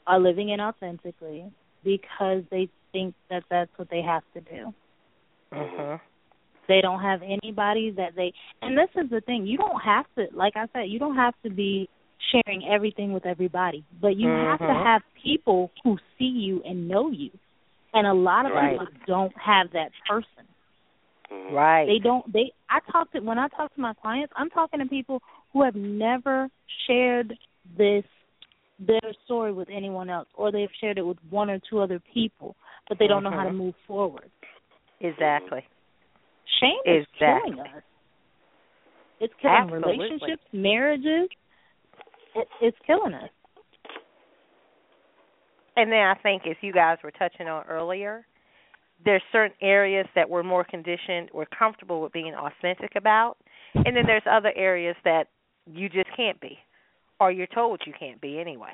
[0.07, 1.51] are living inauthentically
[1.83, 4.73] because they think that that's what they have to do.
[5.51, 5.99] Mhm.
[6.67, 10.27] They don't have anybody that they, and this is the thing, you don't have to,
[10.33, 11.89] like I said, you don't have to be
[12.31, 14.83] sharing everything with everybody, but you have to Mhm.
[14.85, 17.31] have people who see you and know you.
[17.93, 18.79] And a lot of Right.
[18.79, 20.47] people don't have that person.
[21.29, 21.53] Mm-hmm.
[21.53, 21.85] Right.
[21.85, 22.31] They don't.
[22.31, 22.51] They.
[22.69, 24.33] I talk to when I talk to my clients.
[24.35, 25.21] I'm talking to people
[25.53, 26.49] who have never
[26.87, 27.33] shared
[27.77, 28.03] this
[28.79, 32.55] their story with anyone else, or they've shared it with one or two other people,
[32.89, 33.55] but they don't know how to Mhm.
[33.55, 34.29] move forward.
[34.99, 35.65] Exactly.
[36.59, 37.51] Shame is Exactly.
[37.53, 37.83] killing us.
[39.19, 39.91] It's killing Absolutely.
[39.93, 41.29] relationships, marriages.
[42.35, 43.29] It, it's killing us.
[45.77, 48.25] And then I think, as you guys were touching on earlier,
[49.05, 53.37] there's certain areas that we're more conditioned, we're comfortable with being authentic about,
[53.73, 55.27] and then there's other areas that
[55.65, 56.57] you just can't be,
[57.19, 58.73] or you're told you can't be anyway.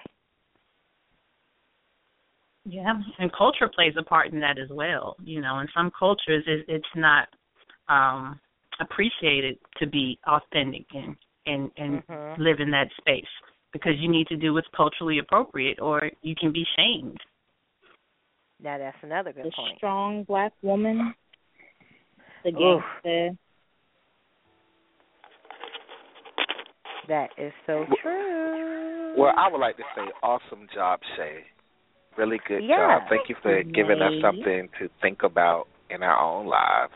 [2.66, 5.16] Yeah, and culture plays a part in that as well.
[5.24, 7.28] You know, in some cultures, it, it's not
[7.88, 8.40] um
[8.80, 12.38] appreciated to be authentic and and and Mhm.
[12.38, 13.26] live in that space
[13.72, 17.18] because you need to do what's culturally appropriate, or you can be shamed.
[18.62, 19.78] Now that's another good The point.
[19.78, 21.16] strong black woman,
[22.44, 23.38] the gangster.
[27.10, 29.16] That is so true.
[29.18, 31.44] Well, I would like to say, awesome job, Shay.
[32.18, 33.00] Really good Yeah.
[33.00, 33.10] job.
[33.10, 36.94] Thank you for giving us something to think about in our own lives.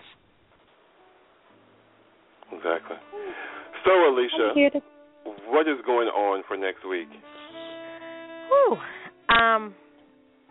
[2.52, 2.98] Exactly.
[3.84, 4.82] So, Alicia, to
[5.48, 7.10] what is going on for next week?
[8.48, 8.78] Whew.
[9.30, 9.76] Um,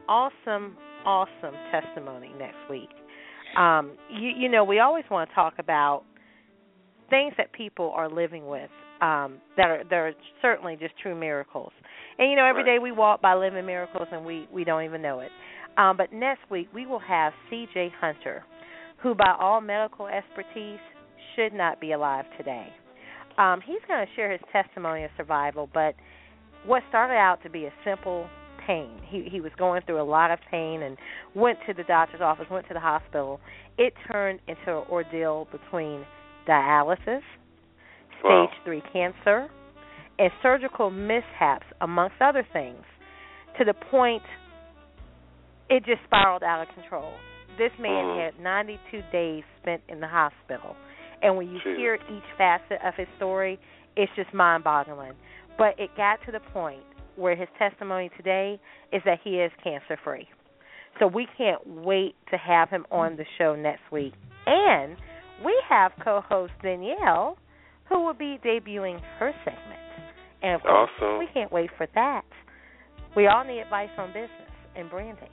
[0.08, 2.90] awesome, awesome testimony next week.
[3.56, 6.04] Um, you you know, we always want to talk about
[7.10, 8.70] things that people are living with
[9.02, 11.72] um, that are that are certainly just true miracles.
[12.18, 15.02] And you know, every day we walk by living miracles and we we don't even
[15.02, 15.30] know it.
[15.76, 17.92] Um, but next week we will have C.J.
[18.00, 18.44] Hunter,
[19.02, 20.78] who by all medical expertise
[21.34, 22.68] should not be alive today.
[23.38, 25.94] Um, he's going to share his testimony of survival, but
[26.66, 28.28] what started out to be a simple
[28.66, 29.00] pain.
[29.08, 30.96] He he was going through a lot of pain and
[31.34, 33.40] went to the doctor's office, went to the hospital.
[33.78, 36.04] It turned into an ordeal between
[36.48, 37.22] dialysis,
[38.22, 38.64] stage Wow.
[38.64, 39.50] 3 cancer,
[40.18, 42.84] and surgical mishaps amongst other things
[43.58, 44.22] to the point
[45.68, 47.12] it just spiraled out of control.
[47.56, 48.24] This man Mhm.
[48.24, 50.76] had 92 days spent in the hospital.
[51.22, 51.76] And when you Jesus.
[51.78, 53.58] hear each facet of his story,
[53.96, 55.14] it's just mind-boggling.
[55.56, 56.82] But it got to the point
[57.16, 58.58] where his testimony today
[58.90, 60.28] is that he is cancer free.
[60.98, 64.14] So we can't wait to have him on the show next week.
[64.46, 64.96] And
[65.42, 67.38] we have co host Danielle
[67.92, 69.80] who will be debuting her segment.
[70.42, 71.18] And of course, Awesome.
[71.18, 72.24] we can't wait for that.
[73.14, 75.28] We all need advice on business and branding.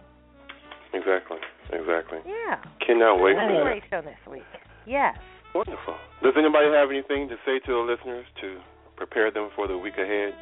[0.93, 1.37] Exactly.
[1.71, 2.19] Exactly.
[2.25, 2.57] Yeah.
[2.85, 3.63] Cannot wait It'll for be that.
[3.63, 4.43] great show next week.
[4.85, 5.15] Yes.
[5.55, 5.95] Wonderful.
[6.21, 8.59] Does anybody have anything to say to the listeners to
[8.97, 10.33] prepare them for the week ahead